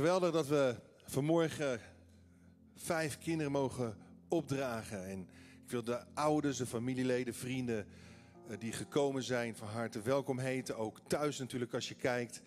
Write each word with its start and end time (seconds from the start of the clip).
Geweldig 0.00 0.32
dat 0.32 0.46
we 0.46 0.76
vanmorgen 1.04 1.80
vijf 2.74 3.18
kinderen 3.18 3.52
mogen 3.52 3.96
opdragen. 4.28 5.06
En 5.06 5.28
ik 5.64 5.70
wil 5.70 5.82
de 5.82 6.14
ouders, 6.14 6.56
de 6.56 6.66
familieleden, 6.66 7.34
vrienden 7.34 7.86
eh, 8.48 8.58
die 8.58 8.72
gekomen 8.72 9.22
zijn 9.22 9.56
van 9.56 9.68
harte 9.68 10.02
welkom 10.02 10.38
heten. 10.38 10.76
Ook 10.76 11.00
thuis 11.06 11.38
natuurlijk 11.38 11.74
als 11.74 11.88
je 11.88 11.94
kijkt. 11.94 12.42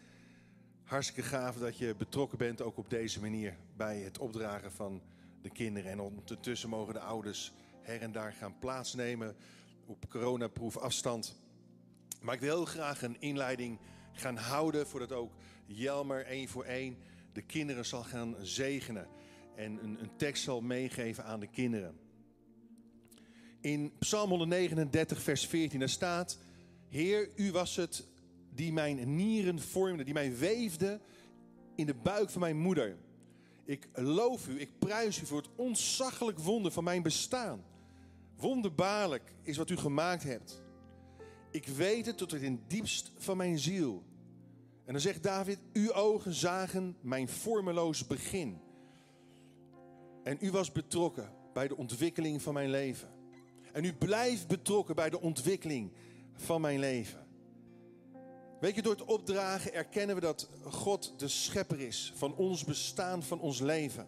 Hartstikke 0.83 1.21
gaaf 1.21 1.57
dat 1.57 1.77
je 1.77 1.95
betrokken 1.95 2.37
bent 2.37 2.61
ook 2.61 2.77
op 2.77 2.89
deze 2.89 3.19
manier 3.19 3.57
bij 3.77 3.99
het 3.99 4.17
opdragen 4.17 4.71
van 4.71 5.01
de 5.41 5.49
kinderen. 5.49 5.91
En 5.91 5.99
ondertussen 5.99 6.69
mogen 6.69 6.93
de 6.93 6.99
ouders 6.99 7.53
her 7.81 8.01
en 8.01 8.11
daar 8.11 8.33
gaan 8.33 8.59
plaatsnemen 8.59 9.35
op 9.85 10.09
coronaproef 10.09 10.77
afstand. 10.77 11.35
Maar 12.21 12.35
ik 12.35 12.41
wil 12.41 12.55
heel 12.55 12.65
graag 12.65 13.01
een 13.01 13.21
inleiding 13.21 13.79
gaan 14.11 14.37
houden 14.37 14.87
voordat 14.87 15.11
ook 15.11 15.31
Jelmer 15.65 16.25
één 16.25 16.47
voor 16.47 16.63
één 16.63 16.97
de 17.33 17.41
kinderen 17.41 17.85
zal 17.85 18.03
gaan 18.03 18.35
zegenen 18.41 19.07
en 19.55 19.83
een, 19.83 20.01
een 20.01 20.15
tekst 20.17 20.43
zal 20.43 20.61
meegeven 20.61 21.25
aan 21.25 21.39
de 21.39 21.47
kinderen. 21.47 21.99
In 23.61 23.91
Psalm 23.99 24.29
139, 24.29 25.21
vers 25.21 25.45
14, 25.45 25.79
daar 25.79 25.89
staat: 25.89 26.37
Heer, 26.89 27.29
u 27.35 27.51
was 27.51 27.75
het 27.75 28.07
die 28.49 28.73
mijn 28.73 29.15
nieren 29.15 29.59
vormde, 29.59 30.03
die 30.03 30.13
mij 30.13 30.37
weefde 30.37 30.99
in 31.75 31.85
de 31.85 31.93
buik 31.93 32.29
van 32.29 32.41
mijn 32.41 32.57
moeder. 32.57 32.97
Ik 33.65 33.87
loof 33.93 34.47
u, 34.47 34.59
ik 34.59 34.79
prijs 34.79 35.21
u 35.21 35.25
voor 35.25 35.37
het 35.37 35.49
ontzaglijk 35.55 36.39
wonder 36.39 36.71
van 36.71 36.83
mijn 36.83 37.03
bestaan. 37.03 37.63
Wonderbaarlijk 38.37 39.33
is 39.41 39.57
wat 39.57 39.69
u 39.69 39.77
gemaakt 39.77 40.23
hebt. 40.23 40.61
Ik 41.51 41.67
weet 41.67 42.05
het 42.05 42.17
tot 42.17 42.31
het 42.31 42.41
in 42.41 42.63
diepst 42.67 43.11
van 43.17 43.37
mijn 43.37 43.59
ziel. 43.59 44.03
En 44.85 44.93
dan 44.93 45.01
zegt 45.01 45.23
David: 45.23 45.59
Uw 45.73 45.93
ogen 45.93 46.33
zagen 46.33 46.97
mijn 47.01 47.27
vormeloos 47.29 48.07
begin. 48.07 48.61
En 50.23 50.37
u 50.39 50.51
was 50.51 50.71
betrokken 50.71 51.29
bij 51.53 51.67
de 51.67 51.77
ontwikkeling 51.77 52.41
van 52.41 52.53
mijn 52.53 52.69
leven. 52.69 53.09
En 53.71 53.83
u 53.83 53.93
blijft 53.93 54.47
betrokken 54.47 54.95
bij 54.95 55.09
de 55.09 55.21
ontwikkeling 55.21 55.91
van 56.35 56.61
mijn 56.61 56.79
leven. 56.79 57.27
Weet 58.59 58.75
je, 58.75 58.81
door 58.81 58.93
het 58.93 59.03
opdragen 59.03 59.73
erkennen 59.73 60.15
we 60.15 60.21
dat 60.21 60.49
God 60.63 61.13
de 61.19 61.27
schepper 61.27 61.79
is 61.79 62.13
van 62.15 62.35
ons 62.35 62.63
bestaan, 62.63 63.23
van 63.23 63.39
ons 63.39 63.59
leven. 63.59 64.07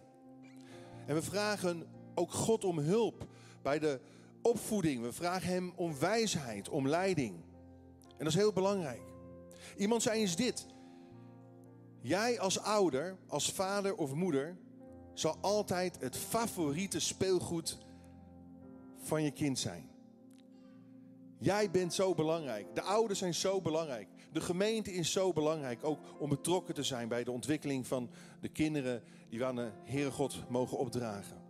En 1.06 1.14
we 1.14 1.22
vragen 1.22 1.86
ook 2.14 2.32
God 2.32 2.64
om 2.64 2.78
hulp 2.78 3.26
bij 3.62 3.78
de 3.78 4.00
opvoeding. 4.42 5.02
We 5.02 5.12
vragen 5.12 5.48
Hem 5.48 5.72
om 5.76 5.98
wijsheid, 5.98 6.68
om 6.68 6.88
leiding. 6.88 7.34
En 8.08 8.24
dat 8.24 8.26
is 8.26 8.34
heel 8.34 8.52
belangrijk. 8.52 9.02
Iemand 9.76 10.02
zei 10.02 10.20
eens 10.20 10.36
dit. 10.36 10.66
Jij 12.06 12.40
als 12.40 12.58
ouder, 12.58 13.16
als 13.26 13.52
vader 13.52 13.96
of 13.96 14.14
moeder, 14.14 14.56
zal 15.14 15.36
altijd 15.40 16.00
het 16.00 16.16
favoriete 16.16 17.00
speelgoed 17.00 17.78
van 18.96 19.22
je 19.22 19.30
kind 19.30 19.58
zijn. 19.58 19.90
Jij 21.38 21.70
bent 21.70 21.94
zo 21.94 22.14
belangrijk. 22.14 22.74
De 22.74 22.82
ouders 22.82 23.18
zijn 23.18 23.34
zo 23.34 23.60
belangrijk. 23.60 24.08
De 24.32 24.40
gemeente 24.40 24.92
is 24.92 25.12
zo 25.12 25.32
belangrijk. 25.32 25.84
Ook 25.84 26.00
om 26.18 26.28
betrokken 26.28 26.74
te 26.74 26.82
zijn 26.82 27.08
bij 27.08 27.24
de 27.24 27.30
ontwikkeling 27.30 27.86
van 27.86 28.10
de 28.40 28.48
kinderen 28.48 29.02
die 29.28 29.38
we 29.38 29.44
aan 29.44 29.56
de 29.56 29.70
Heere 29.84 30.10
God 30.10 30.44
mogen 30.48 30.78
opdragen. 30.78 31.42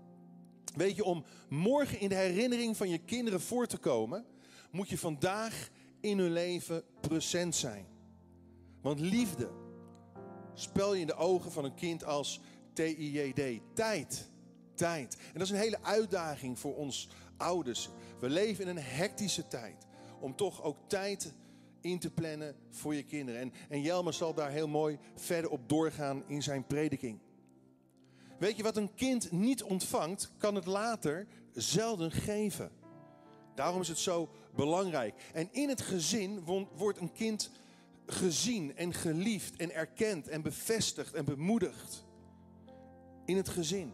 Weet 0.75 0.97
je, 0.97 1.05
om 1.05 1.25
morgen 1.49 2.01
in 2.01 2.09
de 2.09 2.15
herinnering 2.15 2.77
van 2.77 2.89
je 2.89 2.99
kinderen 2.99 3.41
voor 3.41 3.67
te 3.67 3.79
komen, 3.79 4.25
moet 4.71 4.89
je 4.89 4.99
vandaag 4.99 5.71
in 6.01 6.19
hun 6.19 6.33
leven 6.33 6.83
present 7.01 7.55
zijn. 7.55 7.87
Want 8.81 9.01
liefde 9.01 9.65
spel 10.57 10.95
je 10.95 11.01
in 11.01 11.07
de 11.07 11.15
ogen 11.15 11.53
van 11.53 11.65
een 11.65 11.75
kind 11.75 12.05
als 12.05 12.41
T-I-J-D. 12.73 13.61
Tijd. 13.75 14.29
Tijd. 14.75 15.17
En 15.17 15.33
dat 15.33 15.43
is 15.43 15.51
een 15.51 15.57
hele 15.57 15.83
uitdaging 15.83 16.59
voor 16.59 16.77
ons 16.77 17.09
ouders. 17.37 17.89
We 18.21 18.29
leven 18.29 18.65
in 18.65 18.77
een 18.77 18.83
hectische 18.83 19.49
tijd. 19.49 19.87
Om 20.21 20.37
toch 20.37 20.63
ook 20.63 20.77
tijd 20.87 21.33
in 21.81 21.99
te 21.99 22.11
plannen 22.11 22.57
voor 22.71 22.95
je 22.95 23.03
kinderen. 23.03 23.41
En, 23.41 23.53
en 23.69 23.83
Jelmer 23.83 24.13
zal 24.13 24.35
daar 24.35 24.51
heel 24.51 24.69
mooi 24.69 24.99
verder 25.15 25.51
op 25.51 25.69
doorgaan 25.69 26.23
in 26.27 26.43
zijn 26.43 26.67
prediking. 26.67 27.19
Weet 28.39 28.57
je, 28.57 28.63
wat 28.63 28.77
een 28.77 28.95
kind 28.95 29.33
niet 29.33 29.63
ontvangt, 29.63 30.31
kan 30.39 30.55
het 30.55 30.67
later 30.67 31.27
zelden 31.53 32.11
geven. 32.11 32.71
Daarom 33.55 33.81
is 33.81 33.89
het 33.89 33.99
zo 33.99 34.29
belangrijk. 34.55 35.15
En 35.33 35.49
in 35.53 35.69
het 35.69 35.81
gezin 35.81 36.45
wordt 36.77 37.01
een 37.01 37.13
kind 37.13 37.51
gezien 38.07 38.77
en 38.77 38.95
geliefd 38.95 39.57
en 39.57 39.75
erkend 39.75 40.29
en 40.29 40.43
bevestigd 40.43 41.15
en 41.15 41.25
bemoedigd. 41.25 42.05
In 43.25 43.37
het 43.37 43.49
gezin. 43.49 43.93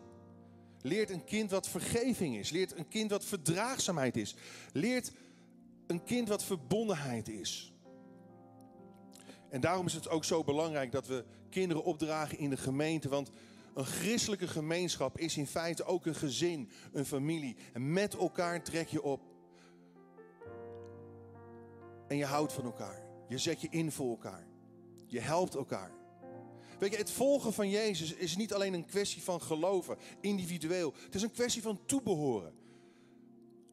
Leert 0.83 1.11
een 1.11 1.25
kind 1.25 1.51
wat 1.51 1.69
vergeving 1.69 2.37
is. 2.37 2.51
Leert 2.51 2.77
een 2.77 2.89
kind 2.89 3.11
wat 3.11 3.25
verdraagzaamheid 3.25 4.17
is. 4.17 4.35
Leert 4.73 5.13
een 5.87 6.05
kind 6.05 6.29
wat 6.29 6.45
verbondenheid 6.45 7.29
is. 7.29 7.73
En 9.51 9.61
daarom 9.61 9.87
is 9.87 9.95
het 9.95 10.09
ook 10.09 10.25
zo 10.25 10.45
belangrijk 10.45 10.93
dat 10.93 11.07
we 11.07 11.25
kinderen 11.51 11.85
opdragen 11.85 12.39
in 12.39 12.51
de 12.51 12.57
gemeente. 12.57 13.09
Want 13.09 13.31
een 13.75 13.85
christelijke 13.85 14.49
gemeenschap 14.49 15.19
is 15.19 15.37
in 15.37 15.47
feite 15.47 15.85
ook 15.85 16.07
een 16.07 16.15
gezin, 16.15 16.71
een 16.93 17.07
familie. 17.07 17.57
En 17.73 17.93
met 17.93 18.15
elkaar 18.15 18.63
trek 18.63 18.89
je 18.89 19.03
op. 19.03 19.21
En 22.09 22.17
je 22.17 22.25
houdt 22.25 22.53
van 22.53 22.65
elkaar. 22.65 23.12
Je 23.33 23.39
zet 23.39 23.61
je 23.61 23.69
in 23.71 23.93
voor 23.93 24.11
elkaar. 24.11 24.47
Je 25.07 25.21
helpt 25.21 25.55
elkaar. 25.55 25.91
Weet 26.79 26.93
je, 26.93 26.97
het 26.97 27.11
volgen 27.11 27.53
van 27.53 27.69
Jezus 27.69 28.15
is 28.15 28.37
niet 28.37 28.55
alleen 28.55 28.75
een 28.75 28.87
kwestie 28.87 29.23
van 29.23 29.43
geloven, 29.43 29.97
individueel. 30.21 30.95
Het 31.05 31.15
is 31.15 31.23
een 31.23 31.31
kwestie 31.31 31.63
van 31.63 31.81
toebehoren. 31.87 32.53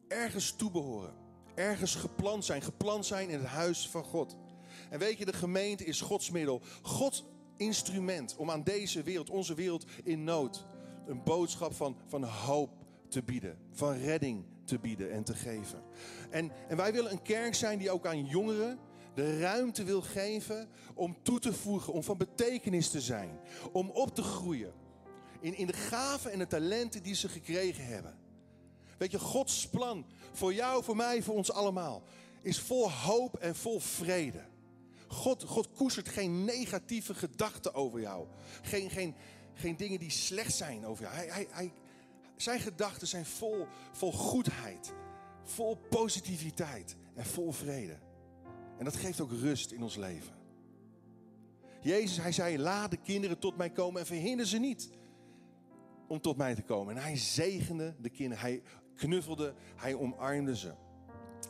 Ergens 0.07 0.51
toebehoren. 0.51 1.13
Ergens 1.55 1.95
gepland 1.95 2.45
zijn. 2.45 2.61
Gepland 2.61 3.05
zijn 3.05 3.29
in 3.29 3.39
het 3.39 3.47
huis 3.47 3.89
van 3.89 4.03
God. 4.03 4.37
En 4.89 4.99
weet 4.99 5.17
je, 5.17 5.25
de 5.25 5.33
gemeente 5.33 5.83
is 5.83 6.01
Gods 6.01 6.29
middel. 6.29 6.61
Gods 6.81 7.23
instrument 7.57 8.35
om 8.35 8.51
aan 8.51 8.63
deze 8.63 9.03
wereld, 9.03 9.29
onze 9.29 9.53
wereld 9.53 9.85
in 10.03 10.23
nood, 10.23 10.65
een 11.07 11.23
boodschap 11.23 11.73
van, 11.73 11.97
van 12.05 12.23
hoop 12.23 12.71
te 13.07 13.23
bieden. 13.23 13.57
Van 13.71 13.93
redding 13.93 14.45
te 14.65 14.79
bieden 14.79 15.11
en 15.11 15.23
te 15.23 15.35
geven. 15.35 15.83
En, 16.29 16.51
en 16.67 16.77
wij 16.77 16.93
willen 16.93 17.11
een 17.11 17.21
kerk 17.21 17.55
zijn 17.55 17.79
die 17.79 17.91
ook 17.91 18.05
aan 18.05 18.25
jongeren 18.25 18.79
de 19.19 19.39
ruimte 19.39 19.83
wil 19.83 20.01
geven 20.01 20.69
om 20.93 21.17
toe 21.21 21.39
te 21.39 21.53
voegen, 21.53 21.93
om 21.93 22.03
van 22.03 22.17
betekenis 22.17 22.89
te 22.89 23.01
zijn, 23.01 23.39
om 23.71 23.89
op 23.89 24.15
te 24.15 24.21
groeien 24.21 24.73
in, 25.39 25.57
in 25.57 25.67
de 25.67 25.73
gaven 25.73 26.31
en 26.31 26.39
de 26.39 26.47
talenten 26.47 27.03
die 27.03 27.15
ze 27.15 27.29
gekregen 27.29 27.85
hebben. 27.85 28.17
Weet 28.97 29.11
je, 29.11 29.19
Gods 29.19 29.67
plan 29.67 30.05
voor 30.31 30.53
jou, 30.53 30.83
voor 30.83 30.95
mij, 30.95 31.21
voor 31.21 31.35
ons 31.35 31.51
allemaal 31.51 32.03
is 32.41 32.59
vol 32.59 32.91
hoop 32.91 33.37
en 33.37 33.55
vol 33.55 33.79
vrede. 33.79 34.41
God, 35.07 35.43
God 35.43 35.69
koestert 35.71 36.09
geen 36.09 36.45
negatieve 36.45 37.13
gedachten 37.13 37.73
over 37.73 37.99
jou. 37.99 38.27
Geen, 38.61 38.89
geen, 38.89 39.15
geen 39.53 39.77
dingen 39.77 39.99
die 39.99 40.11
slecht 40.11 40.55
zijn 40.55 40.85
over 40.85 41.03
jou. 41.03 41.15
Hij, 41.15 41.27
hij, 41.27 41.47
hij, 41.49 41.73
zijn 42.35 42.59
gedachten 42.59 43.07
zijn 43.07 43.25
vol, 43.25 43.67
vol 43.91 44.11
goedheid, 44.11 44.93
vol 45.43 45.75
positiviteit 45.75 46.95
en 47.15 47.25
vol 47.25 47.51
vrede. 47.51 47.97
En 48.79 48.85
dat 48.85 48.95
geeft 48.95 49.21
ook 49.21 49.31
rust 49.31 49.71
in 49.71 49.83
ons 49.83 49.95
leven. 49.95 50.33
Jezus, 51.81 52.17
hij 52.17 52.31
zei, 52.31 52.59
laat 52.59 52.91
de 52.91 52.97
kinderen 52.97 53.39
tot 53.39 53.57
mij 53.57 53.69
komen 53.69 53.99
en 53.99 54.07
verhinder 54.07 54.45
ze 54.45 54.57
niet 54.57 54.89
om 56.07 56.21
tot 56.21 56.37
mij 56.37 56.55
te 56.55 56.61
komen. 56.61 56.95
En 56.95 57.01
hij 57.01 57.17
zegende 57.17 57.95
de 58.01 58.09
kinderen, 58.09 58.43
hij 58.43 58.61
knuffelde, 58.95 59.53
hij 59.75 59.93
omarmde 59.93 60.55
ze. 60.55 60.73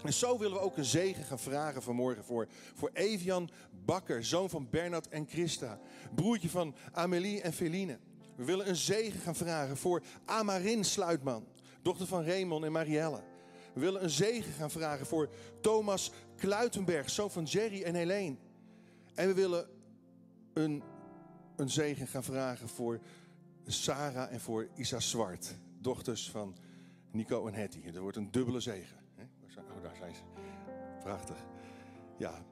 En 0.03 0.13
zo 0.13 0.37
willen 0.37 0.57
we 0.57 0.63
ook 0.63 0.77
een 0.77 0.85
zegen 0.85 1.23
gaan 1.23 1.39
vragen 1.39 1.81
vanmorgen 1.81 2.23
voor, 2.23 2.47
voor 2.75 2.89
Evian 2.93 3.49
Bakker, 3.85 4.25
zoon 4.25 4.49
van 4.49 4.69
Bernard 4.69 5.07
en 5.07 5.27
Christa, 5.27 5.79
broertje 6.15 6.49
van 6.49 6.75
Amelie 6.91 7.41
en 7.41 7.53
Feline. 7.53 7.99
We 8.35 8.43
willen 8.43 8.69
een 8.69 8.75
zegen 8.75 9.19
gaan 9.19 9.35
vragen 9.35 9.77
voor 9.77 10.03
Amarin 10.25 10.83
Sluitman, 10.83 11.45
dochter 11.81 12.07
van 12.07 12.23
Raymond 12.23 12.65
en 12.65 12.71
Marielle. 12.71 13.28
We 13.73 13.79
willen 13.79 14.03
een 14.03 14.09
zegen 14.09 14.53
gaan 14.53 14.71
vragen 14.71 15.05
voor 15.05 15.29
Thomas 15.61 16.11
Kluitenberg, 16.35 17.09
zoon 17.09 17.31
van 17.31 17.43
Jerry 17.43 17.83
en 17.83 17.95
Helene. 17.95 18.35
En 19.13 19.27
we 19.27 19.33
willen 19.33 19.67
een, 20.53 20.83
een 21.55 21.69
zegen 21.69 22.07
gaan 22.07 22.23
vragen 22.23 22.69
voor 22.69 22.99
Sarah 23.65 24.33
en 24.33 24.39
voor 24.39 24.67
Isa 24.75 24.99
Zwart, 24.99 25.55
dochters 25.79 26.29
van 26.29 26.55
Nico 27.11 27.47
en 27.47 27.53
Hetty. 27.53 27.81
Er 27.93 28.01
wordt 28.01 28.17
een 28.17 28.31
dubbele 28.31 28.59
zegen. 28.59 28.97
Oh, 29.57 29.83
daar 29.83 29.95
zijn 29.95 30.15
ze. 30.15 30.21
Prachtig. 30.99 31.37
Ja. 32.17 32.45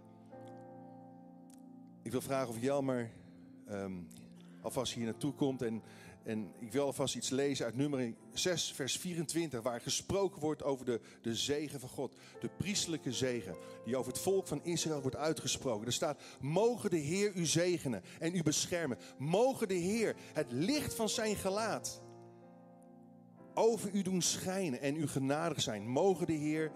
Ik 2.01 2.11
wil 2.11 2.21
vragen 2.21 2.49
of 2.49 2.61
Jelmer 2.61 3.11
um, 3.69 4.07
alvast 4.61 4.93
hier 4.93 5.05
naartoe 5.05 5.33
komt. 5.33 5.61
En, 5.61 5.81
en 6.27 6.53
ik 6.59 6.71
wil 6.71 6.85
alvast 6.85 7.15
iets 7.15 7.29
lezen 7.29 7.65
uit 7.65 7.75
nummer 7.75 8.13
6, 8.33 8.71
vers 8.71 8.97
24, 8.97 9.61
waar 9.61 9.81
gesproken 9.81 10.41
wordt 10.41 10.63
over 10.63 10.85
de, 10.85 11.01
de 11.21 11.35
zegen 11.35 11.79
van 11.79 11.89
God. 11.89 12.15
De 12.39 12.49
priestelijke 12.57 13.13
zegen 13.13 13.55
die 13.85 13.97
over 13.97 14.11
het 14.11 14.21
volk 14.21 14.47
van 14.47 14.63
Israël 14.63 15.01
wordt 15.01 15.15
uitgesproken. 15.15 15.87
Er 15.87 15.93
staat, 15.93 16.21
mogen 16.39 16.89
de 16.89 16.97
Heer 16.97 17.33
u 17.35 17.45
zegenen 17.45 18.03
en 18.19 18.35
u 18.35 18.43
beschermen. 18.43 18.97
Mogen 19.17 19.67
de 19.67 19.73
Heer 19.73 20.15
het 20.33 20.51
licht 20.51 20.93
van 20.93 21.09
zijn 21.09 21.35
gelaat 21.35 22.01
over 23.53 23.89
u 23.93 24.01
doen 24.01 24.21
schijnen 24.21 24.81
en 24.81 24.95
u 24.95 25.07
genadig 25.07 25.61
zijn. 25.61 25.87
Mogen 25.87 26.25
de 26.25 26.33
Heer 26.33 26.71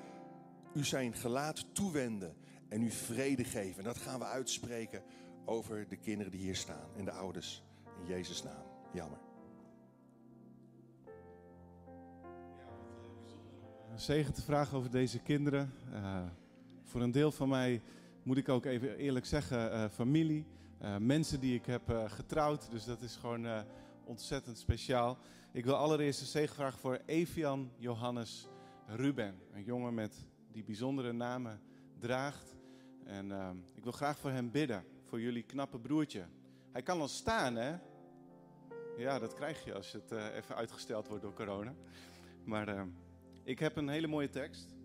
u 0.74 0.86
zijn 0.86 1.14
gelaat 1.14 1.66
toewenden 1.74 2.36
en 2.70 2.82
u 2.82 2.92
vrede 2.92 3.44
geven. 3.44 3.78
En 3.78 3.84
dat 3.84 3.98
gaan 3.98 4.20
we 4.20 4.26
uitspreken 4.26 5.04
over 5.46 5.88
de 5.88 5.98
kinderen 5.98 6.32
die 6.32 6.42
hier 6.42 6.56
staan 6.56 6.90
en 6.98 7.06
de 7.06 7.12
ouders. 7.12 7.64
In 8.00 8.06
Jezus' 8.06 8.44
naam. 8.44 8.64
Jammer. 8.94 9.31
Zegen 13.96 14.34
te 14.34 14.42
vragen 14.42 14.78
over 14.78 14.92
deze 14.92 15.20
kinderen. 15.20 15.74
Uh, 15.94 16.22
voor 16.84 17.02
een 17.02 17.12
deel 17.12 17.32
van 17.32 17.50
mij 17.50 17.82
moet 18.24 18.38
ik 18.38 18.50
ook 18.50 18.66
even 18.66 18.98
eerlijk 18.98 19.26
zeggen, 19.26 19.72
uh, 19.72 19.86
familie. 19.90 20.46
Uh, 20.82 20.98
mensen 20.98 21.40
die 21.40 21.56
ik 21.56 21.66
heb 21.66 22.06
getrouwd. 22.08 22.72
Dus 22.72 22.86
dat 22.86 23.02
is 23.02 23.16
gewoon 23.16 23.64
ontzettend 24.04 24.58
speciaal. 24.58 25.18
Ik 25.52 25.66
wil 25.66 25.76
allereerst 25.76 26.22
een 26.22 26.28
zegen 26.28 26.56
vragen 26.56 26.80
voor 26.80 27.00
Evian 27.06 27.72
Johannes 27.78 28.48
Ruben. 28.88 29.36
Een 29.54 29.64
jongen 29.64 29.94
met 29.94 30.26
die 30.52 30.64
bijzondere 30.64 31.12
namen 31.14 31.62
draagt. 32.00 32.56
En 33.06 33.32
ik 33.74 33.84
wil 33.84 33.92
graag 33.92 34.18
voor 34.18 34.32
hem 34.32 34.52
bidden, 34.52 34.84
voor 35.04 35.22
jullie 35.22 35.44
knappe 35.44 35.80
broertje. 35.80 36.26
Hij 36.72 36.82
kan 36.82 37.02
al 37.02 37.08
staan, 37.08 37.56
hè? 37.56 37.76
Ja, 38.98 39.20
dat 39.20 39.34
krijg 39.34 39.66
je 39.66 39.74
als 39.74 39.92
het 39.92 40.12
even 40.12 40.56
uitgesteld 40.56 41.08
wordt 41.08 41.24
door 41.24 41.34
corona. 41.34 41.74
Maar 42.44 42.88
ik 43.44 43.60
heb 43.60 43.76
een 43.76 43.90
hele 43.90 44.08
mooie 44.08 44.30
tekst. 44.30 44.76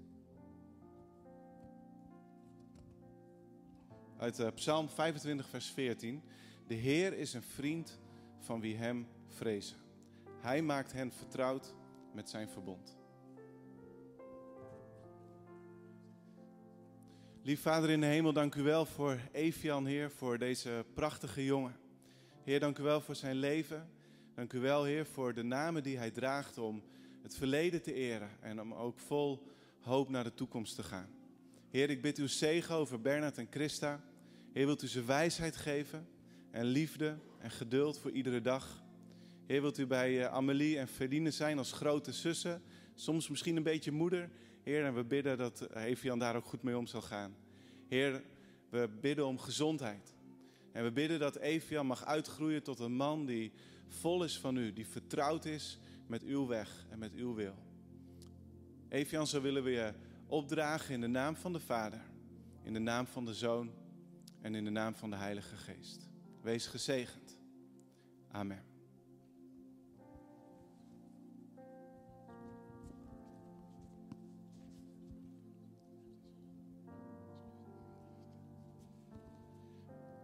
Uit 4.17 4.38
uh, 4.38 4.49
Psalm 4.55 4.88
25, 4.88 5.49
vers 5.49 5.70
14. 5.70 6.23
De 6.67 6.75
Heer 6.75 7.12
is 7.12 7.35
een 7.35 7.43
vriend 7.43 8.00
van 8.41 8.61
wie 8.61 8.76
hem 8.76 9.08
vrezen. 9.29 9.76
Hij 10.41 10.62
maakt 10.62 10.93
hen 10.93 11.12
vertrouwd 11.12 11.75
met 12.14 12.31
zijn 12.31 12.49
verbond. 12.49 12.97
Lief 17.43 17.61
Vader 17.61 17.91
in 17.91 18.00
de 18.00 18.06
hemel, 18.06 18.32
dank 18.32 18.55
u 18.55 18.62
wel 18.62 18.87
voor 18.87 19.19
Evian, 19.32 19.87
Heer, 19.87 20.11
voor 20.11 20.38
deze 20.38 20.85
prachtige 20.94 21.44
jongen. 21.44 21.76
Heer, 22.44 22.61
dank 22.61 22.79
u 22.79 22.82
wel 22.82 23.00
voor 23.00 23.14
zijn 23.14 23.37
leven. 23.37 23.91
Dank 24.35 24.52
u 24.52 24.61
wel, 24.61 24.85
Heer, 24.85 25.06
voor 25.06 25.35
de 25.35 25.43
namen 25.43 25.82
die 25.82 25.99
hij 25.99 26.11
draagt 26.11 26.59
om 26.59 26.82
het 27.26 27.37
verleden 27.37 27.82
te 27.82 27.93
eren 27.93 28.31
en 28.40 28.61
om 28.61 28.75
ook 28.75 28.99
vol 28.99 29.46
hoop 29.81 30.08
naar 30.08 30.25
de 30.25 30.34
toekomst 30.34 30.75
te 30.75 30.82
gaan. 30.82 31.08
Heer, 31.69 31.90
ik 31.90 32.02
bid 32.02 32.19
uw 32.19 32.26
zegen 32.26 32.75
over 32.75 33.00
Bernard 33.00 33.38
en 33.38 33.46
Christa. 33.50 34.05
Heer, 34.52 34.67
wilt 34.67 34.82
u 34.82 34.87
ze 34.88 35.05
wijsheid 35.05 35.56
geven 35.56 36.08
en 36.50 36.64
liefde 36.64 37.19
en 37.38 37.50
geduld 37.50 37.99
voor 37.99 38.11
iedere 38.11 38.40
dag. 38.40 38.82
Heer, 39.46 39.61
wilt 39.61 39.78
u 39.78 39.87
bij 39.87 40.12
uh, 40.12 40.26
Amelie 40.26 40.78
en 40.78 40.88
Ferdine 40.88 41.31
zijn 41.31 41.58
als 41.58 41.73
grote 41.73 42.12
zussen, 42.12 42.62
soms 42.94 43.28
misschien 43.28 43.56
een 43.56 43.62
beetje 43.62 43.93
moeder. 43.93 44.31
Heer, 44.62 44.84
en 44.84 44.94
we 44.94 45.05
bidden 45.05 45.38
dat 45.38 45.75
Evian 45.75 46.19
daar 46.19 46.37
ook 46.37 46.46
goed 46.46 46.62
mee 46.62 46.78
om 46.78 46.87
zal 46.87 47.02
gaan. 47.02 47.37
Heer, 47.88 48.23
we 48.70 48.88
bidden 49.00 49.26
om 49.26 49.38
gezondheid. 49.38 50.14
En 50.73 50.84
we 50.84 50.93
bidden 50.93 51.19
dat 51.19 51.37
Evian 51.37 51.87
mag 51.87 52.05
uitgroeien 52.05 52.62
tot 52.62 52.78
een 52.78 52.96
man 52.96 53.26
die 53.26 53.52
vol 53.88 54.25
is 54.25 54.38
van 54.38 54.56
u, 54.56 54.73
die 54.73 54.87
vertrouwd 54.87 55.44
is 55.44 55.78
met 56.06 56.23
uw 56.23 56.47
weg 56.47 56.87
en 56.91 56.99
met 56.99 57.14
uw 57.14 57.35
wil. 57.35 57.55
Evian, 58.88 59.26
zo 59.26 59.41
willen 59.41 59.62
we 59.62 59.70
je 59.70 59.93
opdragen 60.26 60.94
in 60.94 61.00
de 61.00 61.06
naam 61.06 61.37
van 61.37 61.53
de 61.53 61.61
Vader, 61.61 62.00
in 62.62 62.73
de 62.73 62.79
naam 62.79 63.06
van 63.06 63.25
de 63.25 63.35
Zoon 63.35 63.70
en 64.41 64.55
in 64.55 64.64
de 64.64 64.70
naam 64.70 64.94
van 64.94 65.11
de 65.11 65.17
Heilige 65.17 65.56
Geest. 65.56 66.08
Wees 66.41 66.67
gezegend. 66.67 67.38
Amen. 68.31 68.64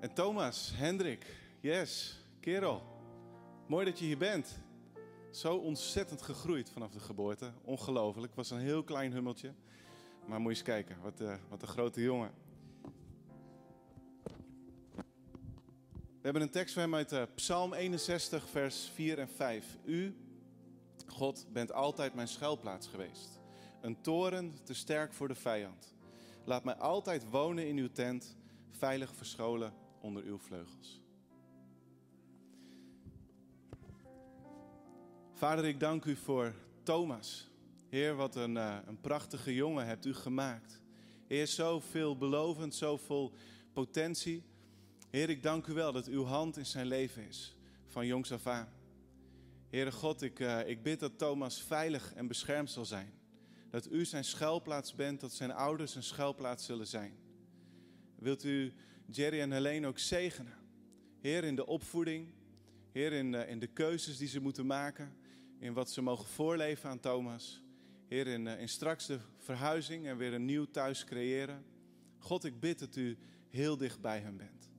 En 0.01 0.15
Thomas, 0.15 0.73
Hendrik, 0.75 1.37
yes, 1.61 2.21
kerel. 2.41 2.83
Mooi 3.67 3.85
dat 3.85 3.99
je 3.99 4.05
hier 4.05 4.19
bent. 4.19 4.59
Zo 5.33 5.57
ontzettend 5.57 6.23
gegroeid 6.23 6.71
vanaf 6.71 6.93
de 6.93 7.01
geboorte. 7.01 7.53
Ongelooflijk. 7.65 8.35
Was 8.35 8.51
een 8.51 8.59
heel 8.59 8.83
klein 8.83 9.13
hummeltje. 9.13 9.55
Maar 10.27 10.41
moet 10.41 10.51
je 10.51 10.57
eens 10.57 10.67
kijken, 10.67 10.97
wat, 11.03 11.21
uh, 11.21 11.35
wat 11.49 11.63
een 11.63 11.69
grote 11.69 12.03
jongen. 12.03 12.31
We 15.95 16.29
hebben 16.29 16.43
een 16.43 16.51
tekst 16.51 16.75
van 16.75 16.83
hem 16.83 16.95
uit 16.95 17.13
uh, 17.13 17.23
Psalm 17.35 17.75
61, 17.75 18.49
vers 18.49 18.91
4 18.95 19.19
en 19.19 19.29
5. 19.29 19.79
U, 19.85 20.17
God, 21.07 21.47
bent 21.53 21.73
altijd 21.73 22.15
mijn 22.15 22.29
schuilplaats 22.29 22.87
geweest. 22.87 23.41
Een 23.81 24.01
toren 24.01 24.55
te 24.65 24.75
sterk 24.75 25.13
voor 25.13 25.29
de 25.29 25.35
vijand. 25.35 25.95
Laat 26.45 26.65
mij 26.65 26.75
altijd 26.75 27.31
wonen 27.31 27.69
in 27.69 27.77
uw 27.77 27.93
tent, 27.93 28.37
veilig 28.71 29.15
verscholen 29.15 29.73
onder 30.01 30.23
uw 30.23 30.39
vleugels. 30.39 31.02
Vader, 35.43 35.65
ik 35.65 35.81
dank 35.81 36.05
u 36.05 36.17
voor 36.17 36.55
Thomas. 36.83 37.51
Heer, 37.89 38.15
wat 38.15 38.37
een, 38.37 38.57
uh, 38.57 38.77
een 38.87 39.01
prachtige 39.01 39.55
jongen 39.55 39.87
hebt 39.87 40.05
u 40.05 40.15
gemaakt. 40.15 40.81
Heer, 41.27 41.47
zo 41.47 41.81
veelbelovend, 41.81 42.75
zo 42.75 42.97
vol 42.97 43.33
potentie. 43.73 44.45
Heer, 45.11 45.31
ik 45.31 45.43
dank 45.43 45.67
u 45.67 45.73
wel 45.73 45.93
dat 45.93 46.07
uw 46.07 46.25
hand 46.25 46.57
in 46.57 46.67
zijn 46.67 46.87
leven 46.87 47.29
is, 47.29 47.57
van 47.87 48.07
jongs 48.07 48.33
af 48.33 48.47
aan. 48.47 48.69
Heere 49.71 49.93
God, 49.93 50.23
ik, 50.23 50.41
uh, 50.41 50.69
ik 50.69 50.83
bid 50.83 51.01
dat 51.01 51.19
Thomas 51.19 51.63
veilig 51.63 52.15
en 52.15 52.27
beschermd 52.27 52.71
zal 52.71 52.85
zijn. 52.85 53.13
Dat 53.71 53.91
u 53.91 54.05
zijn 54.05 54.25
schuilplaats 54.25 54.95
bent, 54.95 55.21
dat 55.21 55.33
zijn 55.33 55.53
ouders 55.53 55.95
een 55.95 56.03
schuilplaats 56.03 56.65
zullen 56.65 56.87
zijn. 56.87 57.15
Wilt 58.19 58.45
u 58.45 58.73
Jerry 59.07 59.41
en 59.41 59.53
Helene 59.53 59.87
ook 59.87 59.99
zegenen. 59.99 60.55
Heer, 61.21 61.45
in 61.45 61.57
de 61.57 61.67
opvoeding. 61.67 62.29
Heer, 62.93 63.13
in 63.13 63.35
in 63.35 63.59
de 63.59 63.67
keuzes 63.67 64.17
die 64.17 64.29
ze 64.29 64.41
moeten 64.41 64.67
maken. 64.67 65.21
In 65.63 65.73
wat 65.73 65.91
ze 65.91 66.03
mogen 66.03 66.27
voorleven 66.27 66.91
aan 66.91 67.01
Thomas. 67.01 67.63
Heer, 68.09 68.27
in, 68.27 68.47
in 68.47 68.69
straks 68.69 69.07
de 69.07 69.19
verhuizing 69.39 70.07
en 70.07 70.17
weer 70.17 70.35
een 70.35 70.45
nieuw 70.45 70.65
thuis 70.71 71.05
creëren. 71.05 71.65
God, 72.19 72.45
ik 72.45 72.61
bid 72.61 72.79
dat 72.79 72.97
u 72.97 73.19
heel 73.49 73.77
dicht 73.77 74.01
bij 74.01 74.21
hen 74.21 74.37
bent. 74.37 74.71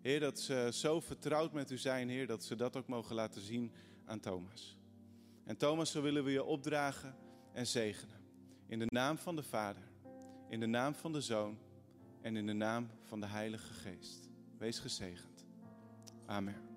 Heer, 0.00 0.20
dat 0.20 0.40
ze 0.40 0.68
zo 0.72 1.00
vertrouwd 1.00 1.52
met 1.52 1.70
u 1.70 1.76
zijn, 1.76 2.08
Heer, 2.08 2.26
dat 2.26 2.44
ze 2.44 2.56
dat 2.56 2.76
ook 2.76 2.86
mogen 2.86 3.14
laten 3.14 3.40
zien 3.40 3.72
aan 4.04 4.20
Thomas. 4.20 4.76
En 5.44 5.56
Thomas, 5.56 5.90
zo 5.90 6.02
willen 6.02 6.24
we 6.24 6.30
je 6.30 6.44
opdragen 6.44 7.16
en 7.52 7.66
zegenen. 7.66 8.20
In 8.66 8.78
de 8.78 8.86
naam 8.88 9.18
van 9.18 9.36
de 9.36 9.42
Vader, 9.42 9.82
in 10.48 10.60
de 10.60 10.66
naam 10.66 10.94
van 10.94 11.12
de 11.12 11.20
Zoon 11.20 11.58
en 12.20 12.36
in 12.36 12.46
de 12.46 12.52
naam 12.52 12.90
van 13.02 13.20
de 13.20 13.26
Heilige 13.26 13.72
Geest. 13.72 14.30
Wees 14.58 14.78
gezegend. 14.78 15.46
Amen. 16.26 16.67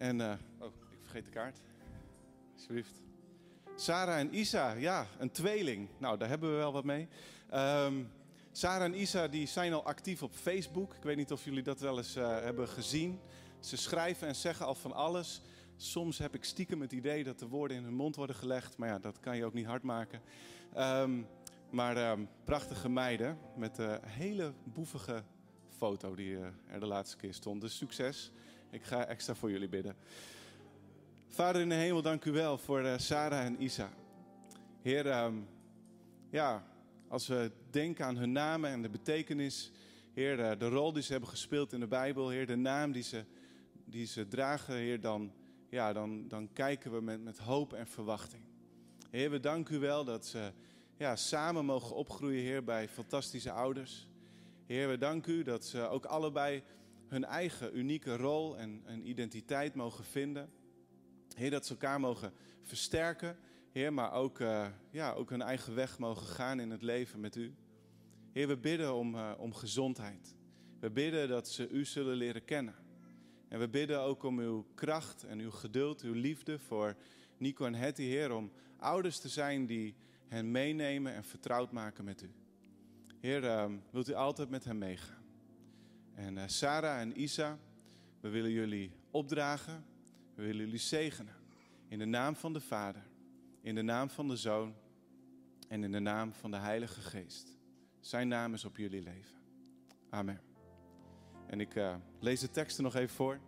En, 0.00 0.20
uh, 0.20 0.32
oh, 0.58 0.66
ik 0.90 0.98
vergeet 1.00 1.24
de 1.24 1.30
kaart. 1.30 1.60
Alsjeblieft. 2.54 3.02
Sarah 3.74 4.18
en 4.18 4.34
Isa, 4.34 4.72
ja, 4.72 5.06
een 5.18 5.30
tweeling. 5.30 5.88
Nou, 5.98 6.18
daar 6.18 6.28
hebben 6.28 6.50
we 6.50 6.56
wel 6.56 6.72
wat 6.72 6.84
mee. 6.84 7.08
Um, 7.54 8.10
Sarah 8.52 8.84
en 8.84 9.00
Isa 9.00 9.28
die 9.28 9.46
zijn 9.46 9.72
al 9.72 9.84
actief 9.84 10.22
op 10.22 10.34
Facebook. 10.34 10.94
Ik 10.94 11.02
weet 11.02 11.16
niet 11.16 11.32
of 11.32 11.44
jullie 11.44 11.62
dat 11.62 11.80
wel 11.80 11.96
eens 11.96 12.16
uh, 12.16 12.28
hebben 12.28 12.68
gezien. 12.68 13.20
Ze 13.58 13.76
schrijven 13.76 14.28
en 14.28 14.36
zeggen 14.36 14.66
al 14.66 14.74
van 14.74 14.92
alles. 14.92 15.42
Soms 15.76 16.18
heb 16.18 16.34
ik 16.34 16.44
stiekem 16.44 16.80
het 16.80 16.92
idee 16.92 17.24
dat 17.24 17.38
de 17.38 17.48
woorden 17.48 17.76
in 17.76 17.84
hun 17.84 17.94
mond 17.94 18.16
worden 18.16 18.36
gelegd. 18.36 18.76
Maar 18.76 18.88
ja, 18.88 18.98
dat 18.98 19.20
kan 19.20 19.36
je 19.36 19.44
ook 19.44 19.54
niet 19.54 19.66
hard 19.66 19.82
maken. 19.82 20.20
Um, 20.76 21.26
maar 21.70 22.10
um, 22.10 22.28
prachtige 22.44 22.88
meiden 22.88 23.38
met 23.56 23.78
een 23.78 23.98
hele 24.04 24.52
boevige 24.64 25.22
foto 25.68 26.14
die 26.14 26.38
er 26.68 26.80
de 26.80 26.86
laatste 26.86 27.16
keer 27.16 27.34
stond. 27.34 27.60
Dus 27.60 27.76
succes. 27.76 28.32
Ik 28.72 28.82
ga 28.82 29.06
extra 29.06 29.34
voor 29.34 29.50
jullie 29.50 29.68
bidden. 29.68 29.96
Vader 31.28 31.62
in 31.62 31.68
de 31.68 31.74
hemel, 31.74 32.02
dank 32.02 32.24
u 32.24 32.32
wel 32.32 32.58
voor 32.58 32.82
uh, 32.82 32.98
Sarah 32.98 33.44
en 33.44 33.62
Isa. 33.62 33.92
Heer, 34.82 35.24
um, 35.24 35.48
ja, 36.30 36.64
als 37.08 37.26
we 37.26 37.50
denken 37.70 38.04
aan 38.04 38.16
hun 38.16 38.32
namen 38.32 38.70
en 38.70 38.82
de 38.82 38.88
betekenis, 38.88 39.72
Heer, 40.12 40.36
de, 40.36 40.56
de 40.58 40.68
rol 40.68 40.92
die 40.92 41.02
ze 41.02 41.12
hebben 41.12 41.30
gespeeld 41.30 41.72
in 41.72 41.80
de 41.80 41.86
Bijbel, 41.86 42.28
Heer, 42.28 42.46
de 42.46 42.56
naam 42.56 42.92
die 42.92 43.02
ze, 43.02 43.24
die 43.84 44.06
ze 44.06 44.28
dragen, 44.28 44.74
Heer, 44.74 45.00
dan, 45.00 45.32
ja, 45.68 45.92
dan, 45.92 46.28
dan 46.28 46.52
kijken 46.52 46.92
we 46.92 47.00
met, 47.00 47.22
met 47.24 47.38
hoop 47.38 47.72
en 47.72 47.86
verwachting. 47.86 48.42
Heer, 49.10 49.30
we 49.30 49.40
danken 49.40 49.74
u 49.74 49.78
wel 49.78 50.04
dat 50.04 50.26
ze 50.26 50.52
ja, 50.96 51.16
samen 51.16 51.64
mogen 51.64 51.96
opgroeien, 51.96 52.42
Heer, 52.42 52.64
bij 52.64 52.88
fantastische 52.88 53.50
ouders. 53.50 54.08
Heer, 54.66 54.88
we 54.88 54.98
danken 54.98 55.32
u 55.32 55.42
dat 55.42 55.64
ze 55.64 55.88
ook 55.88 56.04
allebei 56.04 56.62
hun 57.10 57.24
eigen 57.24 57.78
unieke 57.78 58.16
rol 58.16 58.58
en, 58.58 58.82
en 58.84 59.08
identiteit 59.08 59.74
mogen 59.74 60.04
vinden. 60.04 60.50
Heer, 61.34 61.50
dat 61.50 61.66
ze 61.66 61.72
elkaar 61.72 62.00
mogen 62.00 62.32
versterken. 62.62 63.36
Heer, 63.72 63.92
maar 63.92 64.12
ook, 64.12 64.38
uh, 64.38 64.66
ja, 64.90 65.12
ook 65.12 65.30
hun 65.30 65.42
eigen 65.42 65.74
weg 65.74 65.98
mogen 65.98 66.26
gaan 66.26 66.60
in 66.60 66.70
het 66.70 66.82
leven 66.82 67.20
met 67.20 67.36
u. 67.36 67.54
Heer, 68.32 68.48
we 68.48 68.56
bidden 68.56 68.94
om, 68.94 69.14
uh, 69.14 69.32
om 69.38 69.54
gezondheid. 69.54 70.34
We 70.80 70.90
bidden 70.90 71.28
dat 71.28 71.48
ze 71.48 71.68
u 71.68 71.84
zullen 71.84 72.16
leren 72.16 72.44
kennen. 72.44 72.74
En 73.48 73.58
we 73.58 73.68
bidden 73.68 74.00
ook 74.00 74.22
om 74.22 74.38
uw 74.38 74.66
kracht 74.74 75.24
en 75.24 75.38
uw 75.38 75.50
geduld, 75.50 76.02
uw 76.02 76.14
liefde 76.14 76.58
voor 76.58 76.96
Nico 77.36 77.64
en 77.64 77.74
Hetty, 77.74 78.02
Heer, 78.02 78.32
om 78.32 78.52
ouders 78.76 79.18
te 79.18 79.28
zijn 79.28 79.66
die 79.66 79.94
hen 80.28 80.50
meenemen 80.50 81.14
en 81.14 81.24
vertrouwd 81.24 81.72
maken 81.72 82.04
met 82.04 82.22
u. 82.22 82.30
Heer, 83.20 83.44
uh, 83.44 83.64
wilt 83.90 84.08
u 84.08 84.12
altijd 84.12 84.50
met 84.50 84.64
hen 84.64 84.78
meegaan. 84.78 85.19
En 86.14 86.36
uh, 86.36 86.42
Sarah 86.46 87.00
en 87.00 87.20
Isa, 87.20 87.58
we 88.20 88.28
willen 88.28 88.50
jullie 88.50 88.92
opdragen, 89.10 89.84
we 90.34 90.42
willen 90.42 90.64
jullie 90.64 90.78
zegenen. 90.78 91.34
In 91.88 91.98
de 91.98 92.04
naam 92.04 92.36
van 92.36 92.52
de 92.52 92.60
Vader, 92.60 93.02
in 93.60 93.74
de 93.74 93.82
naam 93.82 94.10
van 94.10 94.28
de 94.28 94.36
Zoon 94.36 94.74
en 95.68 95.84
in 95.84 95.92
de 95.92 96.00
naam 96.00 96.32
van 96.32 96.50
de 96.50 96.56
Heilige 96.56 97.00
Geest. 97.00 97.56
Zijn 98.00 98.28
naam 98.28 98.54
is 98.54 98.64
op 98.64 98.76
jullie 98.76 99.02
leven. 99.02 99.38
Amen. 100.10 100.40
En 101.46 101.60
ik 101.60 101.74
uh, 101.74 101.94
lees 102.18 102.40
de 102.40 102.50
teksten 102.50 102.84
nog 102.84 102.94
even 102.94 103.14
voor. 103.14 103.40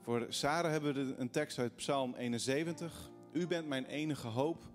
Voor 0.00 0.26
Sarah 0.28 0.70
hebben 0.70 0.94
we 0.94 1.14
een 1.16 1.30
tekst 1.30 1.58
uit 1.58 1.76
Psalm 1.76 2.14
71. 2.14 3.10
U 3.32 3.46
bent 3.46 3.66
mijn 3.66 3.84
enige 3.84 4.26
hoop, 4.26 4.70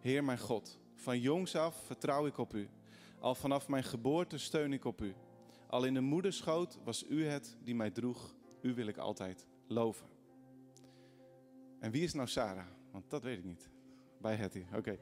Heer 0.00 0.24
mijn 0.24 0.38
God. 0.38 0.78
Van 1.04 1.20
jongs 1.20 1.56
af 1.56 1.76
vertrouw 1.86 2.26
ik 2.26 2.38
op 2.38 2.54
u. 2.54 2.68
Al 3.18 3.34
vanaf 3.34 3.68
mijn 3.68 3.84
geboorte 3.84 4.38
steun 4.38 4.72
ik 4.72 4.84
op 4.84 5.00
u. 5.00 5.14
Al 5.66 5.84
in 5.84 5.94
de 5.94 6.00
moederschoot 6.00 6.78
was 6.84 7.04
u 7.08 7.26
het 7.26 7.56
die 7.62 7.74
mij 7.74 7.90
droeg. 7.90 8.34
U 8.60 8.74
wil 8.74 8.86
ik 8.86 8.96
altijd 8.96 9.46
loven. 9.66 10.06
En 11.80 11.90
wie 11.90 12.02
is 12.02 12.12
nou 12.12 12.28
Sarah? 12.28 12.66
Want 12.90 13.10
dat 13.10 13.22
weet 13.22 13.38
ik 13.38 13.44
niet. 13.44 13.68
Bij 14.20 14.34
Hetty, 14.34 14.64
oké. 14.74 14.98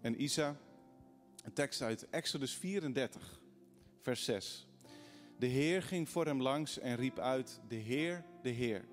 En 0.00 0.22
Isa, 0.22 0.56
een 1.44 1.52
tekst 1.52 1.82
uit 1.82 2.10
Exodus 2.10 2.54
34, 2.54 3.40
vers 4.00 4.24
6. 4.24 4.66
De 5.38 5.46
Heer 5.46 5.82
ging 5.82 6.08
voor 6.08 6.26
hem 6.26 6.42
langs 6.42 6.78
en 6.78 6.96
riep 6.96 7.18
uit: 7.18 7.60
De 7.68 7.74
Heer, 7.74 8.24
de 8.42 8.50
Heer. 8.50 8.84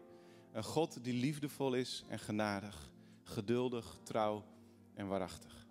Een 0.52 0.64
God 0.64 1.04
die 1.04 1.14
liefdevol 1.14 1.74
is 1.74 2.04
en 2.08 2.20
genadig, 2.20 2.92
geduldig, 3.24 4.00
trouw 4.04 4.44
en 4.94 5.08
waarachtig. 5.08 5.68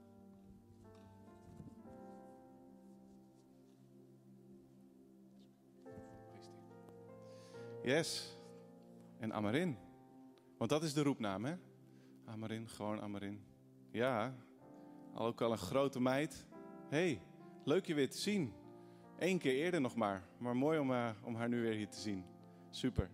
Yes. 7.82 8.36
En 9.18 9.32
Amarin. 9.32 9.78
Want 10.58 10.70
dat 10.70 10.82
is 10.82 10.94
de 10.94 11.02
roepnaam, 11.02 11.44
hè? 11.44 11.54
Amarin, 12.24 12.68
gewoon 12.68 13.00
Amarin. 13.00 13.44
Ja, 13.90 14.34
al 15.14 15.26
ook 15.26 15.40
al 15.40 15.52
een 15.52 15.58
grote 15.58 16.00
meid. 16.00 16.46
hey, 16.88 17.22
leuk 17.64 17.86
je 17.86 17.94
weer 17.94 18.10
te 18.10 18.18
zien. 18.18 18.52
Eén 19.18 19.38
keer 19.38 19.54
eerder 19.54 19.80
nog 19.80 19.94
maar. 19.94 20.22
Maar 20.38 20.56
mooi 20.56 20.78
om, 20.78 20.90
uh, 20.90 21.10
om 21.22 21.34
haar 21.34 21.48
nu 21.48 21.62
weer 21.62 21.74
hier 21.74 21.88
te 21.88 22.00
zien. 22.00 22.24
Super. 22.70 23.10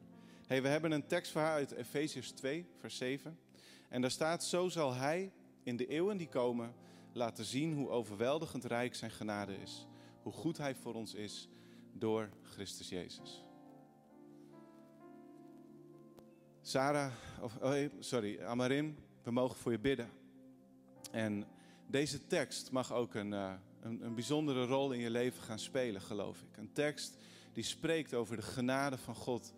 hey, 0.46 0.62
we 0.62 0.68
hebben 0.68 0.92
een 0.92 1.06
tekst 1.06 1.32
voor 1.32 1.40
haar 1.40 1.52
uit 1.52 1.70
Efeziërs 1.70 2.30
2, 2.30 2.66
vers 2.78 2.96
7. 2.96 3.38
En 3.88 4.00
daar 4.00 4.10
staat: 4.10 4.44
Zo 4.44 4.68
zal 4.68 4.94
hij 4.94 5.32
in 5.62 5.76
de 5.76 5.86
eeuwen 5.86 6.16
die 6.16 6.28
komen 6.28 6.74
laten 7.12 7.44
zien 7.44 7.74
hoe 7.74 7.88
overweldigend 7.88 8.64
rijk 8.64 8.94
zijn 8.94 9.10
genade 9.10 9.56
is. 9.56 9.86
Hoe 10.22 10.32
goed 10.32 10.58
hij 10.58 10.74
voor 10.74 10.94
ons 10.94 11.14
is 11.14 11.48
door 11.92 12.28
Christus 12.42 12.88
Jezus. 12.88 13.44
Sarah, 16.60 17.12
of, 17.40 17.56
oh, 17.56 17.74
sorry, 17.98 18.42
Amarin, 18.42 18.98
we 19.22 19.30
mogen 19.30 19.56
voor 19.56 19.72
je 19.72 19.78
bidden. 19.78 20.10
En 21.10 21.44
deze 21.86 22.26
tekst 22.26 22.70
mag 22.70 22.92
ook 22.92 23.14
een, 23.14 23.32
uh, 23.32 23.52
een, 23.88 24.14
bijzondere 24.14 24.66
rol 24.66 24.92
in 24.92 25.00
je 25.00 25.10
leven 25.10 25.42
gaan 25.42 25.58
spelen, 25.58 26.00
geloof 26.00 26.42
ik. 26.42 26.56
Een 26.56 26.72
tekst 26.72 27.16
die 27.52 27.64
spreekt 27.64 28.14
over 28.14 28.36
de 28.36 28.42
genade 28.42 28.98
van 28.98 29.14
God. 29.14 29.54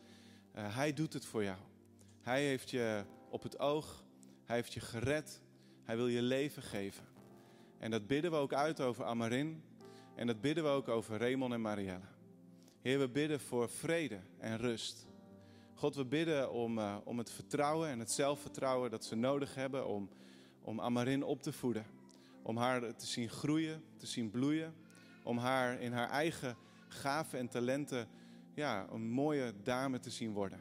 Uh, 0.56 0.76
hij 0.76 0.92
doet 0.92 1.12
het 1.12 1.25
voor 1.25 1.44
jou. 1.44 1.58
Hij 2.20 2.44
heeft 2.44 2.70
je 2.70 3.04
op 3.28 3.42
het 3.42 3.58
oog. 3.58 4.04
Hij 4.44 4.56
heeft 4.56 4.72
je 4.72 4.80
gered. 4.80 5.40
Hij 5.82 5.96
wil 5.96 6.08
je 6.08 6.22
leven 6.22 6.62
geven. 6.62 7.04
En 7.78 7.90
dat 7.90 8.06
bidden 8.06 8.30
we 8.30 8.37
ook 8.37 8.52
uit 8.52 8.80
over 8.80 9.04
Amarin. 9.04 9.62
En 10.14 10.26
dat 10.26 10.40
bidden 10.40 10.64
we 10.64 10.70
ook 10.70 10.88
over 10.88 11.18
Raymond 11.18 11.52
en 11.52 11.60
Marielle. 11.60 12.08
Heer, 12.80 12.99
we 12.99 13.08
bidden 13.08 13.40
voor 13.40 13.68
vrede 13.68 14.20
en 14.38 14.56
rust. 14.56 15.06
God, 15.75 15.94
we 15.94 16.04
bidden 16.04 16.52
om, 16.52 16.78
uh, 16.78 16.96
om 17.04 17.18
het 17.18 17.30
vertrouwen 17.30 17.88
en 17.88 17.99
het 17.99 18.10
zelfvertrouwen 18.10 18.90
dat 18.90 19.04
ze 19.04 19.14
nodig 19.14 19.54
hebben 19.54 19.87
om, 19.87 20.08
om 20.62 20.80
Amarin 20.80 21.22
op 21.22 21.42
te 21.42 21.52
voeden. 21.52 21.87
Om 22.42 22.56
haar 22.56 22.97
te 22.97 23.06
zien 23.06 23.28
groeien, 23.28 23.82
te 23.97 24.06
zien 24.06 24.30
bloeien. 24.30 24.75
Om 25.23 25.38
haar 25.38 25.80
in 25.80 25.92
haar 25.92 26.11
eigen 26.11 26.56
gaven 26.88 27.38
en 27.38 27.49
talenten 27.49 28.09
ja, 28.54 28.87
een 28.90 29.11
mooie 29.11 29.54
dame 29.62 29.99
te 29.99 30.11
zien 30.11 30.32
worden. 30.32 30.61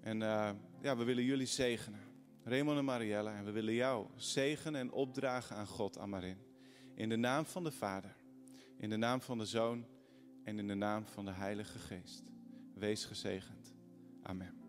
En 0.00 0.20
uh, 0.20 0.50
ja, 0.80 0.96
we 0.96 1.04
willen 1.04 1.24
jullie 1.24 1.46
zegenen. 1.46 2.00
Raymond 2.44 2.78
en 2.78 2.84
Marielle. 2.84 3.30
En 3.30 3.44
we 3.44 3.50
willen 3.50 3.74
jou 3.74 4.06
zegenen 4.16 4.80
en 4.80 4.92
opdragen 4.92 5.56
aan 5.56 5.66
God, 5.66 5.98
Amarin. 5.98 6.38
In 6.94 7.08
de 7.08 7.16
naam 7.16 7.44
van 7.44 7.64
de 7.64 7.72
Vader. 7.72 8.16
In 8.78 8.90
de 8.90 8.96
naam 8.96 9.20
van 9.20 9.38
de 9.38 9.46
Zoon. 9.46 9.86
En 10.44 10.58
in 10.58 10.68
de 10.68 10.74
naam 10.74 11.06
van 11.06 11.24
de 11.24 11.32
Heilige 11.32 11.78
Geest. 11.78 12.22
Wees 12.74 13.04
gezegend. 13.04 13.74
Amen. 14.22 14.63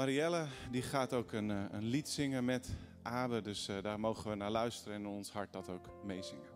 Marielle 0.00 0.46
die 0.70 0.82
gaat 0.82 1.12
ook 1.12 1.32
een, 1.32 1.48
een 1.48 1.84
lied 1.84 2.08
zingen 2.08 2.44
met 2.44 2.68
Abe, 3.02 3.40
dus 3.40 3.68
uh, 3.68 3.82
daar 3.82 4.00
mogen 4.00 4.30
we 4.30 4.36
naar 4.36 4.50
luisteren 4.50 4.96
en 4.96 5.06
ons 5.06 5.32
hart 5.32 5.52
dat 5.52 5.68
ook 5.68 6.04
meezingen. 6.04 6.48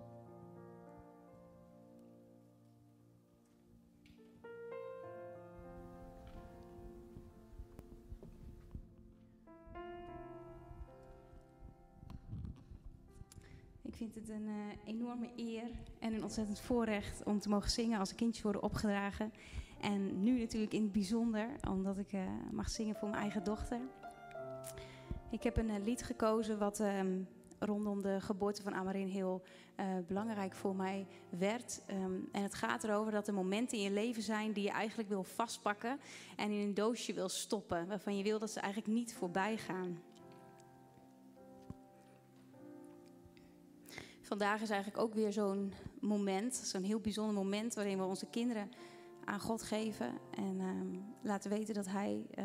Ik 13.83 13.95
vind 13.95 14.15
het 14.15 14.29
een 14.29 14.47
uh, 14.47 14.55
enorme 14.85 15.31
eer 15.37 15.71
en 15.99 16.15
een 16.15 16.23
ontzettend 16.23 16.61
voorrecht 16.61 17.23
om 17.25 17.41
te 17.41 17.49
mogen 17.49 17.71
zingen 17.71 17.99
als 17.99 18.15
kindjes 18.15 18.43
worden 18.43 18.63
opgedragen. 18.63 19.33
En 19.85 20.23
nu 20.23 20.39
natuurlijk 20.39 20.73
in 20.73 20.83
het 20.83 20.93
bijzonder, 20.93 21.49
omdat 21.69 21.99
ik 21.99 22.13
uh, 22.13 22.21
mag 22.53 22.71
zingen 22.71 22.95
voor 22.95 23.09
mijn 23.09 23.21
eigen 23.21 23.45
dochter. 23.45 23.81
Ik 25.31 25.43
heb 25.43 25.57
een 25.57 25.69
uh, 25.69 25.85
lied 25.85 26.03
gekozen 26.03 26.59
wat 26.59 26.81
um, 26.81 27.29
rondom 27.59 28.03
de 28.03 28.21
geboorte 28.21 28.63
van 28.63 28.75
Amarin 28.75 29.09
heel 29.09 29.43
belangrijk 30.07 30.55
voor 30.55 30.77
mij 30.77 31.07
werd. 31.29 31.83
Um, 31.91 32.29
en 32.33 32.43
het 32.43 32.55
gaat 32.55 32.85
erover 32.85 33.13
dat 33.13 33.29
er 33.29 33.35
momenten 33.35 33.79
in 33.79 33.85
je 33.85 33.91
leven 33.91 34.23
zijn 34.23 34.53
die 34.53 34.63
je 34.63 34.71
eigenlijk 34.71 35.09
wil 35.09 35.23
vastpakken 35.23 35.99
en 36.37 36.51
in 36.51 36.61
een 36.61 36.75
doosje 36.75 37.13
wil 37.13 37.29
stoppen. 37.29 37.87
Waarvan 37.87 38.17
je 38.17 38.23
wil 38.23 38.39
dat 38.39 38.51
ze 38.51 38.61
eigenlijk 38.61 38.95
niet 38.95 39.15
voorbij 39.15 39.57
gaan. 39.57 40.03
Vandaag 44.21 44.61
is 44.61 44.71
eigenlijk 44.71 45.03
ook 45.03 45.15
weer 45.15 45.33
zo'n 45.33 45.73
moment, 46.01 46.55
zo'n 46.55 46.83
heel 46.83 47.01
bijzonder 47.01 47.35
moment 47.35 47.75
waarin 47.75 47.99
we 47.99 48.05
onze 48.05 48.27
kinderen 48.27 48.71
aan 49.27 49.41
God 49.41 49.63
geven 49.63 50.19
en 50.31 50.61
um, 50.61 51.05
laten 51.23 51.51
weten 51.51 51.75
dat 51.75 51.87
Hij 51.87 52.27
uh, 52.39 52.45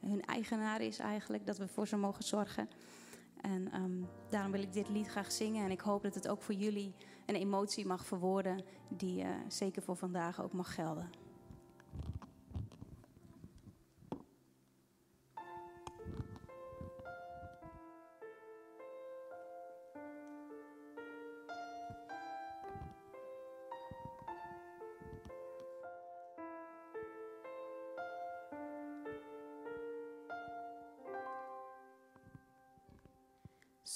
hun 0.00 0.24
eigenaar 0.24 0.80
is 0.80 0.98
eigenlijk, 0.98 1.46
dat 1.46 1.58
we 1.58 1.68
voor 1.68 1.88
ze 1.88 1.96
mogen 1.96 2.24
zorgen. 2.24 2.68
En 3.40 3.82
um, 3.82 4.08
daarom 4.30 4.52
wil 4.52 4.62
ik 4.62 4.72
dit 4.72 4.88
lied 4.88 5.08
graag 5.08 5.32
zingen 5.32 5.64
en 5.64 5.70
ik 5.70 5.80
hoop 5.80 6.02
dat 6.02 6.14
het 6.14 6.28
ook 6.28 6.42
voor 6.42 6.54
jullie 6.54 6.94
een 7.26 7.34
emotie 7.34 7.86
mag 7.86 8.06
verwoorden 8.06 8.64
die 8.88 9.22
uh, 9.22 9.28
zeker 9.48 9.82
voor 9.82 9.96
vandaag 9.96 10.42
ook 10.42 10.52
mag 10.52 10.74
gelden. 10.74 11.25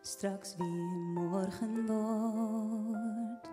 straks 0.00 0.56
weer 0.56 0.98
morgen 1.14 1.86
wordt. 1.86 3.50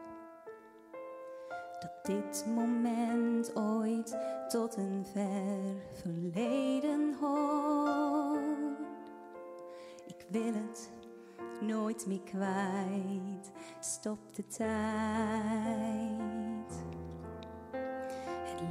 Dat 1.79 2.05
dit 2.05 2.45
moment 2.55 3.55
ooit 3.55 4.17
tot 4.47 4.75
een 4.75 5.05
ver 5.11 5.75
verleden 5.93 7.13
hoort. 7.19 8.79
Ik 10.07 10.25
wil 10.29 10.53
het 10.53 10.91
nooit 11.61 12.05
meer 12.05 12.23
kwijt, 12.23 13.51
stop 13.79 14.35
de 14.35 14.47
tijd. 14.47 16.07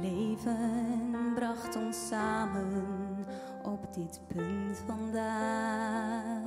Leven 0.01 1.33
bracht 1.35 1.75
ons 1.75 2.07
samen 2.07 3.25
op 3.63 3.93
dit 3.93 4.21
punt 4.27 4.83
vandaag. 4.85 6.41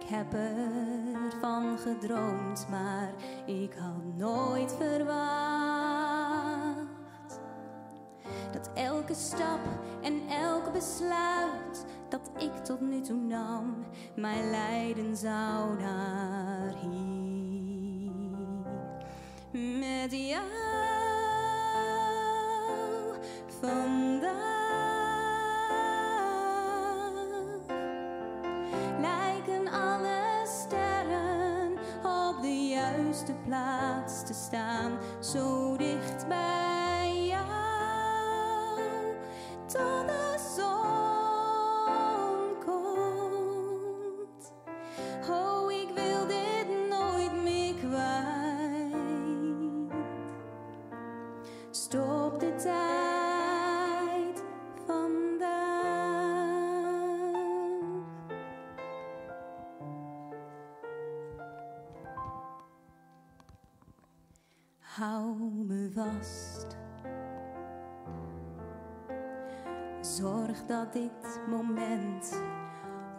Ik 0.00 0.08
heb 0.08 0.34
ervan 0.34 1.78
gedroomd, 1.78 2.66
maar 2.70 3.12
ik 3.46 3.74
had 3.74 4.16
nooit 4.16 4.76
verwacht 4.78 5.30
dat 8.52 8.70
elke 8.74 9.14
stap 9.14 9.60
en 10.02 10.28
elk 10.28 10.72
besluit 10.72 11.84
dat 12.08 12.30
ik 12.38 12.64
tot 12.64 12.80
nu 12.80 13.00
toe 13.00 13.20
nam, 13.20 13.84
mij 14.16 14.44
leiden 14.50 15.16
zou 15.16 15.80
naar 15.80 16.39
Stop 51.72 52.40
de 52.40 52.54
tijd 52.54 54.42
vandaag. 54.86 56.30
Hou 64.78 65.36
me 65.66 65.90
vast. 65.94 66.66
Zorg 70.00 70.66
dat 70.66 70.92
dit 70.92 71.40
moment 71.48 72.42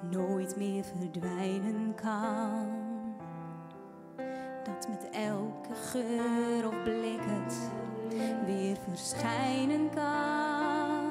nooit 0.10 0.56
meer 0.58 0.84
verdwijnen 0.84 1.96
kan. 1.96 2.81
Met 4.90 5.10
elke 5.12 5.74
geur 5.92 6.68
of 6.68 6.84
blik 6.84 7.20
het 7.22 7.58
weer 8.46 8.78
verschijnen 8.90 9.90
kan. 9.96 11.10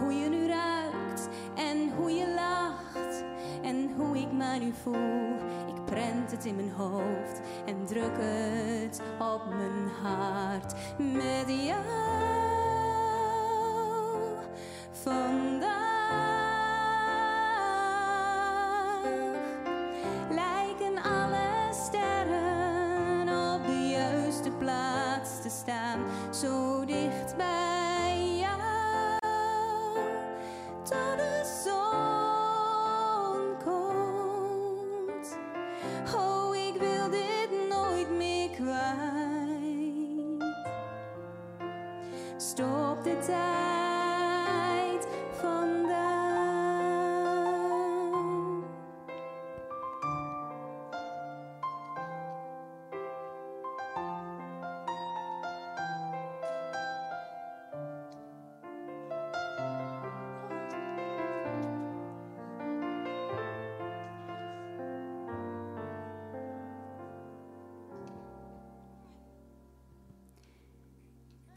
Hoe 0.00 0.12
je 0.12 0.28
nu 0.28 0.46
ruikt 0.46 1.28
en 1.54 1.90
hoe 1.96 2.10
je 2.10 2.34
lacht 2.34 3.24
en 3.62 3.90
hoe 3.96 4.18
ik 4.18 4.32
mij 4.32 4.58
nu 4.58 4.72
voel. 4.82 5.34
Ik 5.66 5.84
prent 5.84 6.30
het 6.30 6.44
in 6.44 6.56
mijn 6.56 6.72
hoofd 6.72 7.40
en 7.66 7.86
druk 7.86 8.16
het 8.18 9.00
op 9.18 9.44
mijn 9.48 9.88
hart 10.02 10.74
met 10.98 11.64
jou 11.66 12.65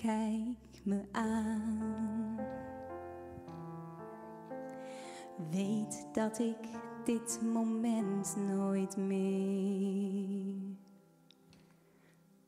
Kijk 0.10 0.82
me 0.84 1.02
aan. 1.12 2.39
Weet 5.52 6.08
dat 6.13 6.39
ik 6.39 6.58
dit 7.06 7.39
moment 7.43 8.36
nooit 8.36 8.98
meer 8.98 10.56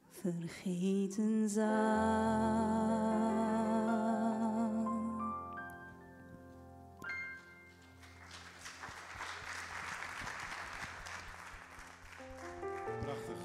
vergeten 0.10 1.50
zal. 1.50 1.70
Prachtig. 13.00 13.38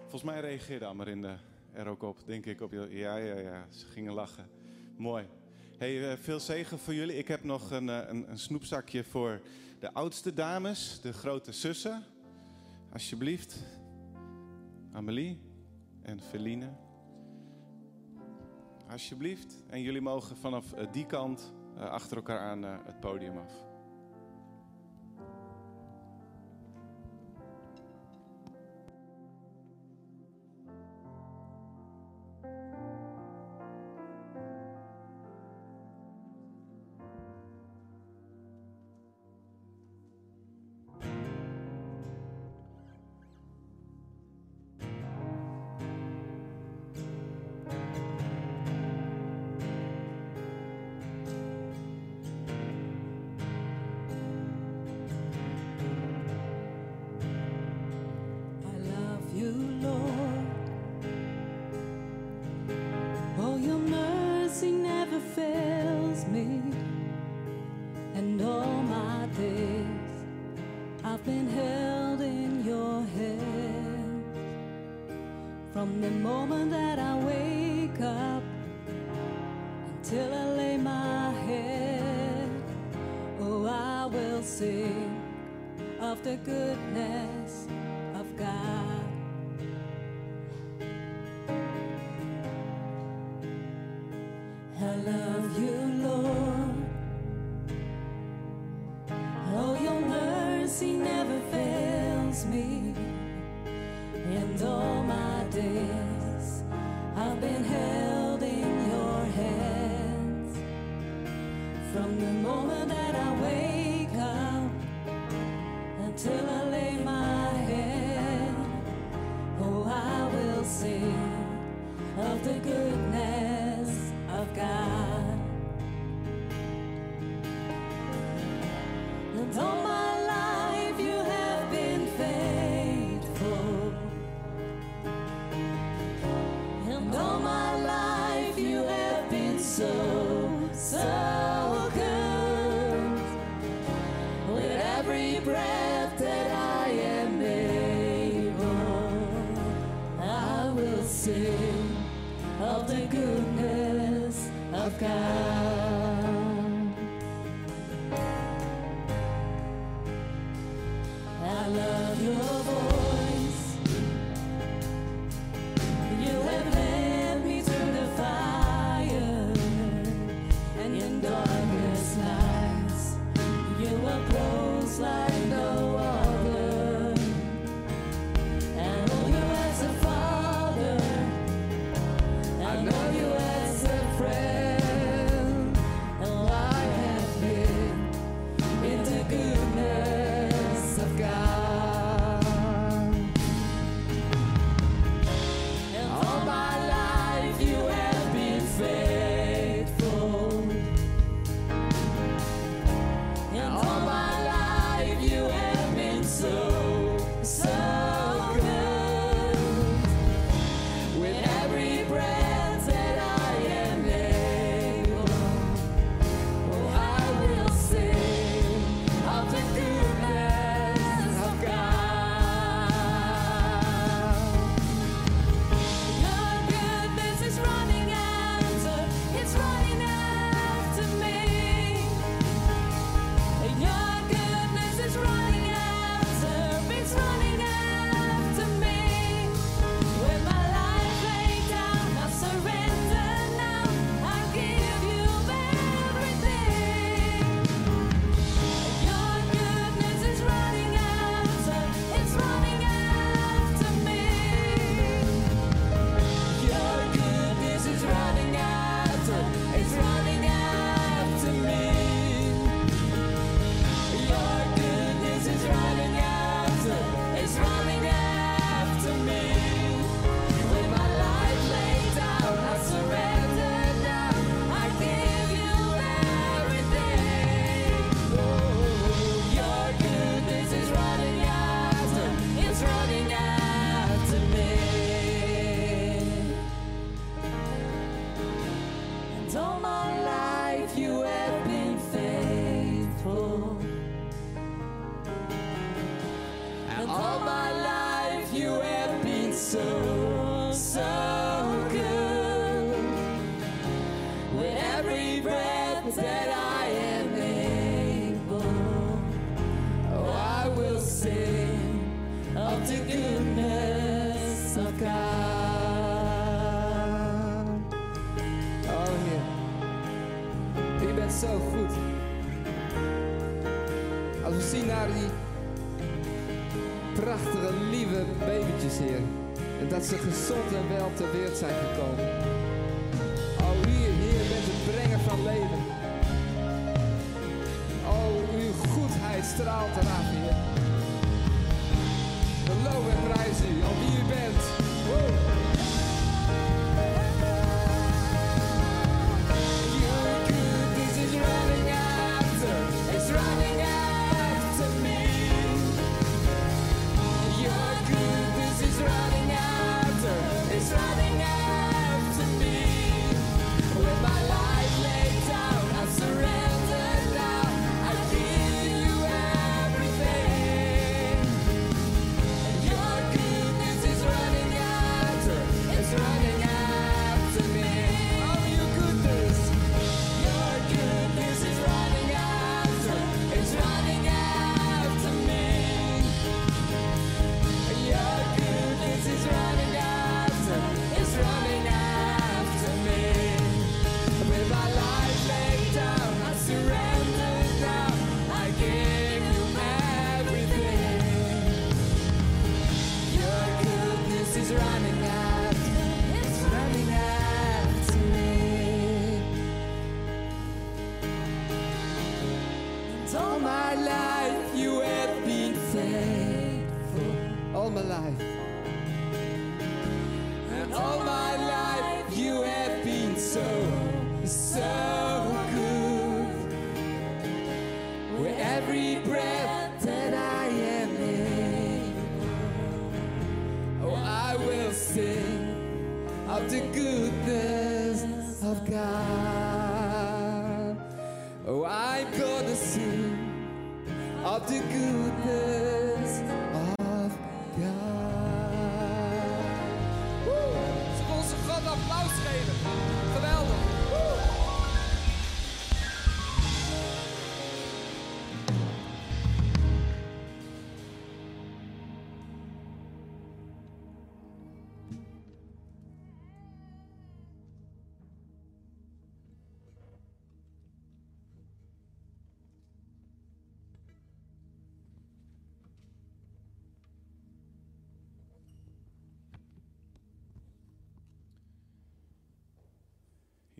Volgens 0.00 0.22
mij 0.22 0.40
reageerde 0.40 0.86
Amarinde 0.86 1.38
er 1.72 1.86
ook 1.86 2.02
op, 2.02 2.18
denk 2.26 2.46
ik. 2.46 2.60
Op 2.60 2.72
je, 2.72 2.86
ja, 2.90 3.16
ja, 3.16 3.38
ja, 3.38 3.66
ze 3.70 3.86
gingen 3.86 4.12
lachen. 4.12 4.48
Mooi. 4.96 5.26
Hey, 5.78 6.10
eh, 6.10 6.18
veel 6.18 6.40
zegen 6.40 6.78
voor 6.78 6.94
jullie. 6.94 7.16
Ik 7.16 7.28
heb 7.28 7.44
nog 7.44 7.70
een, 7.70 7.88
eh, 7.88 8.08
een, 8.08 8.30
een 8.30 8.38
snoepzakje 8.38 9.04
voor 9.04 9.40
de 9.78 9.92
oudste 9.92 10.34
dames, 10.34 11.00
de 11.00 11.12
grote 11.12 11.52
zussen. 11.52 12.04
Alsjeblieft. 12.92 13.56
Amelie 14.92 15.40
en 16.02 16.20
Feline. 16.20 16.72
Alsjeblieft. 18.90 19.62
En 19.68 19.82
jullie 19.82 20.00
mogen 20.00 20.36
vanaf 20.36 20.72
eh, 20.72 20.92
die 20.92 21.06
kant 21.06 21.52
achter 21.76 22.16
elkaar 22.16 22.40
aan 22.40 22.62
het 22.62 23.00
podium 23.00 23.38
af. 23.38 23.69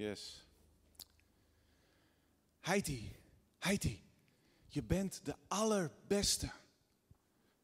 Yes. 0.01 0.45
Heidi, 2.61 3.17
Heidi, 3.59 4.03
je 4.69 4.83
bent 4.83 5.21
de 5.25 5.35
allerbeste. 5.49 6.51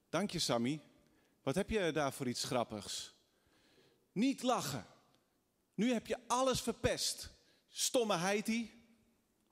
Dank 0.08 0.30
je, 0.30 0.38
Sammy. 0.38 0.80
Wat 1.42 1.54
heb 1.54 1.70
je 1.70 1.92
daar 1.92 2.12
voor 2.12 2.28
iets 2.28 2.44
grappigs? 2.44 3.14
Niet 4.12 4.42
lachen. 4.42 4.86
Nu 5.74 5.92
heb 5.92 6.06
je 6.06 6.18
alles 6.26 6.60
verpest. 6.60 7.30
Stomme 7.68 8.16
Heidi. 8.16 8.82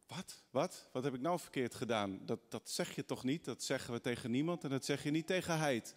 Wat? 0.06 0.42
Wat? 0.50 0.88
Wat 0.92 1.04
heb 1.04 1.14
ik 1.14 1.20
nou 1.20 1.38
verkeerd 1.38 1.74
gedaan? 1.74 2.26
Dat, 2.26 2.50
dat 2.50 2.70
zeg 2.70 2.94
je 2.94 3.04
toch 3.04 3.24
niet? 3.24 3.44
Dat 3.44 3.62
zeggen 3.62 3.92
we 3.92 4.00
tegen 4.00 4.30
niemand 4.30 4.64
en 4.64 4.70
dat 4.70 4.84
zeg 4.84 5.02
je 5.02 5.10
niet 5.10 5.26
tegen 5.26 5.58
Heid. 5.58 5.94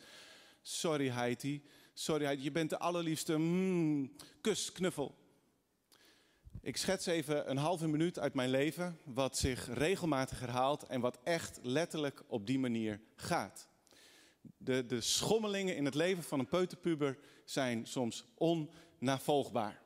Sorry 0.61 1.09
Heidi. 1.09 1.63
Sorry 1.93 2.25
Heidi, 2.25 2.43
je 2.43 2.51
bent 2.51 2.69
de 2.69 2.79
allerliefste. 2.79 3.37
Mm, 3.37 4.15
kus, 4.41 4.71
knuffel. 4.71 5.25
Ik 6.61 6.77
schets 6.77 7.05
even 7.05 7.49
een 7.49 7.57
halve 7.57 7.87
minuut 7.87 8.19
uit 8.19 8.33
mijn 8.33 8.49
leven, 8.49 8.99
wat 9.03 9.37
zich 9.37 9.73
regelmatig 9.73 10.39
herhaalt 10.39 10.83
en 10.83 11.01
wat 11.01 11.19
echt 11.23 11.59
letterlijk 11.61 12.23
op 12.27 12.47
die 12.47 12.59
manier 12.59 13.01
gaat. 13.15 13.67
De, 14.57 14.85
de 14.85 15.01
schommelingen 15.01 15.75
in 15.75 15.85
het 15.85 15.95
leven 15.95 16.23
van 16.23 16.39
een 16.39 16.47
peuterpuber 16.47 17.17
zijn 17.45 17.85
soms 17.85 18.25
onnavolgbaar. 18.35 19.81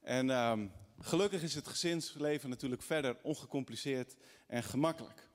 En 0.00 0.30
ehm, 0.30 0.66
gelukkig 0.98 1.42
is 1.42 1.54
het 1.54 1.68
gezinsleven 1.68 2.50
natuurlijk 2.50 2.82
verder 2.82 3.16
ongecompliceerd 3.22 4.16
en 4.46 4.62
gemakkelijk. 4.62 5.28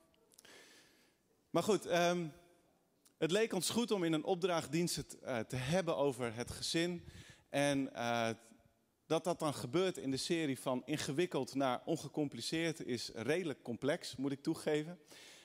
Maar 1.50 1.62
goed, 1.62 1.86
ehm, 1.86 2.26
het 3.18 3.30
leek 3.30 3.52
ons 3.52 3.70
goed 3.70 3.90
om 3.90 4.04
in 4.04 4.12
een 4.12 4.24
opdrachtdienst 4.24 4.96
het, 4.96 5.18
eh, 5.18 5.38
te 5.38 5.56
hebben 5.56 5.96
over 5.96 6.34
het 6.34 6.50
gezin. 6.50 7.04
En 7.48 7.94
eh, 7.94 8.30
dat 9.08 9.24
dat 9.24 9.38
dan 9.38 9.54
gebeurt 9.54 9.96
in 9.96 10.10
de 10.10 10.16
serie 10.16 10.60
van 10.60 10.82
ingewikkeld 10.84 11.54
naar 11.54 11.82
ongecompliceerd 11.84 12.86
is 12.86 13.10
redelijk 13.14 13.62
complex, 13.62 14.16
moet 14.16 14.32
ik 14.32 14.42
toegeven. 14.42 14.98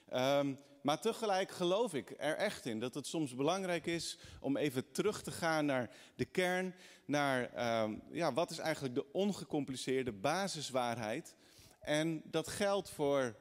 Ehm, 0.09 0.53
maar 0.81 1.01
tegelijk 1.01 1.51
geloof 1.51 1.93
ik 1.93 2.13
er 2.17 2.35
echt 2.35 2.65
in 2.65 2.79
dat 2.79 2.93
het 2.93 3.07
soms 3.07 3.35
belangrijk 3.35 3.85
is 3.85 4.17
om 4.39 4.57
even 4.57 4.91
terug 4.91 5.21
te 5.21 5.31
gaan 5.31 5.65
naar 5.65 5.89
de 6.15 6.25
kern, 6.25 6.75
naar 7.05 7.53
ehm, 7.53 7.95
ja, 8.11 8.33
wat 8.33 8.51
is 8.51 8.57
eigenlijk 8.57 8.95
de 8.95 9.11
ongecompliceerde 9.11 10.11
basiswaarheid. 10.11 11.35
En 11.79 12.21
dat 12.25 12.47
geldt 12.47 12.89
voor 12.89 13.35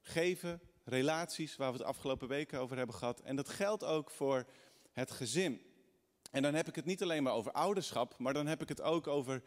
geven, 0.00 0.60
relaties, 0.84 1.56
waar 1.56 1.72
we 1.72 1.78
het 1.78 1.86
afgelopen 1.86 2.28
weken 2.28 2.60
over 2.60 2.76
hebben 2.76 2.96
gehad. 2.96 3.20
En 3.20 3.36
dat 3.36 3.48
geldt 3.48 3.84
ook 3.84 4.10
voor 4.10 4.46
het 4.92 5.10
gezin. 5.10 5.66
En 6.30 6.42
dan 6.42 6.54
heb 6.54 6.68
ik 6.68 6.74
het 6.74 6.84
niet 6.84 7.02
alleen 7.02 7.22
maar 7.22 7.32
over 7.32 7.52
ouderschap, 7.52 8.18
maar 8.18 8.32
dan 8.32 8.46
heb 8.46 8.62
ik 8.62 8.68
het 8.68 8.80
ook 8.80 9.06
over 9.06 9.42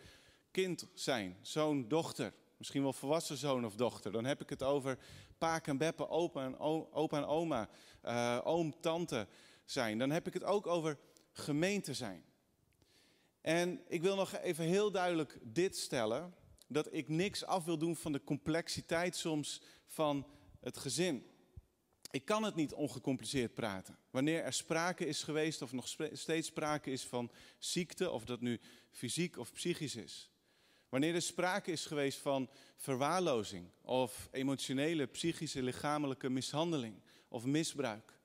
kind 0.52 0.88
zijn, 0.94 1.38
zoon, 1.42 1.88
dochter. 1.88 2.34
Misschien 2.58 2.82
wel 2.82 2.94
volwassen 2.94 3.38
zoon 3.38 3.66
of 3.66 3.76
dochter. 3.76 4.12
Dan 4.12 4.26
heb 4.26 4.42
ik 4.42 4.50
het 4.50 4.64
over 4.64 4.98
paak 5.38 5.68
en 5.68 5.78
beppe, 5.78 6.10
opa 6.10 6.46
en, 6.46 6.60
opa 6.92 7.18
en 7.18 7.26
oma, 7.26 7.70
uh, 8.06 8.40
oom, 8.44 8.80
tante 8.82 9.28
zijn. 9.66 9.98
Dan 9.98 10.10
heb 10.10 10.28
ik 10.28 10.34
het 10.34 10.44
ook 10.44 10.68
over 10.68 10.98
gemeente 11.32 11.94
zijn. 11.94 12.24
En 13.42 13.82
ik 13.88 14.02
wil 14.02 14.16
nog 14.16 14.38
even 14.38 14.66
heel 14.66 14.92
duidelijk 14.92 15.40
dit 15.44 15.78
stellen: 15.78 16.34
dat 16.68 16.94
ik 16.94 17.08
niks 17.08 17.46
af 17.46 17.66
wil 17.66 17.78
doen 17.78 17.96
van 17.96 18.12
de 18.12 18.24
complexiteit 18.24 19.16
soms 19.16 19.62
van 19.86 20.28
het 20.60 20.78
gezin. 20.78 21.26
Ik 22.12 22.26
kan 22.26 22.44
het 22.44 22.56
niet 22.56 22.74
ongecompliceerd 22.74 23.54
praten. 23.54 23.98
Wanneer 24.10 24.44
er 24.44 24.54
sprake 24.54 25.06
is 25.06 25.24
geweest 25.24 25.62
of 25.62 25.72
nog 25.72 25.88
steeds 26.12 26.48
sprake 26.48 26.92
is 26.92 27.06
van 27.06 27.32
ziekte, 27.58 28.12
of 28.12 28.26
dat 28.26 28.42
nu 28.42 28.60
fysiek 28.92 29.38
of 29.38 29.54
psychisch 29.54 29.96
is. 29.96 30.31
Wanneer 30.92 31.16
er 31.16 31.22
sprake 31.22 31.72
is 31.72 31.86
geweest 31.86 32.20
van 32.20 32.50
verwaarlozing 32.76 33.66
of 33.82 34.30
emotionele, 34.32 35.06
psychische, 35.06 35.64
lichamelijke 35.64 36.30
mishandeling 36.30 36.96
of 37.28 37.46
misbruik. 37.46 38.20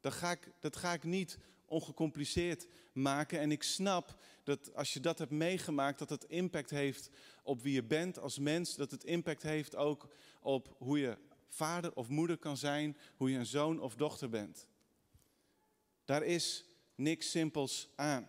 Dan 0.00 0.12
ga 0.12 0.30
ik, 0.30 0.52
dat 0.58 0.76
ga 0.76 0.92
ik 0.92 1.04
niet 1.04 1.38
ongecompliceerd 1.64 2.66
maken. 2.92 3.40
En 3.40 3.52
ik 3.52 3.62
snap 3.62 4.20
dat 4.44 4.74
als 4.74 4.92
je 4.92 5.00
dat 5.00 5.18
hebt 5.18 5.30
meegemaakt, 5.30 5.98
dat 5.98 6.10
het 6.10 6.24
impact 6.24 6.70
heeft 6.70 7.10
op 7.42 7.62
wie 7.62 7.72
je 7.72 7.84
bent 7.84 8.18
als 8.18 8.38
mens. 8.38 8.76
Dat 8.76 8.90
het 8.90 9.04
impact 9.04 9.42
heeft 9.42 9.76
ook 9.76 10.08
op 10.40 10.74
hoe 10.78 10.98
je 10.98 11.18
vader 11.48 11.94
of 11.94 12.08
moeder 12.08 12.38
kan 12.38 12.56
zijn, 12.56 12.96
hoe 13.16 13.30
je 13.30 13.38
een 13.38 13.46
zoon 13.46 13.80
of 13.80 13.94
dochter 13.94 14.28
bent. 14.28 14.66
Daar 16.04 16.22
is 16.22 16.64
niks 16.94 17.30
simpels 17.30 17.88
aan. 17.96 18.28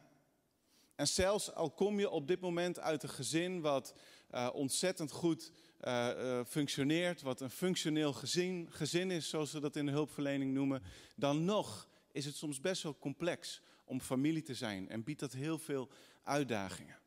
En 1.02 1.08
zelfs 1.08 1.54
al 1.54 1.72
kom 1.72 2.00
je 2.00 2.10
op 2.10 2.28
dit 2.28 2.40
moment 2.40 2.80
uit 2.80 3.04
een 3.04 3.10
gezin 3.10 3.62
wat 3.62 3.94
uh, 4.32 4.50
ontzettend 4.54 5.12
goed 5.12 5.52
uh, 5.82 6.10
uh, 6.18 6.40
functioneert, 6.48 7.22
wat 7.22 7.42
een 7.42 7.50
functioneel 7.50 8.14
gezin, 8.14 8.68
gezin 8.72 9.12
is, 9.12 9.30
zoals 9.30 9.52
we 9.52 9.60
dat 9.60 9.76
in 9.76 9.86
de 9.86 9.92
hulpverlening 9.92 10.54
noemen, 10.54 10.84
dan 11.16 11.46
nog 11.46 11.88
is 12.12 12.26
het 12.26 12.36
soms 12.36 12.60
best 12.60 12.84
wel 12.84 12.98
complex 13.00 13.62
om 13.86 14.02
familie 14.02 14.42
te 14.42 14.54
zijn 14.54 14.90
en 14.90 15.04
biedt 15.04 15.20
dat 15.20 15.34
heel 15.34 15.58
veel 15.58 15.90
uitdagingen. 16.24 16.98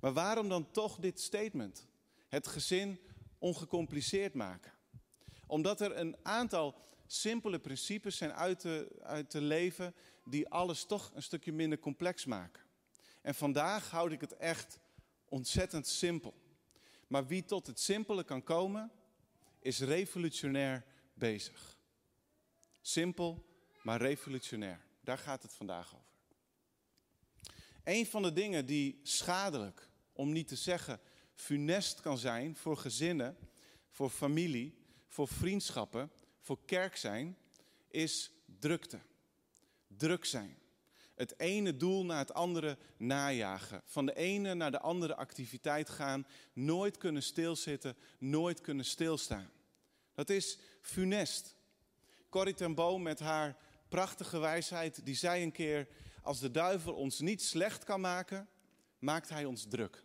Maar 0.00 0.12
waarom 0.12 0.48
dan 0.48 0.70
toch 0.70 0.96
dit 0.96 1.20
statement? 1.20 1.86
Het 2.28 2.46
gezin 2.46 3.00
ongecompliceerd 3.38 4.34
maken. 4.34 4.72
Omdat 5.46 5.80
er 5.80 5.96
een 5.96 6.16
aantal 6.22 6.74
simpele 7.06 7.58
principes 7.58 8.16
zijn 8.16 8.32
uit 8.32 8.60
te, 8.60 8.88
uit 9.02 9.30
te 9.30 9.40
leven 9.40 9.94
die 10.24 10.48
alles 10.48 10.84
toch 10.84 11.10
een 11.14 11.22
stukje 11.22 11.52
minder 11.52 11.78
complex 11.78 12.24
maken. 12.24 12.68
En 13.20 13.34
vandaag 13.34 13.90
houd 13.90 14.12
ik 14.12 14.20
het 14.20 14.36
echt 14.36 14.78
ontzettend 15.28 15.86
simpel. 15.86 16.34
Maar 17.06 17.26
wie 17.26 17.44
tot 17.44 17.66
het 17.66 17.80
simpele 17.80 18.24
kan 18.24 18.42
komen, 18.42 18.92
is 19.58 19.80
revolutionair 19.80 20.84
bezig. 21.14 21.78
Simpel, 22.80 23.44
maar 23.82 24.00
revolutionair. 24.00 24.80
Daar 25.00 25.18
gaat 25.18 25.42
het 25.42 25.52
vandaag 25.52 25.94
over. 25.94 26.08
Een 27.84 28.06
van 28.06 28.22
de 28.22 28.32
dingen 28.32 28.66
die 28.66 29.00
schadelijk, 29.02 29.88
om 30.12 30.32
niet 30.32 30.48
te 30.48 30.56
zeggen 30.56 31.00
funest 31.34 32.00
kan 32.00 32.18
zijn 32.18 32.56
voor 32.56 32.76
gezinnen, 32.76 33.36
voor 33.88 34.10
familie, 34.10 34.78
voor 35.06 35.28
vriendschappen, 35.28 36.10
voor 36.40 36.64
kerk 36.64 36.96
zijn, 36.96 37.36
is 37.88 38.30
drukte. 38.58 39.00
Druk 39.86 40.24
zijn 40.24 40.59
het 41.20 41.38
ene 41.38 41.76
doel 41.76 42.04
naar 42.04 42.18
het 42.18 42.34
andere 42.34 42.78
najagen. 42.96 43.82
Van 43.84 44.06
de 44.06 44.16
ene 44.16 44.54
naar 44.54 44.70
de 44.70 44.80
andere 44.80 45.16
activiteit 45.16 45.88
gaan. 45.88 46.26
Nooit 46.52 46.96
kunnen 46.96 47.22
stilzitten, 47.22 47.96
nooit 48.18 48.60
kunnen 48.60 48.84
stilstaan. 48.84 49.50
Dat 50.14 50.30
is 50.30 50.58
funest. 50.80 51.56
Corrie 52.28 52.54
ten 52.54 52.74
Boom 52.74 53.02
met 53.02 53.18
haar 53.18 53.56
prachtige 53.88 54.38
wijsheid, 54.38 55.04
die 55.04 55.14
zei 55.14 55.42
een 55.42 55.52
keer... 55.52 55.88
als 56.22 56.40
de 56.40 56.50
duivel 56.50 56.94
ons 56.94 57.20
niet 57.20 57.42
slecht 57.42 57.84
kan 57.84 58.00
maken, 58.00 58.48
maakt 58.98 59.28
hij 59.28 59.44
ons 59.44 59.66
druk. 59.68 60.04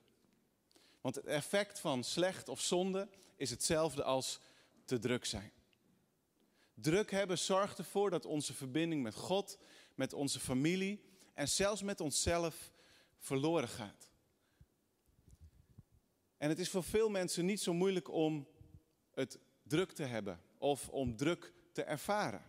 Want 1.01 1.15
het 1.15 1.25
effect 1.25 1.79
van 1.79 2.03
slecht 2.03 2.49
of 2.49 2.61
zonde 2.61 3.09
is 3.35 3.49
hetzelfde 3.49 4.03
als 4.03 4.39
te 4.85 4.99
druk 4.99 5.25
zijn. 5.25 5.51
Druk 6.73 7.11
hebben 7.11 7.37
zorgt 7.37 7.77
ervoor 7.77 8.09
dat 8.09 8.25
onze 8.25 8.53
verbinding 8.53 9.03
met 9.03 9.15
God, 9.15 9.57
met 9.95 10.13
onze 10.13 10.39
familie 10.39 11.03
en 11.33 11.49
zelfs 11.49 11.81
met 11.81 12.01
onszelf 12.01 12.71
verloren 13.17 13.69
gaat. 13.69 14.11
En 16.37 16.49
het 16.49 16.59
is 16.59 16.69
voor 16.69 16.83
veel 16.83 17.09
mensen 17.09 17.45
niet 17.45 17.61
zo 17.61 17.73
moeilijk 17.73 18.11
om 18.11 18.47
het 19.11 19.39
druk 19.63 19.91
te 19.91 20.03
hebben 20.03 20.41
of 20.57 20.89
om 20.89 21.15
druk 21.15 21.53
te 21.71 21.83
ervaren. 21.83 22.41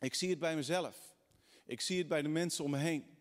Ik 0.00 0.14
zie 0.14 0.30
het 0.30 0.38
bij 0.38 0.54
mezelf. 0.54 1.16
Ik 1.64 1.80
zie 1.80 1.98
het 1.98 2.08
bij 2.08 2.22
de 2.22 2.28
mensen 2.28 2.64
om 2.64 2.70
me 2.70 2.78
heen. 2.78 3.16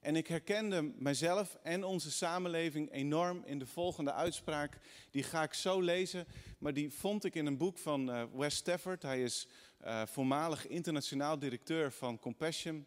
En 0.00 0.16
ik 0.16 0.26
herkende 0.26 0.82
mijzelf 0.82 1.58
en 1.62 1.84
onze 1.84 2.10
samenleving 2.10 2.92
enorm 2.92 3.42
in 3.44 3.58
de 3.58 3.66
volgende 3.66 4.12
uitspraak. 4.12 4.78
Die 5.10 5.22
ga 5.22 5.42
ik 5.42 5.54
zo 5.54 5.80
lezen, 5.80 6.26
maar 6.58 6.72
die 6.72 6.90
vond 6.90 7.24
ik 7.24 7.34
in 7.34 7.46
een 7.46 7.56
boek 7.56 7.78
van 7.78 8.10
uh, 8.10 8.24
Wes 8.32 8.56
Stafford. 8.56 9.02
Hij 9.02 9.22
is 9.22 9.48
uh, 9.86 10.02
voormalig 10.06 10.66
internationaal 10.66 11.38
directeur 11.38 11.92
van 11.92 12.18
Compassion. 12.18 12.86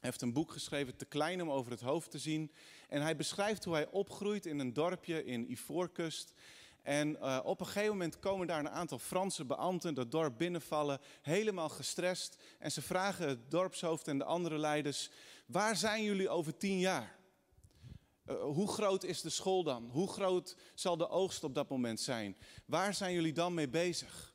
Heeft 0.00 0.22
een 0.22 0.32
boek 0.32 0.50
geschreven, 0.50 0.96
Te 0.96 1.04
klein 1.04 1.42
om 1.42 1.50
over 1.50 1.70
het 1.70 1.80
hoofd 1.80 2.10
te 2.10 2.18
zien. 2.18 2.52
En 2.88 3.02
hij 3.02 3.16
beschrijft 3.16 3.64
hoe 3.64 3.74
hij 3.74 3.88
opgroeit 3.90 4.46
in 4.46 4.58
een 4.58 4.72
dorpje 4.72 5.24
in 5.24 5.50
Ivoorkust. 5.50 6.32
En 6.82 7.10
uh, 7.10 7.40
op 7.44 7.60
een 7.60 7.66
gegeven 7.66 7.90
moment 7.90 8.18
komen 8.18 8.46
daar 8.46 8.58
een 8.58 8.70
aantal 8.70 8.98
Franse 8.98 9.44
beambten 9.44 9.94
dat 9.94 10.10
dorp 10.10 10.38
binnenvallen, 10.38 11.00
helemaal 11.22 11.68
gestrest. 11.68 12.36
En 12.58 12.72
ze 12.72 12.82
vragen 12.82 13.28
het 13.28 13.50
dorpshoofd 13.50 14.08
en 14.08 14.18
de 14.18 14.24
andere 14.24 14.58
leiders: 14.58 15.10
Waar 15.46 15.76
zijn 15.76 16.02
jullie 16.02 16.28
over 16.28 16.56
tien 16.56 16.78
jaar? 16.78 17.16
Uh, 18.26 18.42
hoe 18.42 18.68
groot 18.68 19.04
is 19.04 19.20
de 19.20 19.30
school 19.30 19.62
dan? 19.62 19.88
Hoe 19.92 20.08
groot 20.08 20.56
zal 20.74 20.96
de 20.96 21.08
oogst 21.08 21.44
op 21.44 21.54
dat 21.54 21.68
moment 21.68 22.00
zijn? 22.00 22.36
Waar 22.66 22.94
zijn 22.94 23.14
jullie 23.14 23.32
dan 23.32 23.54
mee 23.54 23.68
bezig? 23.68 24.25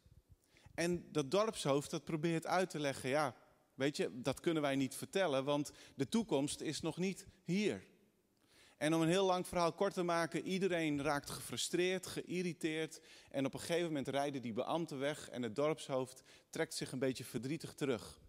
En 0.82 1.06
dat 1.12 1.32
dorpshoofd 1.32 1.90
dat 1.90 2.04
probeert 2.04 2.48
uit 2.48 2.70
te 2.70 2.80
leggen: 2.80 3.10
Ja, 3.10 3.36
weet 3.74 3.98
je, 3.98 4.22
dat 4.22 4.40
kunnen 4.40 4.62
wij 4.62 4.76
niet 4.76 4.96
vertellen, 4.96 5.44
want 5.44 5.72
de 5.96 6.10
toekomst 6.10 6.62
is 6.62 6.82
nog 6.82 6.98
niet 6.98 7.26
hier. 7.44 7.84
En 8.78 8.94
om 8.94 9.02
een 9.02 9.08
heel 9.08 9.26
lang 9.26 9.48
verhaal 9.48 9.74
kort 9.74 9.94
te 9.94 10.04
maken, 10.04 10.48
iedereen 10.48 11.02
raakt 11.02 11.30
gefrustreerd, 11.30 12.08
geïrriteerd. 12.08 13.02
En 13.32 13.46
op 13.46 13.54
een 13.54 13.60
gegeven 13.60 13.88
moment 13.88 14.08
rijden 14.08 14.42
die 14.42 14.54
beambten 14.54 15.00
weg 15.00 15.30
en 15.30 15.42
het 15.42 15.56
dorpshoofd 15.56 16.24
trekt 16.50 16.74
zich 16.74 16.92
een 16.92 17.00
beetje 17.00 17.24
verdrietig 17.24 17.74
terug. 17.74 18.20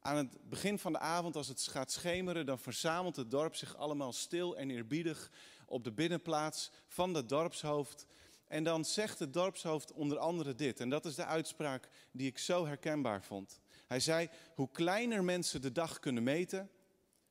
Aan 0.00 0.16
het 0.16 0.48
begin 0.48 0.78
van 0.78 0.92
de 0.92 0.98
avond, 0.98 1.36
als 1.36 1.48
het 1.48 1.60
gaat 1.62 1.92
schemeren, 1.92 2.46
dan 2.46 2.58
verzamelt 2.58 3.16
het 3.16 3.30
dorp 3.30 3.54
zich 3.54 3.76
allemaal 3.76 4.12
stil 4.12 4.56
en 4.56 4.70
eerbiedig 4.70 5.30
op 5.66 5.84
de 5.84 5.92
binnenplaats 5.92 6.70
van 6.86 7.12
dat 7.12 7.28
dorpshoofd. 7.28 8.06
En 8.48 8.64
dan 8.64 8.84
zegt 8.84 9.18
het 9.18 9.32
dorpshoofd 9.32 9.92
onder 9.92 10.18
andere 10.18 10.54
dit, 10.54 10.80
en 10.80 10.88
dat 10.88 11.04
is 11.04 11.14
de 11.14 11.24
uitspraak 11.24 11.88
die 12.10 12.26
ik 12.26 12.38
zo 12.38 12.66
herkenbaar 12.66 13.22
vond. 13.22 13.60
Hij 13.86 14.00
zei, 14.00 14.28
hoe 14.54 14.70
kleiner 14.70 15.24
mensen 15.24 15.60
de 15.60 15.72
dag 15.72 15.98
kunnen 15.98 16.22
meten, 16.22 16.70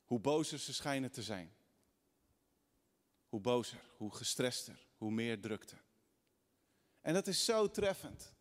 hoe 0.06 0.20
bozer 0.20 0.60
ze 0.60 0.74
schijnen 0.74 1.12
te 1.12 1.24
zijn 1.24 1.56
hoe 3.30 3.40
bozer, 3.46 3.80
hoe 3.98 4.16
gestrester, 4.16 4.86
hoe 4.98 5.12
meer 5.12 5.42
drukte. 5.42 5.76
En 7.02 7.14
dat 7.14 7.28
is 7.28 7.46
zo 7.46 7.70
treffend. 7.70 8.36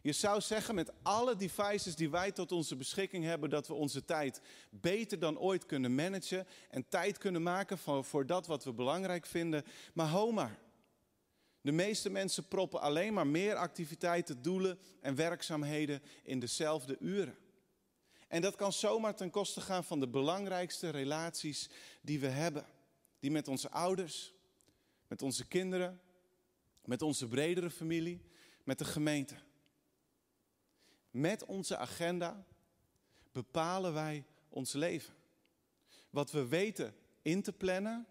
Je 0.00 0.12
zou 0.12 0.40
zeggen 0.40 0.74
met 0.74 0.92
alle 1.02 1.36
devices 1.36 1.96
die 1.96 2.10
wij 2.10 2.32
tot 2.32 2.52
onze 2.52 2.76
beschikking 2.76 3.24
hebben, 3.24 3.50
dat 3.50 3.66
we 3.66 3.74
onze 3.74 4.04
tijd 4.04 4.40
beter 4.70 5.18
dan 5.18 5.38
ooit 5.38 5.66
kunnen 5.66 5.94
managen 5.94 6.46
en 6.70 6.88
tijd 6.88 7.18
kunnen 7.18 7.42
maken 7.42 7.78
voor, 7.78 8.04
voor 8.04 8.26
dat 8.26 8.46
wat 8.46 8.64
we 8.64 8.72
belangrijk 8.72 9.26
vinden. 9.26 9.64
Maar 9.94 10.08
ho 10.08 10.32
maar. 10.32 10.58
De 11.62 11.72
meeste 11.72 12.10
mensen 12.10 12.48
proppen 12.48 12.80
alleen 12.80 13.12
maar 13.12 13.26
meer 13.26 13.54
activiteiten, 13.54 14.42
doelen 14.42 14.78
en 15.00 15.14
werkzaamheden 15.14 16.02
in 16.22 16.40
dezelfde 16.40 16.96
uren. 16.98 17.36
En 18.28 18.42
dat 18.42 18.56
kan 18.56 18.72
zomaar 18.72 19.16
ten 19.16 19.30
koste 19.30 19.60
gaan 19.60 19.84
van 19.84 20.00
de 20.00 20.08
belangrijkste 20.08 20.90
relaties 20.90 21.70
die 22.00 22.20
we 22.20 22.26
hebben 22.26 22.66
die 23.18 23.30
met 23.30 23.48
onze 23.48 23.70
ouders, 23.70 24.34
met 25.08 25.22
onze 25.22 25.46
kinderen, 25.46 26.00
met 26.84 27.02
onze 27.02 27.28
bredere 27.28 27.70
familie, 27.70 28.20
met 28.64 28.78
de 28.78 28.84
gemeente. 28.84 29.36
Met 31.10 31.44
onze 31.44 31.76
agenda 31.76 32.46
bepalen 33.32 33.92
wij 33.92 34.24
ons 34.48 34.72
leven. 34.72 35.14
Wat 36.10 36.30
we 36.30 36.46
weten 36.46 36.94
in 37.22 37.42
te 37.42 37.52
plannen, 37.52 38.06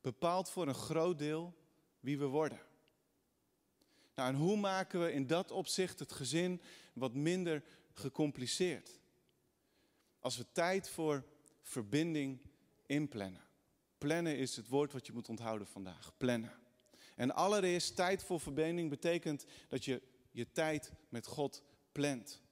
bepaalt 0.00 0.50
voor 0.50 0.68
een 0.68 0.74
groot 0.74 1.18
deel 1.18 1.54
wie 2.00 2.18
we 2.18 2.26
worden. 2.26 2.60
Nou, 4.20 4.32
en 4.32 4.38
hoe 4.38 4.56
maken 4.56 5.00
we 5.00 5.12
in 5.12 5.26
dat 5.26 5.50
opzicht 5.50 5.98
het 5.98 6.12
gezin 6.12 6.60
wat 6.92 7.14
minder 7.14 7.62
gecompliceerd? 7.92 9.00
Als 10.18 10.36
we 10.36 10.46
tijd 10.52 10.88
voor 10.88 11.24
verbinding 11.62 12.40
inplannen. 12.86 13.40
Plannen 13.98 14.36
is 14.36 14.56
het 14.56 14.68
woord 14.68 14.92
wat 14.92 15.06
je 15.06 15.12
moet 15.12 15.28
onthouden 15.28 15.66
vandaag. 15.66 16.12
Plannen. 16.16 16.52
En 17.16 17.34
allereerst, 17.34 17.96
tijd 17.96 18.24
voor 18.24 18.40
verbinding 18.40 18.90
betekent 18.90 19.44
dat 19.68 19.84
je 19.84 20.02
je 20.30 20.52
tijd 20.52 20.92
met 21.08 21.26
God 21.26 21.62
plant. 21.92 22.42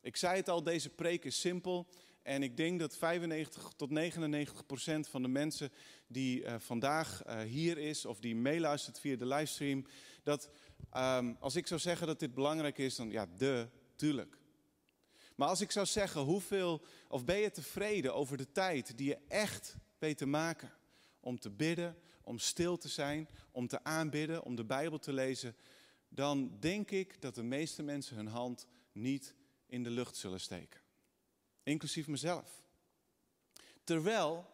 Ik 0.00 0.16
zei 0.16 0.36
het 0.36 0.48
al, 0.48 0.62
deze 0.62 0.90
preek 0.90 1.24
is 1.24 1.40
simpel. 1.40 1.88
En 2.22 2.42
ik 2.42 2.56
denk 2.56 2.80
dat 2.80 2.96
95 2.96 3.72
tot 3.76 3.90
99 3.90 4.66
procent 4.66 5.08
van 5.08 5.22
de 5.22 5.28
mensen 5.28 5.72
die 6.06 6.42
uh, 6.42 6.54
vandaag 6.58 7.26
uh, 7.26 7.40
hier 7.40 7.78
is 7.78 8.04
of 8.04 8.20
die 8.20 8.36
meeluistert 8.36 9.00
via 9.00 9.16
de 9.16 9.26
livestream, 9.26 9.86
dat 10.22 10.50
um, 10.96 11.36
als 11.40 11.56
ik 11.56 11.66
zou 11.66 11.80
zeggen 11.80 12.06
dat 12.06 12.20
dit 12.20 12.34
belangrijk 12.34 12.78
is, 12.78 12.96
dan 12.96 13.10
ja, 13.10 13.26
de, 13.36 13.68
tuurlijk. 13.96 14.38
Maar 15.36 15.48
als 15.48 15.60
ik 15.60 15.70
zou 15.70 15.86
zeggen, 15.86 16.20
hoeveel, 16.20 16.82
of 17.08 17.24
ben 17.24 17.38
je 17.38 17.50
tevreden 17.50 18.14
over 18.14 18.36
de 18.36 18.52
tijd 18.52 18.96
die 18.96 19.08
je 19.08 19.18
echt 19.28 19.76
weet 19.98 20.18
te 20.18 20.26
maken. 20.26 20.72
Om 21.20 21.38
te 21.38 21.50
bidden, 21.50 21.96
om 22.22 22.38
stil 22.38 22.76
te 22.76 22.88
zijn, 22.88 23.28
om 23.50 23.66
te 23.66 23.84
aanbidden, 23.84 24.42
om 24.42 24.54
de 24.54 24.64
Bijbel 24.64 24.98
te 24.98 25.12
lezen. 25.12 25.56
Dan 26.08 26.56
denk 26.60 26.90
ik 26.90 27.20
dat 27.20 27.34
de 27.34 27.42
meeste 27.42 27.82
mensen 27.82 28.16
hun 28.16 28.26
hand 28.26 28.66
niet 28.92 29.34
in 29.66 29.82
de 29.82 29.90
lucht 29.90 30.16
zullen 30.16 30.40
steken. 30.40 30.80
Inclusief 31.62 32.06
mezelf. 32.06 32.62
Terwijl 33.84 34.46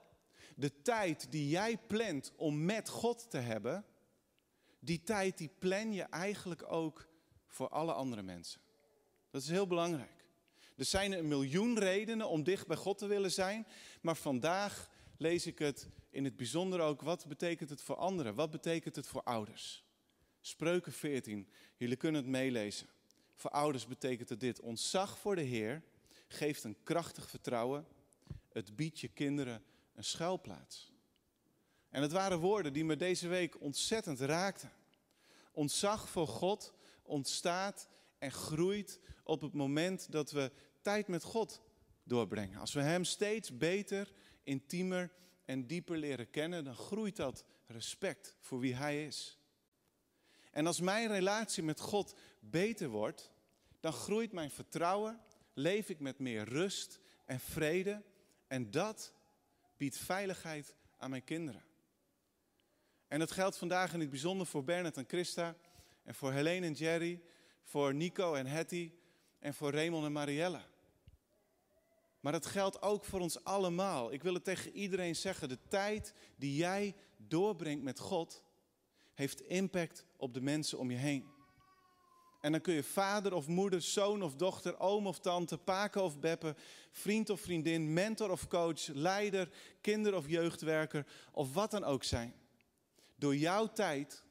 de 0.56 0.82
tijd 0.82 1.30
die 1.30 1.48
jij 1.48 1.78
plant 1.78 2.32
om 2.36 2.64
met 2.64 2.88
God 2.88 3.30
te 3.30 3.38
hebben, 3.38 3.84
die 4.88 5.02
tijd 5.02 5.38
die 5.38 5.50
plan 5.58 5.92
je 5.92 6.02
eigenlijk 6.02 6.72
ook 6.72 7.08
voor 7.46 7.68
alle 7.68 7.92
andere 7.92 8.22
mensen. 8.22 8.60
Dat 9.30 9.42
is 9.42 9.48
heel 9.48 9.66
belangrijk. 9.66 10.24
Er 10.76 10.84
zijn 10.84 11.12
een 11.12 11.28
miljoen 11.28 11.78
redenen 11.78 12.28
om 12.28 12.42
dicht 12.42 12.66
bij 12.66 12.76
God 12.76 12.98
te 12.98 13.06
willen 13.06 13.32
zijn, 13.32 13.66
maar 14.00 14.16
vandaag 14.16 14.90
lees 15.16 15.46
ik 15.46 15.58
het 15.58 15.88
in 16.10 16.24
het 16.24 16.36
bijzonder 16.36 16.80
ook, 16.80 17.02
wat 17.02 17.26
betekent 17.26 17.70
het 17.70 17.82
voor 17.82 17.96
anderen? 17.96 18.34
Wat 18.34 18.50
betekent 18.50 18.96
het 18.96 19.06
voor 19.06 19.22
ouders? 19.22 19.84
Spreuken 20.40 20.92
14, 20.92 21.48
jullie 21.76 21.96
kunnen 21.96 22.22
het 22.22 22.30
meelezen. 22.30 22.88
Voor 23.34 23.50
ouders 23.50 23.86
betekent 23.86 24.28
het 24.28 24.40
dit, 24.40 24.60
ontzag 24.60 25.18
voor 25.18 25.36
de 25.36 25.42
Heer 25.42 25.82
geeft 26.28 26.64
een 26.64 26.76
krachtig 26.82 27.30
vertrouwen, 27.30 27.86
het 28.52 28.76
biedt 28.76 29.00
je 29.00 29.08
kinderen 29.08 29.62
een 29.94 30.04
schuilplaats. 30.04 30.92
En 31.88 32.02
het 32.02 32.12
waren 32.12 32.38
woorden 32.38 32.72
die 32.72 32.84
me 32.84 32.96
deze 32.96 33.28
week 33.28 33.60
ontzettend 33.60 34.20
raakten. 34.20 34.77
Ontzag 35.58 36.08
voor 36.08 36.28
God 36.28 36.72
ontstaat 37.02 37.88
en 38.18 38.32
groeit 38.32 39.00
op 39.24 39.40
het 39.40 39.52
moment 39.52 40.12
dat 40.12 40.30
we 40.30 40.52
tijd 40.82 41.08
met 41.08 41.22
God 41.22 41.62
doorbrengen. 42.02 42.60
Als 42.60 42.72
we 42.72 42.80
Hem 42.80 43.04
steeds 43.04 43.56
beter 43.56 44.12
intiemer 44.42 45.12
en 45.44 45.66
dieper 45.66 45.96
leren 45.96 46.30
kennen, 46.30 46.64
dan 46.64 46.74
groeit 46.74 47.16
dat 47.16 47.44
respect 47.66 48.36
voor 48.40 48.58
wie 48.60 48.74
Hij 48.74 49.06
is. 49.06 49.38
En 50.50 50.66
als 50.66 50.80
mijn 50.80 51.08
relatie 51.08 51.62
met 51.62 51.80
God 51.80 52.14
beter 52.40 52.88
wordt, 52.88 53.32
dan 53.80 53.92
groeit 53.92 54.32
mijn 54.32 54.50
vertrouwen, 54.50 55.20
leef 55.54 55.88
ik 55.88 56.00
met 56.00 56.18
meer 56.18 56.44
rust 56.44 57.00
en 57.24 57.40
vrede 57.40 58.02
en 58.46 58.70
dat 58.70 59.12
biedt 59.76 59.96
veiligheid 59.96 60.74
aan 60.96 61.10
mijn 61.10 61.24
kinderen. 61.24 61.67
En 63.08 63.18
dat 63.18 63.30
geldt 63.30 63.58
vandaag 63.58 63.92
in 63.92 64.00
het 64.00 64.10
bijzonder 64.10 64.46
voor 64.46 64.64
Bernard 64.64 64.96
en 64.96 65.04
Christa 65.08 65.56
en 66.04 66.14
voor 66.14 66.32
Helene 66.32 66.66
en 66.66 66.72
Jerry, 66.72 67.20
voor 67.62 67.94
Nico 67.94 68.34
en 68.34 68.46
Hetty 68.46 68.92
en 69.38 69.54
voor 69.54 69.72
Raymond 69.72 70.04
en 70.04 70.12
Marielle. 70.12 70.60
Maar 72.20 72.32
dat 72.32 72.46
geldt 72.46 72.82
ook 72.82 73.04
voor 73.04 73.20
ons 73.20 73.44
allemaal. 73.44 74.12
Ik 74.12 74.22
wil 74.22 74.34
het 74.34 74.44
tegen 74.44 74.72
iedereen 74.72 75.16
zeggen. 75.16 75.48
De 75.48 75.58
tijd 75.68 76.14
die 76.36 76.56
jij 76.56 76.94
doorbrengt 77.16 77.82
met 77.82 77.98
God 77.98 78.42
heeft 79.14 79.40
impact 79.40 80.04
op 80.16 80.34
de 80.34 80.40
mensen 80.40 80.78
om 80.78 80.90
je 80.90 80.96
heen. 80.96 81.36
En 82.40 82.52
dan 82.52 82.60
kun 82.60 82.74
je 82.74 82.82
vader 82.82 83.34
of 83.34 83.46
moeder, 83.46 83.82
zoon 83.82 84.22
of 84.22 84.34
dochter, 84.34 84.78
oom 84.78 85.06
of 85.06 85.18
tante, 85.18 85.58
paken 85.58 86.02
of 86.02 86.18
beppen, 86.18 86.56
vriend 86.90 87.30
of 87.30 87.40
vriendin, 87.40 87.92
mentor 87.92 88.30
of 88.30 88.48
coach, 88.48 88.86
leider, 88.86 89.48
kinder 89.80 90.14
of 90.14 90.28
jeugdwerker 90.28 91.06
of 91.32 91.54
wat 91.54 91.70
dan 91.70 91.84
ook 91.84 92.04
zijn. 92.04 92.34
Door 93.18 93.36
jouw 93.36 93.72
tijd 93.72 94.24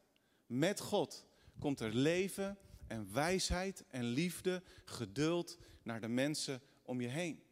met 0.46 0.80
God 0.80 1.26
komt 1.60 1.80
er 1.80 1.94
leven 1.94 2.58
en 2.88 3.14
wijsheid 3.14 3.84
en 3.88 4.04
liefde, 4.04 4.64
geduld 4.86 5.58
naar 5.84 6.02
de 6.02 6.08
mensen 6.08 6.62
om 6.82 7.02
je 7.02 7.08
heen. 7.08 7.44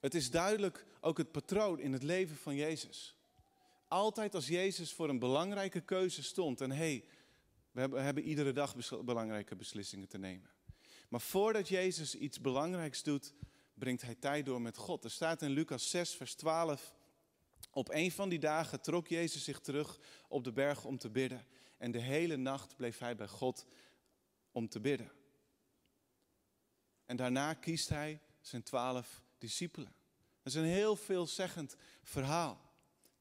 Het 0.00 0.14
is 0.14 0.30
duidelijk 0.30 0.86
ook 1.00 1.18
het 1.18 1.32
patroon 1.32 1.80
in 1.80 1.92
het 1.92 2.02
leven 2.02 2.36
van 2.36 2.54
Jezus. 2.54 3.16
Altijd 3.88 4.34
als 4.34 4.46
Jezus 4.46 4.92
voor 4.92 5.08
een 5.08 5.18
belangrijke 5.18 5.80
keuze 5.80 6.22
stond 6.22 6.60
en 6.60 6.70
hé, 6.70 6.76
hey, 6.76 7.04
we 7.70 8.00
hebben, 8.00 8.22
iedere 8.22 8.52
dag 8.52 8.74
belangrijke 9.04 9.56
beslissingen 9.56 10.08
te 10.08 10.18
nemen. 10.18 10.50
Maar 11.08 11.20
voordat 11.20 11.68
Jezus 11.68 12.14
iets 12.14 12.40
belangrijks 12.40 13.02
doet, 13.02 13.34
brengt 13.74 14.02
hij 14.02 14.14
tijd 14.14 14.46
door 14.46 14.60
met 14.60 14.76
God. 14.76 15.04
Er 15.04 15.10
staat 15.10 15.42
in 15.42 15.50
Lucas 15.50 15.90
6, 15.90 16.14
vers 16.14 16.34
12. 16.34 16.95
Op 17.76 17.90
een 17.90 18.12
van 18.12 18.28
die 18.28 18.38
dagen 18.38 18.80
trok 18.80 19.08
Jezus 19.08 19.44
zich 19.44 19.60
terug 19.60 19.98
op 20.28 20.44
de 20.44 20.52
berg 20.52 20.84
om 20.84 20.98
te 20.98 21.10
bidden. 21.10 21.46
En 21.78 21.90
de 21.90 21.98
hele 21.98 22.36
nacht 22.36 22.76
bleef 22.76 22.98
hij 22.98 23.16
bij 23.16 23.28
God 23.28 23.66
om 24.52 24.68
te 24.68 24.80
bidden. 24.80 25.12
En 27.04 27.16
daarna 27.16 27.54
kiest 27.54 27.88
hij 27.88 28.20
zijn 28.40 28.62
twaalf 28.62 29.22
discipelen. 29.38 29.94
Dat 30.42 30.52
is 30.52 30.54
een 30.54 30.66
heel 30.66 30.96
veelzeggend 30.96 31.76
verhaal. 32.02 32.60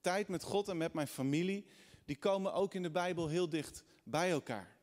Tijd 0.02 0.28
met 0.28 0.44
God 0.44 0.68
en 0.68 0.78
met 0.78 0.94
mijn 0.94 1.08
familie, 1.08 1.66
die 2.06 2.18
komen 2.18 2.54
ook 2.54 2.74
in 2.74 2.84
de 2.84 2.92
Bijbel 2.92 3.28
heel 3.28 3.50
dicht 3.50 3.84
bij 4.04 4.32
elkaar. 4.32 4.75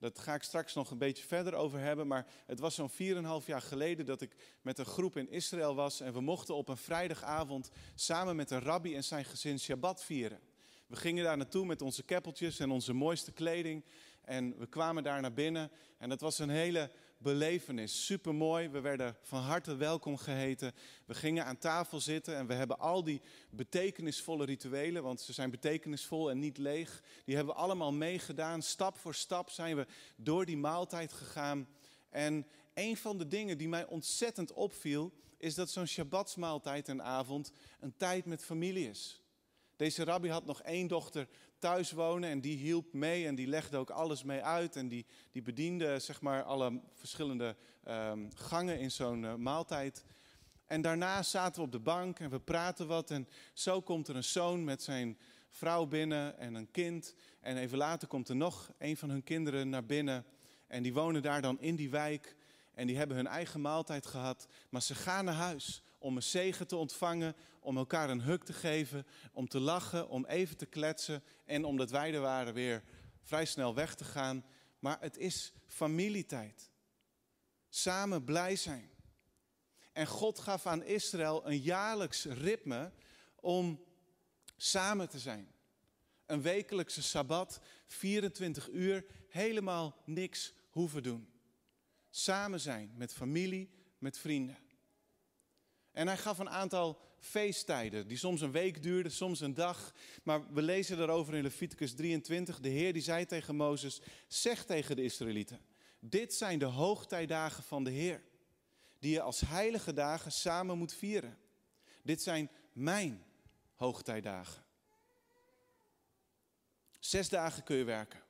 Dat 0.00 0.18
ga 0.18 0.34
ik 0.34 0.42
straks 0.42 0.74
nog 0.74 0.90
een 0.90 0.98
beetje 0.98 1.26
verder 1.26 1.54
over 1.54 1.78
hebben. 1.78 2.06
Maar 2.06 2.26
het 2.46 2.60
was 2.60 2.74
zo'n 2.74 2.90
4,5 2.90 3.46
jaar 3.46 3.62
geleden 3.62 4.06
dat 4.06 4.20
ik 4.20 4.36
met 4.62 4.78
een 4.78 4.84
groep 4.84 5.16
in 5.16 5.30
Israël 5.30 5.74
was. 5.74 6.00
En 6.00 6.12
we 6.12 6.20
mochten 6.20 6.54
op 6.54 6.68
een 6.68 6.76
vrijdagavond 6.76 7.70
samen 7.94 8.36
met 8.36 8.50
een 8.50 8.60
rabbi 8.60 8.94
en 8.94 9.04
zijn 9.04 9.24
gezin 9.24 9.58
Shabbat 9.58 10.04
vieren. 10.04 10.40
We 10.86 10.96
gingen 10.96 11.24
daar 11.24 11.36
naartoe 11.36 11.66
met 11.66 11.82
onze 11.82 12.02
keppeltjes 12.02 12.58
en 12.58 12.70
onze 12.70 12.92
mooiste 12.92 13.32
kleding. 13.32 13.84
En 14.22 14.58
we 14.58 14.66
kwamen 14.66 15.02
daar 15.02 15.20
naar 15.20 15.32
binnen. 15.32 15.70
En 15.98 16.08
dat 16.08 16.20
was 16.20 16.38
een 16.38 16.50
hele 16.50 16.90
belevenis. 17.22 18.04
Super 18.06 18.34
mooi. 18.34 18.68
We 18.68 18.80
werden 18.80 19.16
van 19.22 19.40
harte 19.40 19.76
welkom 19.76 20.16
geheten. 20.16 20.72
We 21.06 21.14
gingen 21.14 21.44
aan 21.44 21.58
tafel 21.58 22.00
zitten 22.00 22.36
en 22.36 22.46
we 22.46 22.54
hebben 22.54 22.78
al 22.78 23.04
die 23.04 23.20
betekenisvolle 23.50 24.44
rituelen, 24.44 25.02
want 25.02 25.20
ze 25.20 25.32
zijn 25.32 25.50
betekenisvol 25.50 26.30
en 26.30 26.38
niet 26.38 26.58
leeg, 26.58 27.02
die 27.24 27.36
hebben 27.36 27.54
we 27.54 27.60
allemaal 27.60 27.92
meegedaan. 27.92 28.62
Stap 28.62 28.98
voor 28.98 29.14
stap 29.14 29.50
zijn 29.50 29.76
we 29.76 29.86
door 30.16 30.46
die 30.46 30.56
maaltijd 30.56 31.12
gegaan. 31.12 31.68
En 32.10 32.46
een 32.74 32.96
van 32.96 33.18
de 33.18 33.26
dingen 33.26 33.58
die 33.58 33.68
mij 33.68 33.86
ontzettend 33.86 34.52
opviel, 34.52 35.12
is 35.38 35.54
dat 35.54 35.70
zo'n 35.70 35.86
Shabbatsmaaltijd 35.86 36.88
en 36.88 37.02
avond 37.02 37.52
een 37.80 37.96
tijd 37.96 38.24
met 38.24 38.44
familie 38.44 38.88
is. 38.88 39.22
Deze 39.76 40.04
rabbi 40.04 40.28
had 40.28 40.44
nog 40.44 40.62
één 40.62 40.86
dochter 40.86 41.28
thuis 41.60 41.92
wonen 41.92 42.30
en 42.30 42.40
die 42.40 42.56
hielp 42.56 42.92
mee 42.92 43.26
en 43.26 43.34
die 43.34 43.46
legde 43.46 43.76
ook 43.76 43.90
alles 43.90 44.22
mee 44.22 44.42
uit 44.42 44.76
en 44.76 44.88
die, 44.88 45.06
die 45.30 45.42
bediende 45.42 45.98
zeg 45.98 46.20
maar 46.20 46.42
alle 46.42 46.80
verschillende 46.94 47.56
um, 47.88 48.28
gangen 48.34 48.78
in 48.78 48.90
zo'n 48.90 49.22
uh, 49.22 49.34
maaltijd. 49.34 50.04
En 50.66 50.82
daarna 50.82 51.22
zaten 51.22 51.60
we 51.60 51.66
op 51.66 51.72
de 51.72 51.78
bank 51.78 52.18
en 52.18 52.30
we 52.30 52.40
praten 52.40 52.86
wat 52.86 53.10
en 53.10 53.28
zo 53.52 53.80
komt 53.80 54.08
er 54.08 54.16
een 54.16 54.24
zoon 54.24 54.64
met 54.64 54.82
zijn 54.82 55.18
vrouw 55.48 55.86
binnen 55.86 56.38
en 56.38 56.54
een 56.54 56.70
kind. 56.70 57.14
En 57.40 57.56
even 57.56 57.78
later 57.78 58.08
komt 58.08 58.28
er 58.28 58.36
nog 58.36 58.72
een 58.78 58.96
van 58.96 59.10
hun 59.10 59.24
kinderen 59.24 59.68
naar 59.68 59.86
binnen 59.86 60.24
en 60.66 60.82
die 60.82 60.92
wonen 60.92 61.22
daar 61.22 61.42
dan 61.42 61.60
in 61.60 61.76
die 61.76 61.90
wijk 61.90 62.36
en 62.74 62.86
die 62.86 62.96
hebben 62.96 63.16
hun 63.16 63.26
eigen 63.26 63.60
maaltijd 63.60 64.06
gehad, 64.06 64.48
maar 64.68 64.82
ze 64.82 64.94
gaan 64.94 65.24
naar 65.24 65.34
huis 65.34 65.82
om 66.00 66.16
een 66.16 66.22
zegen 66.22 66.66
te 66.66 66.76
ontvangen, 66.76 67.36
om 67.60 67.76
elkaar 67.76 68.10
een 68.10 68.20
huk 68.20 68.44
te 68.44 68.52
geven, 68.52 69.06
om 69.32 69.48
te 69.48 69.60
lachen, 69.60 70.08
om 70.08 70.24
even 70.24 70.56
te 70.56 70.66
kletsen 70.66 71.22
en 71.44 71.64
omdat 71.64 71.90
wij 71.90 72.14
er 72.14 72.20
waren 72.20 72.54
weer 72.54 72.82
vrij 73.22 73.44
snel 73.44 73.74
weg 73.74 73.94
te 73.94 74.04
gaan. 74.04 74.44
Maar 74.78 74.96
het 75.00 75.16
is 75.16 75.52
familietijd. 75.66 76.70
Samen 77.68 78.24
blij 78.24 78.56
zijn. 78.56 78.90
En 79.92 80.06
God 80.06 80.38
gaf 80.38 80.66
aan 80.66 80.82
Israël 80.82 81.46
een 81.46 81.58
jaarlijks 81.58 82.24
ritme 82.24 82.92
om 83.34 83.84
samen 84.56 85.08
te 85.08 85.18
zijn. 85.18 85.48
Een 86.26 86.42
wekelijkse 86.42 87.02
sabbat, 87.02 87.60
24 87.86 88.68
uur, 88.68 89.04
helemaal 89.28 89.96
niks 90.04 90.52
hoeven 90.70 91.02
doen. 91.02 91.28
Samen 92.10 92.60
zijn 92.60 92.92
met 92.94 93.12
familie, 93.12 93.70
met 93.98 94.18
vrienden. 94.18 94.69
En 95.92 96.06
hij 96.06 96.16
gaf 96.16 96.38
een 96.38 96.50
aantal 96.50 97.00
feesttijden, 97.18 98.08
die 98.08 98.16
soms 98.16 98.40
een 98.40 98.52
week 98.52 98.82
duurden, 98.82 99.12
soms 99.12 99.40
een 99.40 99.54
dag. 99.54 99.94
Maar 100.22 100.52
we 100.52 100.62
lezen 100.62 100.96
daarover 100.96 101.34
in 101.34 101.42
Leviticus 101.42 101.94
23. 101.94 102.60
De 102.60 102.68
Heer 102.68 102.92
die 102.92 103.02
zei 103.02 103.26
tegen 103.26 103.56
Mozes, 103.56 104.00
zeg 104.28 104.64
tegen 104.64 104.96
de 104.96 105.02
Israëlieten, 105.02 105.60
dit 106.00 106.34
zijn 106.34 106.58
de 106.58 106.64
hoogtijdagen 106.64 107.62
van 107.62 107.84
de 107.84 107.90
Heer, 107.90 108.22
die 108.98 109.12
je 109.12 109.20
als 109.20 109.40
heilige 109.40 109.92
dagen 109.92 110.32
samen 110.32 110.78
moet 110.78 110.94
vieren. 110.94 111.38
Dit 112.02 112.22
zijn 112.22 112.50
mijn 112.72 113.24
hoogtijdagen. 113.74 114.64
Zes 116.98 117.28
dagen 117.28 117.62
kun 117.62 117.76
je 117.76 117.84
werken, 117.84 118.20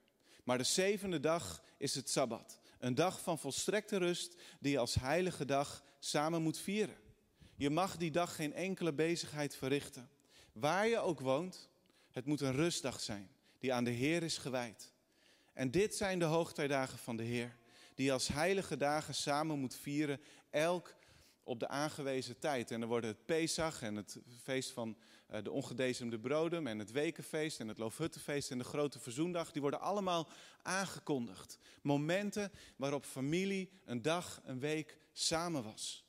maar 0.44 0.58
de 0.58 0.64
zevende 0.64 1.20
dag 1.20 1.62
is 1.76 1.94
het 1.94 2.10
Sabbat. 2.10 2.58
Een 2.78 2.94
dag 2.94 3.20
van 3.20 3.38
volstrekte 3.38 3.96
rust 3.96 4.34
die 4.60 4.72
je 4.72 4.78
als 4.78 4.94
heilige 4.94 5.44
dag 5.44 5.84
samen 5.98 6.42
moet 6.42 6.58
vieren. 6.58 6.96
Je 7.60 7.70
mag 7.70 7.96
die 7.96 8.10
dag 8.10 8.34
geen 8.34 8.52
enkele 8.52 8.92
bezigheid 8.92 9.56
verrichten. 9.56 10.10
Waar 10.52 10.88
je 10.88 10.98
ook 10.98 11.20
woont, 11.20 11.68
het 12.10 12.26
moet 12.26 12.40
een 12.40 12.54
rustdag 12.54 13.00
zijn 13.00 13.30
die 13.58 13.72
aan 13.72 13.84
de 13.84 13.90
Heer 13.90 14.22
is 14.22 14.38
gewijd. 14.38 14.92
En 15.52 15.70
dit 15.70 15.94
zijn 15.94 16.18
de 16.18 16.24
hoogtijdagen 16.24 16.98
van 16.98 17.16
de 17.16 17.22
Heer, 17.22 17.56
die 17.94 18.12
als 18.12 18.28
heilige 18.28 18.76
dagen 18.76 19.14
samen 19.14 19.58
moet 19.58 19.74
vieren, 19.74 20.20
elk 20.50 20.94
op 21.42 21.60
de 21.60 21.68
aangewezen 21.68 22.38
tijd. 22.38 22.70
En 22.70 22.80
dan 22.80 22.88
worden 22.88 23.10
het 23.10 23.24
Pesach 23.24 23.82
en 23.82 23.96
het 23.96 24.18
feest 24.42 24.70
van 24.70 24.96
eh, 25.26 25.42
de 25.42 25.50
ongedezemde 25.50 26.18
broden 26.18 26.66
en 26.66 26.78
het 26.78 26.90
wekenfeest 26.90 27.60
en 27.60 27.68
het 27.68 27.78
loofhuttenfeest 27.78 28.50
en 28.50 28.58
de 28.58 28.64
grote 28.64 28.98
verzoendag, 28.98 29.52
die 29.52 29.62
worden 29.62 29.80
allemaal 29.80 30.28
aangekondigd. 30.62 31.58
Momenten 31.82 32.52
waarop 32.76 33.04
familie 33.04 33.70
een 33.84 34.02
dag, 34.02 34.40
een 34.44 34.60
week 34.60 34.98
samen 35.12 35.62
was 35.62 36.08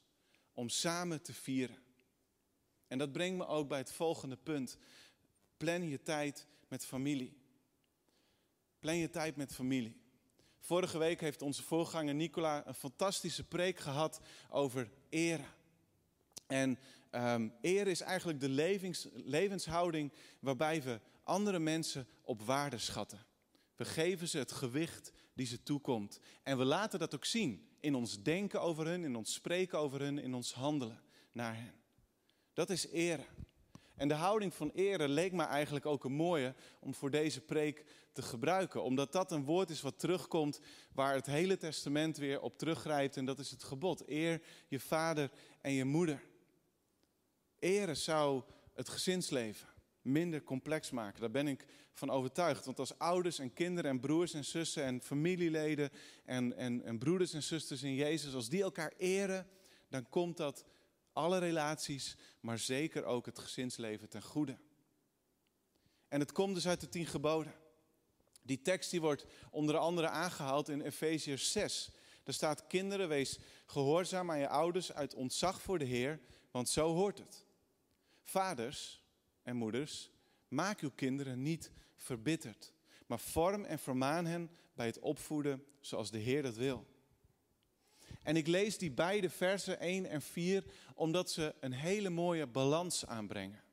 om 0.61 0.69
samen 0.69 1.21
te 1.21 1.33
vieren. 1.33 1.77
En 2.87 2.97
dat 2.97 3.11
brengt 3.11 3.37
me 3.37 3.47
ook 3.47 3.67
bij 3.67 3.77
het 3.77 3.91
volgende 3.91 4.37
punt. 4.37 4.77
Plan 5.57 5.89
je 5.89 6.01
tijd 6.01 6.47
met 6.67 6.85
familie. 6.85 7.37
Plan 8.79 8.95
je 8.95 9.09
tijd 9.09 9.35
met 9.35 9.53
familie. 9.53 10.01
Vorige 10.59 10.97
week 10.97 11.21
heeft 11.21 11.41
onze 11.41 11.63
voorganger 11.63 12.13
Nicola 12.13 12.67
een 12.67 12.73
fantastische 12.73 13.43
preek 13.43 13.79
gehad 13.79 14.19
over 14.49 14.91
eren. 15.09 15.45
En 16.47 16.79
um, 17.11 17.53
eren 17.61 17.91
is 17.91 18.01
eigenlijk 18.01 18.39
de 18.39 18.49
levens, 18.49 19.07
levenshouding 19.13 20.13
waarbij 20.39 20.83
we 20.83 20.99
andere 21.23 21.59
mensen 21.59 22.07
op 22.21 22.41
waarde 22.41 22.77
schatten. 22.77 23.25
We 23.75 23.85
geven 23.85 24.27
ze 24.27 24.37
het 24.37 24.51
gewicht 24.51 25.11
die 25.41 25.49
ze 25.49 25.63
toekomt. 25.63 26.19
En 26.43 26.57
we 26.57 26.63
laten 26.63 26.99
dat 26.99 27.15
ook 27.15 27.25
zien 27.25 27.67
in 27.79 27.95
ons 27.95 28.23
denken 28.23 28.61
over 28.61 28.87
hen, 28.87 29.03
in 29.03 29.15
ons 29.15 29.33
spreken 29.33 29.79
over 29.79 30.01
hen, 30.01 30.17
in 30.17 30.33
ons 30.33 30.53
handelen 30.53 31.01
naar 31.31 31.55
hen. 31.55 31.73
Dat 32.53 32.69
is 32.69 32.87
eren. 32.87 33.25
En 33.95 34.07
de 34.07 34.13
houding 34.13 34.53
van 34.53 34.69
eren 34.69 35.09
leek 35.09 35.31
me 35.31 35.43
eigenlijk 35.43 35.85
ook 35.85 36.03
een 36.03 36.13
mooie 36.13 36.55
om 36.79 36.93
voor 36.93 37.11
deze 37.11 37.41
preek 37.41 37.85
te 38.11 38.21
gebruiken. 38.21 38.83
Omdat 38.83 39.11
dat 39.11 39.31
een 39.31 39.43
woord 39.43 39.69
is 39.69 39.81
wat 39.81 39.99
terugkomt 39.99 40.59
waar 40.93 41.13
het 41.13 41.25
hele 41.25 41.57
testament 41.57 42.17
weer 42.17 42.41
op 42.41 42.57
teruggrijpt. 42.57 43.17
En 43.17 43.25
dat 43.25 43.39
is 43.39 43.51
het 43.51 43.63
gebod. 43.63 44.09
Eer 44.09 44.41
je 44.67 44.79
vader 44.79 45.31
en 45.61 45.71
je 45.71 45.85
moeder. 45.85 46.23
Eren 47.59 47.97
zou 47.97 48.43
het 48.73 48.89
gezinsleven 48.89 49.70
minder 50.01 50.43
complex 50.43 50.91
maken. 50.91 51.21
Daar 51.21 51.31
ben 51.31 51.47
ik 51.47 51.65
van 51.93 52.09
overtuigd. 52.09 52.65
Want 52.65 52.79
als 52.79 52.97
ouders 52.97 53.39
en 53.39 53.53
kinderen 53.53 53.91
en 53.91 53.99
broers 53.99 54.33
en 54.33 54.45
zussen 54.45 54.83
en 54.83 55.01
familieleden 55.01 55.89
en, 56.25 56.57
en, 56.57 56.83
en 56.83 56.97
broeders 56.97 57.33
en 57.33 57.43
zusters 57.43 57.83
in 57.83 57.93
Jezus, 57.93 58.33
als 58.33 58.49
die 58.49 58.61
elkaar 58.61 58.93
eren, 58.97 59.47
dan 59.89 60.09
komt 60.09 60.37
dat 60.37 60.65
alle 61.13 61.37
relaties, 61.37 62.17
maar 62.39 62.59
zeker 62.59 63.03
ook 63.03 63.25
het 63.25 63.39
gezinsleven 63.39 64.09
ten 64.09 64.23
goede. 64.23 64.57
En 66.07 66.19
het 66.19 66.31
komt 66.31 66.55
dus 66.55 66.67
uit 66.67 66.79
de 66.79 66.89
tien 66.89 67.05
geboden. 67.05 67.53
Die 68.43 68.61
tekst 68.61 68.91
die 68.91 69.01
wordt 69.01 69.25
onder 69.51 69.77
andere 69.77 70.07
aangehaald 70.07 70.69
in 70.69 70.81
Efeziërs 70.81 71.51
6. 71.51 71.91
Daar 72.23 72.33
staat, 72.33 72.67
kinderen, 72.67 73.07
wees 73.07 73.39
gehoorzaam 73.65 74.31
aan 74.31 74.39
je 74.39 74.47
ouders 74.47 74.93
uit 74.93 75.13
ontzag 75.13 75.61
voor 75.61 75.79
de 75.79 75.85
Heer, 75.85 76.19
want 76.51 76.69
zo 76.69 76.93
hoort 76.93 77.17
het. 77.17 77.45
Vaders 78.23 79.00
en 79.43 79.55
moeders, 79.55 80.11
maak 80.47 80.79
uw 80.79 80.91
kinderen 80.95 81.41
niet 81.41 81.71
verbitterd. 81.95 82.73
Maar 83.05 83.19
vorm 83.19 83.63
en 83.63 83.79
vermaan 83.79 84.25
hen 84.25 84.49
bij 84.73 84.85
het 84.85 84.99
opvoeden 84.99 85.65
zoals 85.79 86.11
de 86.11 86.17
Heer 86.17 86.41
dat 86.41 86.55
wil. 86.55 86.87
En 88.23 88.35
ik 88.35 88.47
lees 88.47 88.77
die 88.77 88.91
beide 88.91 89.29
versen 89.29 89.79
1 89.79 90.05
en 90.05 90.21
4 90.21 90.63
omdat 90.95 91.31
ze 91.31 91.55
een 91.59 91.71
hele 91.71 92.09
mooie 92.09 92.47
balans 92.47 93.05
aanbrengen. 93.05 93.63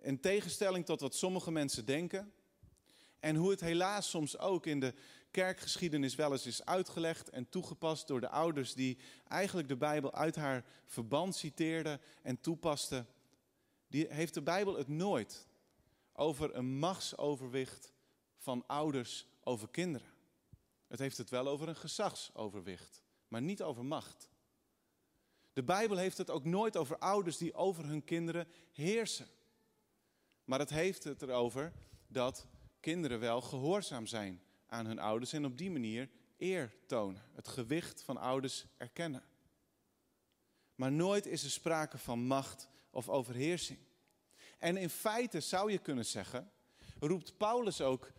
In 0.00 0.20
tegenstelling 0.20 0.84
tot 0.84 1.00
wat 1.00 1.14
sommige 1.14 1.50
mensen 1.50 1.84
denken 1.84 2.32
En 3.20 3.36
hoe 3.36 3.50
het 3.50 3.60
helaas 3.60 4.10
soms 4.10 4.38
ook 4.38 4.66
in 4.66 4.80
de 4.80 4.94
kerkgeschiedenis 5.30 6.14
wel 6.14 6.32
eens 6.32 6.46
is 6.46 6.64
uitgelegd 6.64 7.28
en 7.28 7.48
toegepast 7.48 8.06
door 8.06 8.20
de 8.20 8.28
ouders 8.28 8.74
die 8.74 8.98
eigenlijk 9.28 9.68
de 9.68 9.76
Bijbel 9.76 10.14
uit 10.14 10.36
haar 10.36 10.64
verband 10.86 11.36
citeerden 11.36 12.00
en 12.22 12.40
toepasten, 12.40 13.06
die 13.90 14.06
heeft 14.08 14.34
de 14.34 14.42
Bijbel 14.42 14.76
het 14.76 14.88
nooit 14.88 15.46
over 16.12 16.54
een 16.54 16.78
machtsoverwicht 16.78 17.92
van 18.36 18.66
ouders 18.66 19.26
over 19.40 19.68
kinderen. 19.68 20.08
Het 20.86 20.98
heeft 20.98 21.16
het 21.16 21.30
wel 21.30 21.48
over 21.48 21.68
een 21.68 21.76
gezagsoverwicht, 21.76 23.02
maar 23.28 23.42
niet 23.42 23.62
over 23.62 23.84
macht. 23.84 24.30
De 25.52 25.62
Bijbel 25.62 25.96
heeft 25.96 26.18
het 26.18 26.30
ook 26.30 26.44
nooit 26.44 26.76
over 26.76 26.98
ouders 26.98 27.36
die 27.36 27.54
over 27.54 27.84
hun 27.84 28.04
kinderen 28.04 28.48
heersen. 28.72 29.26
Maar 30.44 30.58
het 30.58 30.70
heeft 30.70 31.04
het 31.04 31.22
erover 31.22 31.72
dat 32.06 32.46
kinderen 32.80 33.20
wel 33.20 33.40
gehoorzaam 33.40 34.06
zijn 34.06 34.42
aan 34.66 34.86
hun 34.86 34.98
ouders 34.98 35.32
en 35.32 35.44
op 35.44 35.58
die 35.58 35.70
manier 35.70 36.10
eer 36.38 36.74
tonen. 36.86 37.22
Het 37.32 37.48
gewicht 37.48 38.02
van 38.02 38.16
ouders 38.16 38.66
erkennen. 38.76 39.22
Maar 40.74 40.92
nooit 40.92 41.26
is 41.26 41.44
er 41.44 41.50
sprake 41.50 41.98
van 41.98 42.18
macht 42.26 42.68
of 42.90 43.08
overheersing. 43.08 43.78
En 44.58 44.76
in 44.76 44.90
feite 44.90 45.40
zou 45.40 45.72
je 45.72 45.78
kunnen 45.78 46.06
zeggen, 46.06 46.50
roept 46.98 47.36
Paulus 47.36 47.80
ook 47.80 48.12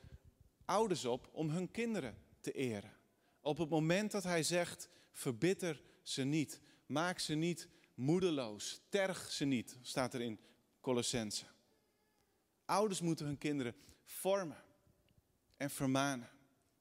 ouders 0.65 1.05
op 1.05 1.29
om 1.31 1.49
hun 1.49 1.71
kinderen 1.71 2.17
te 2.39 2.51
eren. 2.51 2.93
Op 3.41 3.57
het 3.57 3.69
moment 3.69 4.11
dat 4.11 4.23
hij 4.23 4.43
zegt, 4.43 4.89
verbitter 5.11 5.81
ze 6.01 6.23
niet, 6.23 6.61
maak 6.85 7.19
ze 7.19 7.33
niet 7.33 7.67
moedeloos, 7.93 8.81
terg 8.89 9.31
ze 9.31 9.45
niet, 9.45 9.77
staat 9.81 10.13
er 10.13 10.21
in 10.21 10.39
Colossense. 10.81 11.45
Ouders 12.65 13.01
moeten 13.01 13.25
hun 13.25 13.37
kinderen 13.37 13.75
vormen 14.03 14.63
en 15.57 15.69
vermanen. 15.69 16.29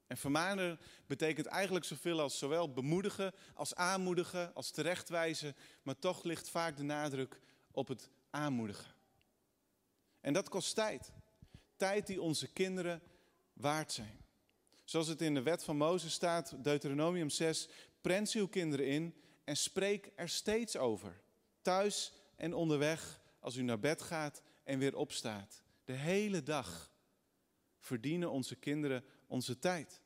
En 0.07 0.16
vermanen 0.16 0.78
betekent 1.07 1.47
eigenlijk 1.47 1.84
zoveel 1.84 2.20
als 2.20 2.38
zowel 2.38 2.72
bemoedigen 2.72 3.32
als 3.55 3.74
aanmoedigen, 3.74 4.55
als 4.55 4.70
terechtwijzen, 4.70 5.57
maar 5.82 5.99
toch 5.99 6.22
ligt 6.22 6.49
vaak 6.49 6.76
de 6.76 6.82
nadruk 6.82 7.41
op 7.72 7.88
het 7.88 8.10
aanmoedigen. 8.30 8.94
En 10.20 10.32
dat 10.32 10.48
kost 10.48 10.74
tijd. 10.74 11.12
Tijd 11.76 12.06
die 12.06 12.22
onze 12.22 12.52
kinderen 12.52 13.02
waard 13.52 13.92
zijn. 13.92 14.18
Zoals 14.84 15.08
het 15.08 15.20
in 15.20 15.34
de 15.34 15.42
wet 15.42 15.64
van 15.64 15.76
Mozes 15.76 16.12
staat, 16.12 16.54
Deuteronomium 16.64 17.30
6, 17.30 17.68
prent 18.00 18.30
uw 18.30 18.48
kinderen 18.48 18.86
in 18.86 19.14
en 19.44 19.56
spreek 19.56 20.12
er 20.16 20.28
steeds 20.28 20.76
over. 20.76 21.20
Thuis 21.62 22.12
en 22.36 22.54
onderweg, 22.54 23.20
als 23.40 23.56
u 23.56 23.62
naar 23.62 23.80
bed 23.80 24.02
gaat 24.02 24.42
en 24.64 24.78
weer 24.78 24.96
opstaat. 24.96 25.62
De 25.84 25.92
hele 25.92 26.42
dag 26.42 26.92
verdienen 27.78 28.30
onze 28.30 28.56
kinderen 28.56 29.04
onze 29.26 29.58
tijd. 29.58 30.00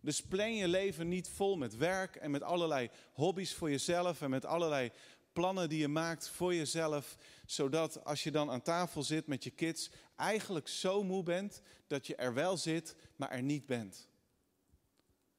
Dus 0.00 0.20
plan 0.20 0.54
je 0.54 0.68
leven 0.68 1.08
niet 1.08 1.28
vol 1.28 1.56
met 1.56 1.76
werk 1.76 2.16
en 2.16 2.30
met 2.30 2.42
allerlei 2.42 2.90
hobby's 3.12 3.54
voor 3.54 3.70
jezelf 3.70 4.22
en 4.22 4.30
met 4.30 4.44
allerlei 4.44 4.90
plannen 5.34 5.68
die 5.68 5.78
je 5.78 5.88
maakt 5.88 6.28
voor 6.28 6.54
jezelf, 6.54 7.16
zodat 7.46 8.04
als 8.04 8.22
je 8.22 8.30
dan 8.30 8.50
aan 8.50 8.62
tafel 8.62 9.02
zit 9.02 9.26
met 9.26 9.44
je 9.44 9.50
kids, 9.50 9.90
eigenlijk 10.16 10.68
zo 10.68 11.02
moe 11.02 11.22
bent 11.22 11.62
dat 11.86 12.06
je 12.06 12.16
er 12.16 12.34
wel 12.34 12.56
zit, 12.56 12.96
maar 13.16 13.30
er 13.30 13.42
niet 13.42 13.66
bent. 13.66 14.08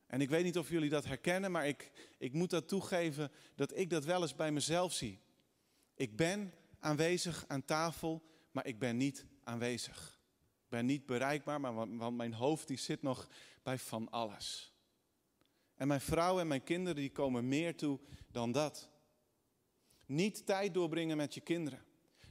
En 0.08 0.22
ik 0.22 0.30
weet 0.30 0.44
niet 0.44 0.58
of 0.58 0.70
jullie 0.70 0.90
dat 0.90 1.06
herkennen, 1.06 1.52
maar 1.52 1.68
ik, 1.68 1.92
ik 2.18 2.34
moet 2.34 2.50
dat 2.50 2.68
toegeven 2.68 3.32
dat 3.56 3.78
ik 3.78 3.90
dat 3.90 4.06
wel 4.06 4.22
eens 4.22 4.36
bij 4.36 4.52
mezelf 4.52 4.94
zie. 4.94 5.20
Ik 5.96 6.16
ben 6.16 6.54
aanwezig 6.80 7.46
aan 7.48 7.66
tafel, 7.66 8.24
maar 8.52 8.66
ik 8.66 8.80
ben 8.80 8.98
niet 8.98 9.26
aanwezig. 9.44 10.20
Ik 10.64 10.70
ben 10.70 10.86
niet 10.86 11.06
bereikbaar, 11.06 11.62
maar 11.62 11.74
want 11.74 12.16
mijn 12.16 12.34
hoofd 12.34 12.68
die 12.68 12.78
zit 12.78 13.02
nog 13.02 13.28
bij 13.64 13.78
van 13.78 14.10
alles. 14.10 14.74
En 15.76 15.88
mijn 15.88 16.02
vrouw 16.02 16.40
en 16.40 16.48
mijn 16.48 16.64
kinderen 16.64 16.96
die 16.96 17.12
komen 17.12 17.48
meer 17.48 17.76
toe 17.76 18.00
dan 18.32 18.52
dat. 18.52 18.90
Niet 20.06 20.46
tijd 20.46 20.74
doorbrengen 20.74 21.18
met 21.18 21.34
je 21.34 21.42
kinderen. 21.42 21.84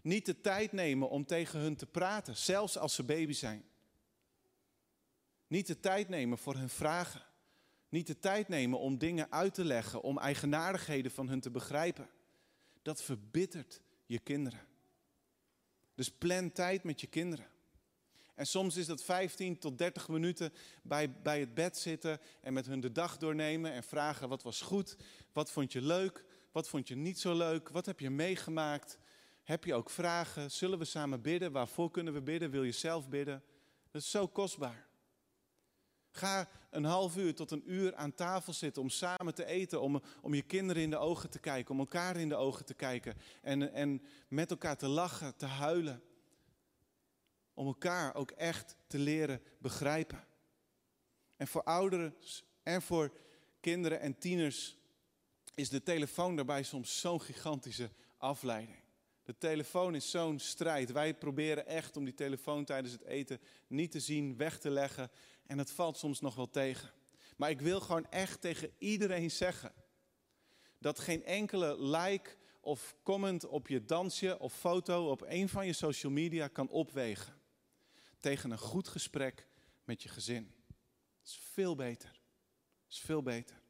Niet 0.02 0.26
de 0.26 0.40
tijd 0.40 0.72
nemen 0.72 1.08
om 1.08 1.26
tegen 1.26 1.60
hun 1.60 1.76
te 1.76 1.86
praten, 1.86 2.36
zelfs 2.36 2.78
als 2.78 2.94
ze 2.94 3.02
baby 3.02 3.32
zijn. 3.32 3.64
Niet 5.46 5.66
de 5.66 5.80
tijd 5.80 6.08
nemen 6.08 6.38
voor 6.38 6.54
hun 6.54 6.68
vragen. 6.68 7.22
Niet 7.88 8.06
de 8.06 8.18
tijd 8.18 8.48
nemen 8.48 8.78
om 8.78 8.98
dingen 8.98 9.32
uit 9.32 9.54
te 9.54 9.64
leggen, 9.64 10.02
om 10.02 10.18
eigenaardigheden 10.18 11.10
van 11.10 11.28
hun 11.28 11.40
te 11.40 11.50
begrijpen. 11.50 12.08
Dat 12.82 13.02
verbittert 13.02 13.80
je 14.06 14.18
kinderen. 14.18 14.60
Dus 15.94 16.10
plan 16.10 16.52
tijd 16.52 16.82
met 16.84 17.00
je 17.00 17.06
kinderen. 17.06 17.46
En 18.34 18.46
soms 18.46 18.76
is 18.76 18.86
dat 18.86 19.04
15 19.04 19.58
tot 19.58 19.78
30 19.78 20.08
minuten 20.08 20.52
bij, 20.82 21.20
bij 21.22 21.40
het 21.40 21.54
bed 21.54 21.76
zitten 21.76 22.20
en 22.40 22.52
met 22.52 22.66
hun 22.66 22.80
de 22.80 22.92
dag 22.92 23.16
doornemen 23.16 23.72
en 23.72 23.82
vragen 23.82 24.28
wat 24.28 24.42
was 24.42 24.60
goed, 24.60 24.96
wat 25.32 25.50
vond 25.50 25.72
je 25.72 25.80
leuk, 25.80 26.24
wat 26.55 26.68
vond 26.68 26.88
je 26.88 26.96
niet 26.96 27.18
zo 27.18 27.34
leuk, 27.34 27.68
wat 27.68 27.86
heb 27.86 28.00
je 28.00 28.11
meegemaakt, 28.11 28.98
heb 29.42 29.64
je 29.64 29.74
ook 29.74 29.90
vragen, 29.90 30.50
zullen 30.50 30.78
we 30.78 30.84
samen 30.84 31.22
bidden, 31.22 31.52
waarvoor 31.52 31.90
kunnen 31.90 32.12
we 32.12 32.22
bidden, 32.22 32.50
wil 32.50 32.62
je 32.62 32.72
zelf 32.72 33.09
bidden. 33.09 33.42
Dat 33.90 34.02
is 34.02 34.11
zo 34.11 34.26
kostbaar. 34.26 34.86
Ga 36.11 36.48
een 36.70 36.84
half 36.84 37.16
uur 37.16 37.34
tot 37.34 37.50
een 37.50 37.72
uur 37.72 37.94
aan 37.94 38.14
tafel 38.14 38.52
zitten 38.52 38.82
om 38.82 38.88
samen 38.88 39.34
te 39.34 39.44
eten, 39.44 39.80
om, 39.80 40.02
om 40.20 40.34
je 40.34 40.42
kinderen 40.42 40.82
in 40.82 40.90
de 40.90 40.96
ogen 40.96 41.30
te 41.30 41.38
kijken, 41.38 41.74
om 41.74 41.80
elkaar 41.80 42.16
in 42.16 42.28
de 42.28 42.36
ogen 42.36 42.64
te 42.64 42.74
kijken 42.74 43.16
en, 43.42 43.72
en 43.72 44.02
met 44.28 44.50
elkaar 44.50 44.76
te 44.76 44.88
lachen, 44.88 45.36
te 45.36 45.46
huilen. 45.46 46.02
Om 47.55 47.66
elkaar 47.66 48.14
ook 48.14 48.30
echt 48.30 48.76
te 48.86 48.98
leren 48.98 49.42
begrijpen. 49.59 50.24
En 51.36 51.46
voor 51.46 51.62
ouderen 51.62 52.14
en 52.62 52.82
voor 52.82 53.12
kinderen 53.61 54.00
en 54.00 54.18
tieners 54.18 54.82
is 55.55 55.68
de 55.68 55.82
telefoon 55.82 56.36
daarbij 56.36 56.62
soms 56.62 57.00
zo'n 57.00 57.20
gigantische 57.20 57.90
afleiding. 58.18 58.82
De 59.24 59.38
telefoon 59.38 59.94
is 59.94 60.11
zo'n 60.11 60.38
strijd. 60.38 60.92
Wij 60.92 61.14
proberen 61.14 61.66
echt 61.66 61.96
om 61.96 62.05
die 62.05 62.14
telefoon 62.14 62.64
tijdens 62.64 62.92
het 62.92 63.05
eten 63.05 63.40
niet 63.66 63.90
te 63.90 64.00
zien, 64.00 64.36
weg 64.36 64.59
te 64.59 64.70
leggen. 64.70 65.11
En 65.46 65.59
het 65.59 65.70
valt 65.70 65.96
soms 65.96 66.20
nog 66.20 66.34
wel 66.34 66.50
tegen. 66.50 66.92
Maar 67.36 67.50
ik 67.50 67.61
wil 67.61 67.80
gewoon 67.80 68.11
echt 68.11 68.40
tegen 68.40 68.70
iedereen 68.78 69.30
zeggen 69.30 69.72
dat 70.78 70.98
geen 70.98 71.24
enkele 71.24 71.82
like 71.82 72.36
of 72.61 72.96
comment 73.02 73.46
op 73.46 73.68
je 73.68 73.84
dansje 73.84 74.38
of 74.38 74.55
foto 74.55 75.11
op 75.11 75.22
een 75.26 75.48
van 75.48 75.66
je 75.66 75.72
social 75.72 76.12
media 76.12 76.48
kan 76.48 76.68
opwegen 76.68 77.34
tegen 78.18 78.50
een 78.50 78.59
goed 78.59 78.88
gesprek 78.88 79.46
met 79.84 80.02
je 80.02 80.09
gezin. 80.09 80.55
Dat 80.66 81.32
is 81.32 81.38
veel 81.52 81.74
beter. 81.74 82.11
Dat 82.82 82.92
is 82.92 82.98
veel 82.98 83.22
beter. 83.22 83.62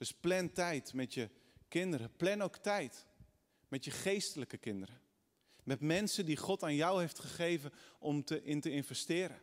Dus 0.00 0.12
plan 0.12 0.52
tijd 0.52 0.92
met 0.92 1.14
je 1.14 1.28
kinderen. 1.68 2.16
Plan 2.16 2.42
ook 2.42 2.56
tijd 2.56 3.06
met 3.68 3.84
je 3.84 3.90
geestelijke 3.90 4.56
kinderen. 4.56 5.00
Met 5.62 5.80
mensen 5.80 6.26
die 6.26 6.36
God 6.36 6.62
aan 6.62 6.74
jou 6.74 7.00
heeft 7.00 7.18
gegeven 7.18 7.72
om 7.98 8.24
te, 8.24 8.42
in 8.44 8.60
te 8.60 8.70
investeren. 8.70 9.42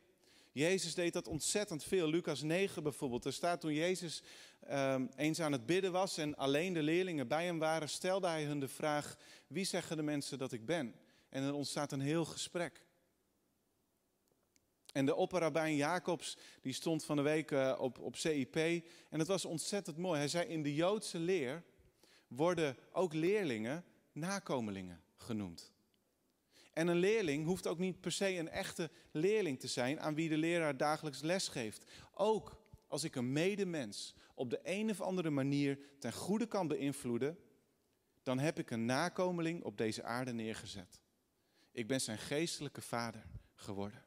Jezus 0.52 0.94
deed 0.94 1.14
dat 1.14 1.28
ontzettend 1.28 1.84
veel. 1.84 2.10
Lucas 2.10 2.42
9 2.42 2.84
bijvoorbeeld. 2.84 3.26
Er 3.26 3.34
staat 3.34 3.62
toen 3.62 3.74
Jezus 3.74 4.24
um, 4.72 5.10
eens 5.16 5.40
aan 5.40 5.52
het 5.52 5.66
bidden 5.66 5.92
was 5.92 6.18
en 6.18 6.36
alleen 6.36 6.74
de 6.74 6.84
leerlingen 6.84 7.28
bij 7.28 7.46
hem 7.46 7.60
waren, 7.60 7.90
stelde 7.90 8.28
hij 8.28 8.44
hun 8.44 8.60
de 8.60 8.68
vraag: 8.68 9.18
Wie 9.48 9.66
zeggen 9.66 9.98
de 9.98 10.04
mensen 10.04 10.38
dat 10.38 10.52
ik 10.52 10.66
ben? 10.66 10.96
En 11.30 11.44
er 11.44 11.54
ontstaat 11.54 11.92
een 11.92 12.02
heel 12.02 12.26
gesprek. 12.26 12.86
En 14.98 15.06
de 15.06 15.16
opperrabijn 15.16 15.76
Jacobs, 15.76 16.38
die 16.62 16.74
stond 16.74 17.06
van 17.06 17.16
de 17.16 17.22
week 17.22 17.52
uh, 17.52 17.78
op, 17.80 18.00
op 18.00 18.16
CIP. 18.16 18.56
En 19.10 19.20
het 19.20 19.28
was 19.28 19.46
ontzettend 19.46 19.98
mooi. 19.98 20.20
Hij 20.20 20.28
zei, 20.28 20.48
in 20.48 20.64
de 20.64 20.76
Joodse 20.76 21.20
leer 21.20 21.64
worden 22.28 22.78
ook 22.92 23.14
leerlingen 23.14 23.84
nakomelingen 24.12 25.02
genoemd. 25.16 25.74
En 26.74 26.88
een 26.88 26.98
leerling 26.98 27.46
hoeft 27.46 27.68
ook 27.68 27.78
niet 27.78 28.02
per 28.02 28.12
se 28.12 28.38
een 28.38 28.50
echte 28.50 28.90
leerling 29.12 29.60
te 29.60 29.68
zijn 29.68 30.00
aan 30.00 30.16
wie 30.16 30.30
de 30.30 30.38
leraar 30.38 30.78
dagelijks 30.78 31.22
les 31.22 31.48
geeft. 31.48 31.92
Ook 32.14 32.62
als 32.88 33.04
ik 33.04 33.16
een 33.16 33.32
medemens 33.32 34.16
op 34.34 34.50
de 34.50 34.60
een 34.64 34.90
of 34.90 35.02
andere 35.02 35.30
manier 35.30 35.80
ten 36.00 36.14
goede 36.14 36.48
kan 36.48 36.68
beïnvloeden, 36.68 37.38
dan 38.24 38.40
heb 38.40 38.60
ik 38.60 38.72
een 38.72 38.86
nakomeling 38.86 39.64
op 39.64 39.78
deze 39.78 40.04
aarde 40.04 40.34
neergezet. 40.34 41.02
Ik 41.72 41.88
ben 41.88 42.02
zijn 42.02 42.18
geestelijke 42.18 42.82
vader 42.82 43.26
geworden. 43.54 44.07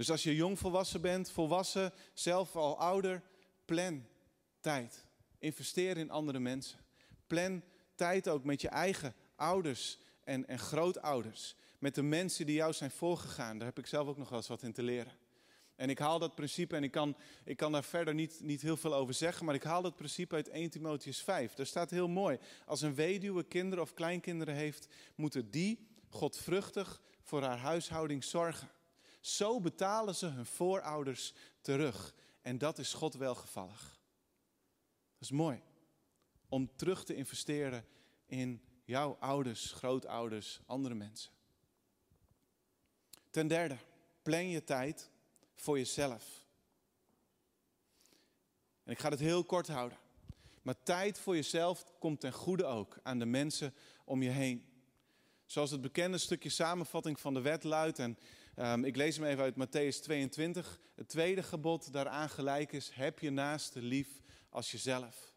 Dus 0.00 0.10
als 0.10 0.22
je 0.22 0.34
jong 0.34 0.58
volwassen 0.58 1.00
bent, 1.00 1.30
volwassen, 1.30 1.92
zelf 2.14 2.56
al 2.56 2.78
ouder, 2.78 3.22
plan 3.64 4.06
tijd. 4.60 5.04
Investeer 5.38 5.96
in 5.96 6.10
andere 6.10 6.38
mensen. 6.38 6.78
Plan 7.26 7.62
tijd 7.94 8.28
ook 8.28 8.44
met 8.44 8.60
je 8.60 8.68
eigen 8.68 9.14
ouders 9.36 9.98
en, 10.24 10.48
en 10.48 10.58
grootouders. 10.58 11.56
Met 11.78 11.94
de 11.94 12.02
mensen 12.02 12.46
die 12.46 12.54
jou 12.54 12.72
zijn 12.72 12.90
voorgegaan. 12.90 13.58
Daar 13.58 13.66
heb 13.66 13.78
ik 13.78 13.86
zelf 13.86 14.08
ook 14.08 14.16
nog 14.16 14.28
wel 14.28 14.38
eens 14.38 14.48
wat 14.48 14.62
in 14.62 14.72
te 14.72 14.82
leren. 14.82 15.12
En 15.76 15.90
ik 15.90 15.98
haal 15.98 16.18
dat 16.18 16.34
principe, 16.34 16.76
en 16.76 16.84
ik 16.84 16.90
kan, 16.90 17.16
ik 17.44 17.56
kan 17.56 17.72
daar 17.72 17.84
verder 17.84 18.14
niet, 18.14 18.40
niet 18.42 18.62
heel 18.62 18.76
veel 18.76 18.94
over 18.94 19.14
zeggen, 19.14 19.44
maar 19.46 19.54
ik 19.54 19.62
haal 19.62 19.82
dat 19.82 19.96
principe 19.96 20.34
uit 20.34 20.48
1 20.48 20.70
Timotheus 20.70 21.22
5. 21.22 21.54
Daar 21.54 21.66
staat 21.66 21.90
heel 21.90 22.08
mooi, 22.08 22.38
als 22.66 22.80
een 22.80 22.94
weduwe 22.94 23.44
kinderen 23.44 23.84
of 23.84 23.94
kleinkinderen 23.94 24.54
heeft, 24.54 24.88
moeten 25.14 25.50
die 25.50 25.88
godvruchtig 26.08 27.00
voor 27.22 27.42
haar 27.42 27.58
huishouding 27.58 28.24
zorgen. 28.24 28.68
Zo 29.20 29.60
betalen 29.60 30.14
ze 30.14 30.26
hun 30.26 30.46
voorouders 30.46 31.32
terug. 31.60 32.14
En 32.42 32.58
dat 32.58 32.78
is 32.78 32.92
God 32.92 33.14
welgevallig. 33.14 34.00
Dat 35.12 35.28
is 35.28 35.30
mooi. 35.30 35.62
Om 36.48 36.76
terug 36.76 37.04
te 37.04 37.14
investeren 37.14 37.86
in 38.26 38.62
jouw 38.84 39.16
ouders, 39.20 39.72
grootouders, 39.72 40.60
andere 40.66 40.94
mensen. 40.94 41.30
Ten 43.30 43.48
derde, 43.48 43.76
plan 44.22 44.48
je 44.48 44.64
tijd 44.64 45.10
voor 45.54 45.78
jezelf. 45.78 46.46
En 48.84 48.92
ik 48.92 48.98
ga 48.98 49.10
het 49.10 49.20
heel 49.20 49.44
kort 49.44 49.68
houden. 49.68 49.98
Maar 50.62 50.82
tijd 50.82 51.18
voor 51.18 51.34
jezelf 51.34 51.84
komt 51.98 52.20
ten 52.20 52.32
goede 52.32 52.64
ook 52.64 52.98
aan 53.02 53.18
de 53.18 53.26
mensen 53.26 53.74
om 54.04 54.22
je 54.22 54.30
heen. 54.30 54.64
Zoals 55.46 55.70
het 55.70 55.80
bekende 55.80 56.18
stukje 56.18 56.48
samenvatting 56.48 57.20
van 57.20 57.34
de 57.34 57.40
wet 57.40 57.64
luidt. 57.64 57.98
En 57.98 58.18
um, 58.60 58.84
ik 58.84 58.96
lees 58.96 59.16
hem 59.16 59.24
even 59.24 59.42
uit 59.42 59.54
Matthäus 59.54 60.00
22. 60.02 60.80
Het 60.94 61.08
tweede 61.08 61.42
gebod 61.42 61.92
daaraan 61.92 62.28
gelijk 62.28 62.72
is: 62.72 62.90
heb 62.90 63.18
je 63.18 63.30
naaste 63.30 63.82
lief 63.82 64.08
als 64.48 64.70
jezelf. 64.70 65.34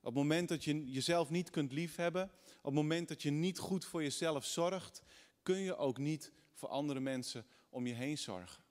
Op 0.00 0.06
het 0.06 0.14
moment 0.14 0.48
dat 0.48 0.64
je 0.64 0.90
jezelf 0.90 1.30
niet 1.30 1.50
kunt 1.50 1.72
liefhebben, 1.72 2.30
op 2.58 2.64
het 2.64 2.74
moment 2.74 3.08
dat 3.08 3.22
je 3.22 3.30
niet 3.30 3.58
goed 3.58 3.84
voor 3.84 4.02
jezelf 4.02 4.44
zorgt, 4.44 5.02
kun 5.42 5.58
je 5.58 5.76
ook 5.76 5.98
niet 5.98 6.32
voor 6.52 6.68
andere 6.68 7.00
mensen 7.00 7.46
om 7.68 7.86
je 7.86 7.94
heen 7.94 8.18
zorgen. 8.18 8.64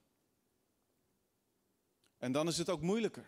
En 2.18 2.32
dan 2.32 2.48
is 2.48 2.58
het 2.58 2.68
ook 2.68 2.82
moeilijker 2.82 3.24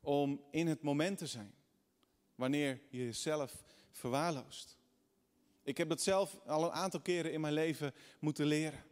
om 0.00 0.44
in 0.50 0.66
het 0.66 0.82
moment 0.82 1.18
te 1.18 1.26
zijn, 1.26 1.54
wanneer 2.34 2.80
je 2.90 3.04
jezelf 3.04 3.64
verwaarloost. 3.90 4.78
Ik 5.62 5.76
heb 5.76 5.88
dat 5.88 6.02
zelf 6.02 6.40
al 6.46 6.64
een 6.64 6.72
aantal 6.72 7.00
keren 7.00 7.32
in 7.32 7.40
mijn 7.40 7.52
leven 7.52 7.94
moeten 8.18 8.46
leren. 8.46 8.84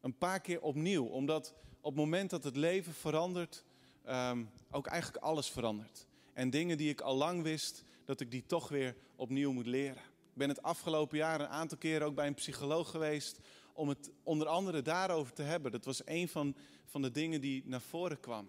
Een 0.00 0.18
paar 0.18 0.40
keer 0.40 0.60
opnieuw, 0.60 1.04
omdat 1.04 1.54
op 1.80 1.92
het 1.92 2.00
moment 2.00 2.30
dat 2.30 2.44
het 2.44 2.56
leven 2.56 2.94
verandert, 2.94 3.64
um, 4.08 4.50
ook 4.70 4.86
eigenlijk 4.86 5.24
alles 5.24 5.50
verandert. 5.50 6.06
En 6.32 6.50
dingen 6.50 6.78
die 6.78 6.88
ik 6.88 7.00
al 7.00 7.16
lang 7.16 7.42
wist, 7.42 7.84
dat 8.04 8.20
ik 8.20 8.30
die 8.30 8.46
toch 8.46 8.68
weer 8.68 8.96
opnieuw 9.16 9.52
moet 9.52 9.66
leren. 9.66 10.02
Ik 10.32 10.36
ben 10.36 10.48
het 10.48 10.62
afgelopen 10.62 11.18
jaar 11.18 11.40
een 11.40 11.48
aantal 11.48 11.78
keren 11.78 12.06
ook 12.06 12.14
bij 12.14 12.26
een 12.26 12.34
psycholoog 12.34 12.90
geweest 12.90 13.38
om 13.72 13.88
het 13.88 14.10
onder 14.22 14.46
andere 14.46 14.82
daarover 14.82 15.32
te 15.32 15.42
hebben. 15.42 15.72
Dat 15.72 15.84
was 15.84 16.02
een 16.04 16.28
van, 16.28 16.56
van 16.84 17.02
de 17.02 17.10
dingen 17.10 17.40
die 17.40 17.62
naar 17.66 17.80
voren 17.80 18.20
kwam. 18.20 18.48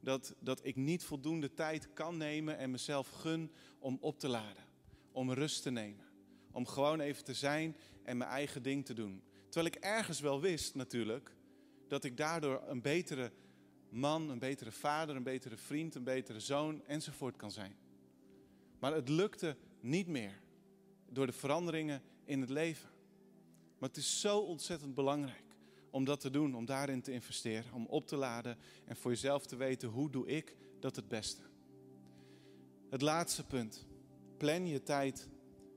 Dat, 0.00 0.34
dat 0.38 0.60
ik 0.64 0.76
niet 0.76 1.04
voldoende 1.04 1.54
tijd 1.54 1.92
kan 1.92 2.16
nemen 2.16 2.58
en 2.58 2.70
mezelf 2.70 3.10
gun 3.10 3.52
om 3.78 3.98
op 4.00 4.18
te 4.18 4.28
laden. 4.28 4.64
Om 5.12 5.32
rust 5.32 5.62
te 5.62 5.70
nemen. 5.70 6.04
Om 6.50 6.66
gewoon 6.66 7.00
even 7.00 7.24
te 7.24 7.34
zijn 7.34 7.76
en 8.02 8.16
mijn 8.16 8.30
eigen 8.30 8.62
ding 8.62 8.84
te 8.84 8.94
doen. 8.94 9.22
Terwijl 9.54 9.74
ik 9.74 9.82
ergens 9.82 10.20
wel 10.20 10.40
wist 10.40 10.74
natuurlijk 10.74 11.30
dat 11.88 12.04
ik 12.04 12.16
daardoor 12.16 12.62
een 12.66 12.80
betere 12.80 13.32
man, 13.88 14.30
een 14.30 14.38
betere 14.38 14.72
vader, 14.72 15.16
een 15.16 15.22
betere 15.22 15.56
vriend, 15.56 15.94
een 15.94 16.04
betere 16.04 16.40
zoon 16.40 16.84
enzovoort 16.86 17.36
kan 17.36 17.50
zijn. 17.50 17.76
Maar 18.78 18.94
het 18.94 19.08
lukte 19.08 19.56
niet 19.80 20.06
meer 20.06 20.40
door 21.08 21.26
de 21.26 21.32
veranderingen 21.32 22.02
in 22.24 22.40
het 22.40 22.50
leven. 22.50 22.88
Maar 23.78 23.88
het 23.88 23.98
is 23.98 24.20
zo 24.20 24.38
ontzettend 24.38 24.94
belangrijk 24.94 25.56
om 25.90 26.04
dat 26.04 26.20
te 26.20 26.30
doen, 26.30 26.54
om 26.54 26.64
daarin 26.64 27.02
te 27.02 27.12
investeren, 27.12 27.72
om 27.72 27.86
op 27.86 28.06
te 28.06 28.16
laden 28.16 28.58
en 28.84 28.96
voor 28.96 29.10
jezelf 29.10 29.46
te 29.46 29.56
weten 29.56 29.88
hoe 29.88 30.10
doe 30.10 30.26
ik 30.26 30.56
dat 30.80 30.96
het 30.96 31.08
beste. 31.08 31.42
Het 32.90 33.00
laatste 33.00 33.44
punt. 33.44 33.86
Plan 34.36 34.66
je 34.66 34.82
tijd 34.82 35.28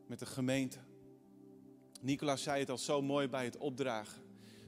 met 0.07 0.19
de 0.19 0.25
gemeente. 0.25 0.86
Nicolaas 2.01 2.43
zei 2.43 2.59
het 2.59 2.69
al 2.69 2.77
zo 2.77 3.01
mooi 3.01 3.27
bij 3.27 3.43
het 3.43 3.57
opdragen. 3.57 4.21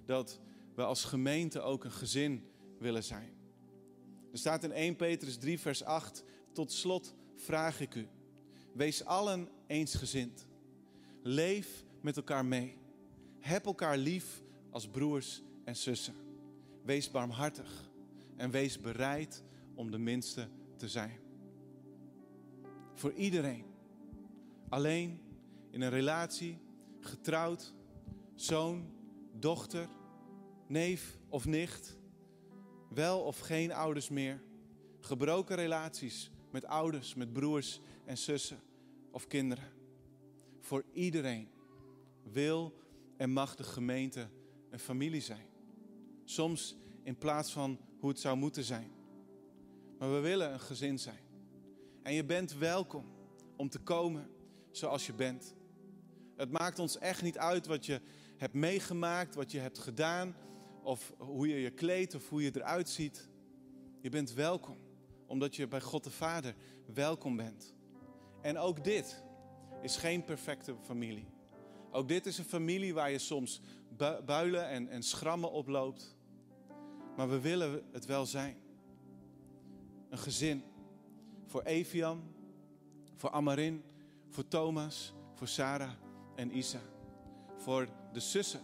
Dat 0.06 0.40
we 0.76 0.84
als 0.84 1.04
gemeente 1.04 1.62
ook 1.62 1.84
een 1.84 1.92
gezin 1.92 2.50
willen 2.80 3.04
zijn. 3.04 3.34
Er 4.32 4.38
staat 4.38 4.64
in 4.64 4.72
1 4.72 4.96
Petrus 4.96 5.38
3, 5.38 5.60
vers 5.60 5.84
8. 5.84 6.24
Tot 6.54 6.72
slot 6.72 7.16
vraag 7.36 7.82
ik 7.82 7.96
u. 7.96 8.08
Wees 8.74 9.06
allen 9.06 9.50
eensgezind. 9.68 10.48
Leef 11.22 11.84
met 12.02 12.18
elkaar 12.18 12.46
mee. 12.46 12.78
Heb 13.40 13.66
elkaar 13.66 13.98
lief 13.98 14.42
als 14.70 14.88
broers 14.88 15.42
en 15.64 15.76
zussen. 15.76 16.16
Wees 16.84 17.12
barmhartig 17.12 17.90
en 18.36 18.52
wees 18.52 18.80
bereid 18.80 19.44
om 19.76 19.92
de 19.92 19.98
minste 19.98 20.48
te 20.76 20.90
zijn. 20.90 21.20
Voor 22.94 23.14
iedereen. 23.14 23.66
Alleen 24.70 25.22
in 25.70 25.82
een 25.82 25.90
relatie, 25.90 26.58
getrouwd, 27.00 27.74
zoon, 28.36 28.92
dochter, 29.34 29.90
neef 30.68 31.18
of 31.30 31.46
nicht, 31.46 31.98
wel 32.90 33.22
of 33.22 33.40
geen 33.40 33.72
ouders 33.72 34.10
meer, 34.10 34.42
gebroken 35.00 35.56
relaties 35.56 36.32
met 36.52 36.66
ouders, 36.66 37.16
met 37.16 37.34
broers 37.34 37.80
en 38.06 38.18
zussen 38.18 38.60
of 39.12 39.28
kinderen. 39.28 39.72
Voor 40.60 40.84
iedereen 40.92 41.50
wil 42.24 42.74
en 43.18 43.30
mag 43.30 43.56
de 43.56 43.64
gemeente 43.64 44.30
een 44.70 44.80
familie 44.80 45.22
zijn. 45.22 45.48
Soms 46.24 46.76
in 47.04 47.18
plaats 47.18 47.52
van 47.52 47.80
hoe 48.00 48.10
het 48.10 48.20
zou 48.20 48.38
moeten 48.38 48.64
zijn. 48.64 48.92
Maar 49.98 50.14
we 50.14 50.20
willen 50.20 50.54
een 50.54 50.60
gezin 50.60 51.00
zijn. 51.00 51.24
En 52.04 52.14
je 52.14 52.26
bent 52.26 52.58
welkom 52.58 53.06
om 53.56 53.70
te 53.70 53.80
komen 53.80 54.30
zoals 54.72 55.06
je 55.06 55.14
bent. 55.14 55.56
Het 56.40 56.52
maakt 56.52 56.80
ons 56.80 56.98
echt 56.98 57.22
niet 57.22 57.38
uit 57.38 57.66
wat 57.66 57.86
je 57.86 58.02
hebt 58.38 58.54
meegemaakt, 58.54 59.36
wat 59.36 59.52
je 59.52 59.60
hebt 59.60 59.80
gedaan, 59.80 60.36
of 60.84 61.14
hoe 61.18 61.48
je 61.48 61.56
je 61.56 61.70
kleedt 61.70 62.16
of 62.16 62.30
hoe 62.30 62.44
je 62.44 62.52
eruit 62.56 62.90
ziet. 62.90 63.30
Je 64.02 64.10
bent 64.10 64.34
welkom, 64.34 64.78
omdat 65.28 65.56
je 65.56 65.68
bij 65.68 65.82
God 65.82 66.04
de 66.04 66.12
Vader 66.12 66.56
welkom 66.94 67.36
bent. 67.36 67.74
En 68.42 68.58
ook 68.58 68.84
dit 68.84 69.24
is 69.82 69.98
geen 69.98 70.24
perfecte 70.24 70.76
familie. 70.82 71.28
Ook 71.92 72.08
dit 72.08 72.26
is 72.26 72.38
een 72.38 72.46
familie 72.46 72.94
waar 72.94 73.12
je 73.12 73.20
soms 73.20 73.62
builen 74.26 74.68
en, 74.68 74.90
en 74.90 75.04
schrammen 75.04 75.52
oploopt. 75.52 76.16
Maar 77.16 77.30
we 77.30 77.40
willen 77.40 77.84
het 77.92 78.06
wel 78.06 78.26
zijn. 78.26 78.58
Een 80.10 80.18
gezin. 80.18 80.64
Voor 81.46 81.62
Evian, 81.62 82.24
voor 83.16 83.30
Amarin, 83.30 83.84
voor 84.30 84.48
Thomas, 84.48 85.14
voor 85.34 85.48
Sarah 85.48 85.92
en 86.40 86.58
Isa. 86.58 86.80
Voor 87.58 87.88
de 88.14 88.20
zussen, 88.20 88.62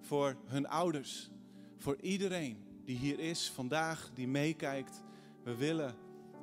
voor 0.00 0.36
hun 0.46 0.66
ouders. 0.66 1.30
Voor 1.76 1.96
iedereen 2.00 2.56
die 2.84 2.96
hier 2.96 3.18
is 3.18 3.50
vandaag, 3.50 4.10
die 4.14 4.28
meekijkt. 4.28 5.02
We 5.42 5.56
willen 5.56 5.94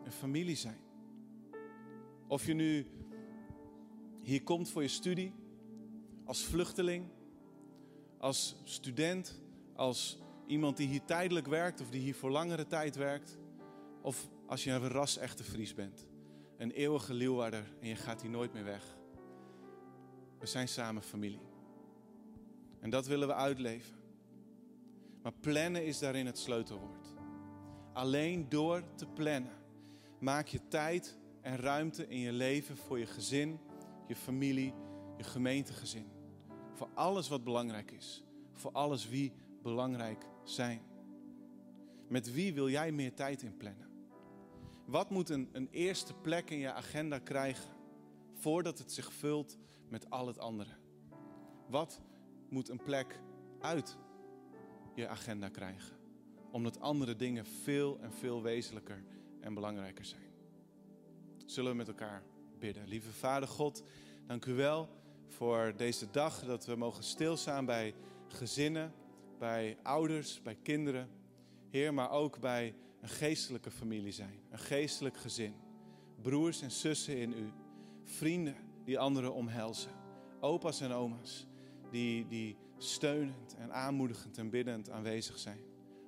een 0.03 0.11
familie 0.11 0.55
zijn. 0.55 0.77
Of 2.27 2.45
je 2.45 2.53
nu 2.53 2.88
hier 4.21 4.43
komt 4.43 4.69
voor 4.69 4.82
je 4.82 4.88
studie, 4.88 5.34
als 6.25 6.43
vluchteling, 6.43 7.05
als 8.17 8.55
student, 8.63 9.41
als 9.75 10.19
iemand 10.47 10.77
die 10.77 10.88
hier 10.88 11.05
tijdelijk 11.05 11.47
werkt 11.47 11.82
of 11.82 11.89
die 11.89 12.01
hier 12.01 12.15
voor 12.15 12.32
langere 12.32 12.67
tijd 12.67 12.95
werkt. 12.95 13.38
Of 14.01 14.30
als 14.45 14.63
je 14.63 14.71
een 14.71 14.88
ras-echte 14.88 15.43
Fries 15.43 15.73
bent, 15.73 16.05
een 16.57 16.71
eeuwige 16.71 17.13
Leeuwarder 17.13 17.63
en 17.82 17.88
je 17.88 17.95
gaat 17.95 18.21
hier 18.21 18.32
nooit 18.32 18.53
meer 18.53 18.63
weg. 18.63 18.99
We 20.40 20.46
zijn 20.46 20.68
samen 20.68 21.02
familie. 21.02 21.48
En 22.80 22.90
dat 22.90 23.08
willen 23.08 23.28
we 23.28 23.34
uitleven. 23.34 23.96
Maar 25.22 25.34
plannen 25.40 25.86
is 25.86 26.00
daarin 26.00 26.26
het 26.26 26.38
sleutelwoord. 26.38 27.08
Alleen 27.94 28.50
door 28.50 28.84
te 28.96 29.08
plannen 29.08 29.58
maak 30.20 30.48
je 30.48 30.68
tijd 30.68 31.18
en 31.42 31.58
ruimte 31.58 32.08
in 32.08 32.20
je 32.20 32.32
leven 32.32 32.78
voor 32.78 33.00
je 33.00 33.06
gezin, 33.06 33.60
je 34.08 34.16
familie, 34.16 34.74
je 35.18 35.24
gemeentegezin. 35.24 36.08
Voor 36.74 36.90
alles 36.94 37.28
wat 37.28 37.44
belangrijk 37.44 37.92
is. 37.92 38.24
Voor 38.54 38.72
alles 38.72 39.10
wie 39.10 39.34
belangrijk 39.62 40.26
zijn. 40.44 40.82
Met 42.08 42.34
wie 42.34 42.54
wil 42.54 42.70
jij 42.70 42.92
meer 42.92 43.14
tijd 43.14 43.42
inplannen? 43.42 43.88
Wat 44.86 45.10
moet 45.10 45.30
een, 45.30 45.50
een 45.52 45.68
eerste 45.72 46.14
plek 46.14 46.50
in 46.50 46.58
je 46.58 46.74
agenda 46.74 47.20
krijgen 47.20 47.70
voordat 48.34 48.78
het 48.78 48.92
zich 48.92 49.14
vult 49.14 49.58
met 49.90 50.10
al 50.10 50.28
het 50.28 50.40
andere? 50.40 50.72
Wat 51.68 52.02
moet 52.50 52.70
een 52.70 52.84
plek 52.84 53.20
uit 53.60 53.98
je 54.96 55.08
agenda 55.08 55.50
krijgen? 55.50 55.98
Omdat 56.52 56.80
andere 56.80 57.16
dingen 57.16 57.46
veel 57.46 58.00
en 58.00 58.14
veel 58.14 58.42
wezenlijker 58.42 59.04
en 59.42 59.54
belangrijker 59.54 60.06
zijn. 60.06 60.32
Zullen 61.46 61.72
we 61.72 61.78
met 61.78 61.88
elkaar 61.88 62.24
bidden? 62.60 62.88
Lieve 62.88 63.12
Vader 63.12 63.50
God, 63.50 63.84
dank 64.28 64.46
u 64.46 64.54
wel 64.54 64.90
voor 65.28 65.74
deze 65.78 66.12
dag 66.12 66.46
dat 66.46 66.66
we 66.66 66.76
mogen 66.76 67.04
stilstaan 67.04 67.66
bij 67.66 67.94
gezinnen, 68.28 68.94
bij 69.40 69.78
ouders, 69.84 70.42
bij 70.42 70.58
kinderen. 70.64 71.10
Heer, 71.70 71.94
maar 71.94 72.12
ook 72.12 72.40
bij 72.40 72.76
een 73.02 73.10
geestelijke 73.10 73.72
familie 73.72 74.12
zijn, 74.12 74.40
een 74.50 74.60
geestelijk 74.60 75.18
gezin. 75.18 75.56
Broers 76.22 76.62
en 76.62 76.72
zussen 76.72 77.18
in 77.18 77.32
u, 77.32 77.52
vrienden 78.04 78.68
die 78.90 79.00
anderen 79.00 79.34
omhelzen, 79.34 79.92
opa's 80.40 80.82
en 80.82 80.92
oma's 80.92 81.48
die, 81.92 82.28
die 82.28 82.58
steunend 82.78 83.56
en 83.56 83.74
aanmoedigend 83.74 84.38
en 84.38 84.50
biddend 84.50 84.90
aanwezig 84.90 85.40
zijn. 85.40 85.60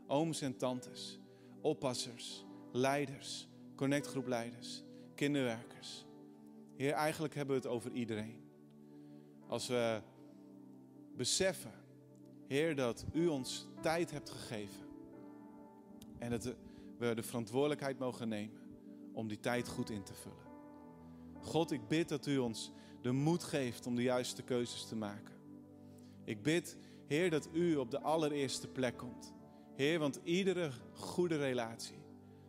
Ooms 0.07 0.41
en 0.41 0.57
tantes, 0.57 1.19
oppassers, 1.61 2.45
leiders, 2.71 3.47
connectgroepleiders, 3.75 4.83
kinderwerkers. 5.15 6.05
Heer, 6.75 6.91
eigenlijk 6.91 7.35
hebben 7.35 7.55
we 7.55 7.61
het 7.61 7.71
over 7.71 7.91
iedereen. 7.91 8.41
Als 9.47 9.67
we 9.67 10.01
beseffen, 11.15 11.73
Heer, 12.47 12.75
dat 12.75 13.05
u 13.13 13.27
ons 13.27 13.67
tijd 13.81 14.11
hebt 14.11 14.29
gegeven. 14.29 14.85
En 16.17 16.29
dat 16.29 16.55
we 16.97 17.13
de 17.15 17.23
verantwoordelijkheid 17.23 17.99
mogen 17.99 18.27
nemen 18.27 18.61
om 19.13 19.27
die 19.27 19.39
tijd 19.39 19.67
goed 19.67 19.89
in 19.89 20.03
te 20.03 20.13
vullen. 20.13 20.50
God, 21.41 21.71
ik 21.71 21.87
bid 21.87 22.09
dat 22.09 22.25
u 22.25 22.37
ons 22.37 22.71
de 23.01 23.11
moed 23.11 23.43
geeft 23.43 23.87
om 23.87 23.95
de 23.95 24.01
juiste 24.01 24.41
keuzes 24.41 24.85
te 24.85 24.95
maken. 24.95 25.35
Ik 26.23 26.41
bid, 26.41 26.77
Heer, 27.07 27.29
dat 27.29 27.49
u 27.53 27.75
op 27.75 27.91
de 27.91 28.01
allereerste 28.01 28.67
plek 28.67 28.97
komt. 28.97 29.33
Heer, 29.75 29.99
want 29.99 30.19
iedere 30.23 30.71
goede 30.93 31.37
relatie 31.37 31.99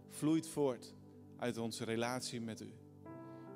vloeit 0.08 0.48
voort 0.48 0.94
uit 1.36 1.58
onze 1.58 1.84
relatie 1.84 2.40
met 2.40 2.60
u. 2.60 2.72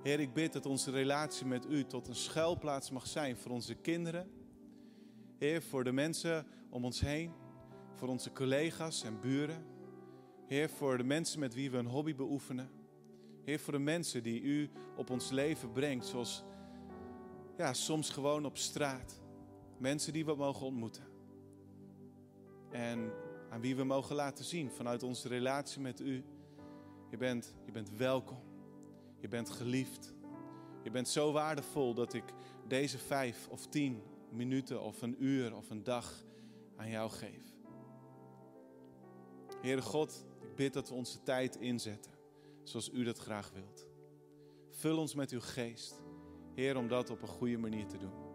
Heer, 0.03 0.21
ik 0.21 0.33
bid 0.33 0.53
dat 0.53 0.67
onze 0.67 0.91
relatie 0.91 1.47
met 1.47 1.67
u 1.71 1.85
tot 1.85 2.09
een 2.09 2.15
schuilplaats 2.15 2.91
mag 2.91 3.07
zijn 3.07 3.37
voor 3.37 3.51
onze 3.51 3.75
kinderen. 3.75 4.31
Heer, 5.39 5.63
voor 5.63 5.85
de 5.85 5.93
mensen 5.93 6.47
om 6.71 6.85
ons 6.85 7.01
heen, 7.01 7.33
voor 7.95 8.09
onze 8.09 8.33
collega's 8.33 9.03
en 9.03 9.21
buren. 9.21 9.65
Heer, 10.47 10.71
voor 10.71 10.97
de 10.97 11.05
mensen 11.05 11.41
met 11.41 11.55
wie 11.55 11.71
we 11.71 11.77
een 11.77 11.87
hobby 11.87 12.15
beoefenen. 12.15 12.71
Heer, 13.47 13.61
voor 13.61 13.73
de 13.73 13.79
mensen 13.79 14.23
die 14.23 14.43
u 14.43 14.71
op 14.97 15.11
ons 15.11 15.31
leven 15.31 15.73
brengt, 15.73 16.07
zoals 16.07 16.45
ja, 17.57 17.73
soms 17.73 18.11
gewoon 18.11 18.45
op 18.45 18.57
straat. 18.57 19.21
Mensen 19.79 20.13
die 20.13 20.25
we 20.25 20.35
mogen 20.35 20.67
ontmoeten. 20.67 21.05
En 22.71 23.13
aan 23.51 23.61
wie 23.61 23.77
we 23.77 23.85
mogen 23.85 24.17
laten 24.17 24.45
zien 24.45 24.71
vanuit 24.71 25.03
onze 25.03 25.29
relatie 25.29 25.81
met 25.81 26.01
u. 26.01 26.25
Je 27.11 27.17
bent, 27.17 27.55
je 27.65 27.73
bent 27.73 27.91
welkom. 27.91 28.43
Je 29.21 29.29
bent 29.29 29.51
geliefd. 29.51 30.15
Je 30.83 30.91
bent 30.91 31.09
zo 31.09 31.33
waardevol 31.33 31.95
dat 31.95 32.13
ik 32.13 32.25
deze 32.69 32.99
vijf 32.99 33.49
of 33.49 33.67
tien 33.67 34.03
minuten 34.31 34.83
of 34.83 35.03
een 35.03 35.25
uur 35.25 35.57
of 35.57 35.71
een 35.71 35.85
dag 35.85 36.25
aan 36.77 36.91
jou 36.91 37.11
geef. 37.11 37.55
Heere 39.61 39.83
God, 39.83 40.25
ik 40.43 40.55
bid 40.55 40.73
dat 40.73 40.89
we 40.89 40.95
onze 40.95 41.23
tijd 41.23 41.57
inzetten 41.57 42.16
zoals 42.69 42.91
u 42.93 43.05
dat 43.05 43.19
graag 43.19 43.51
wilt. 43.51 43.87
Vul 44.71 44.99
ons 44.99 45.15
met 45.15 45.31
uw 45.31 45.41
geest, 45.41 46.03
Heer, 46.55 46.77
om 46.77 46.89
dat 46.89 47.11
op 47.11 47.23
een 47.23 47.29
goede 47.29 47.59
manier 47.59 47.87
te 47.87 47.99
doen. 47.99 48.26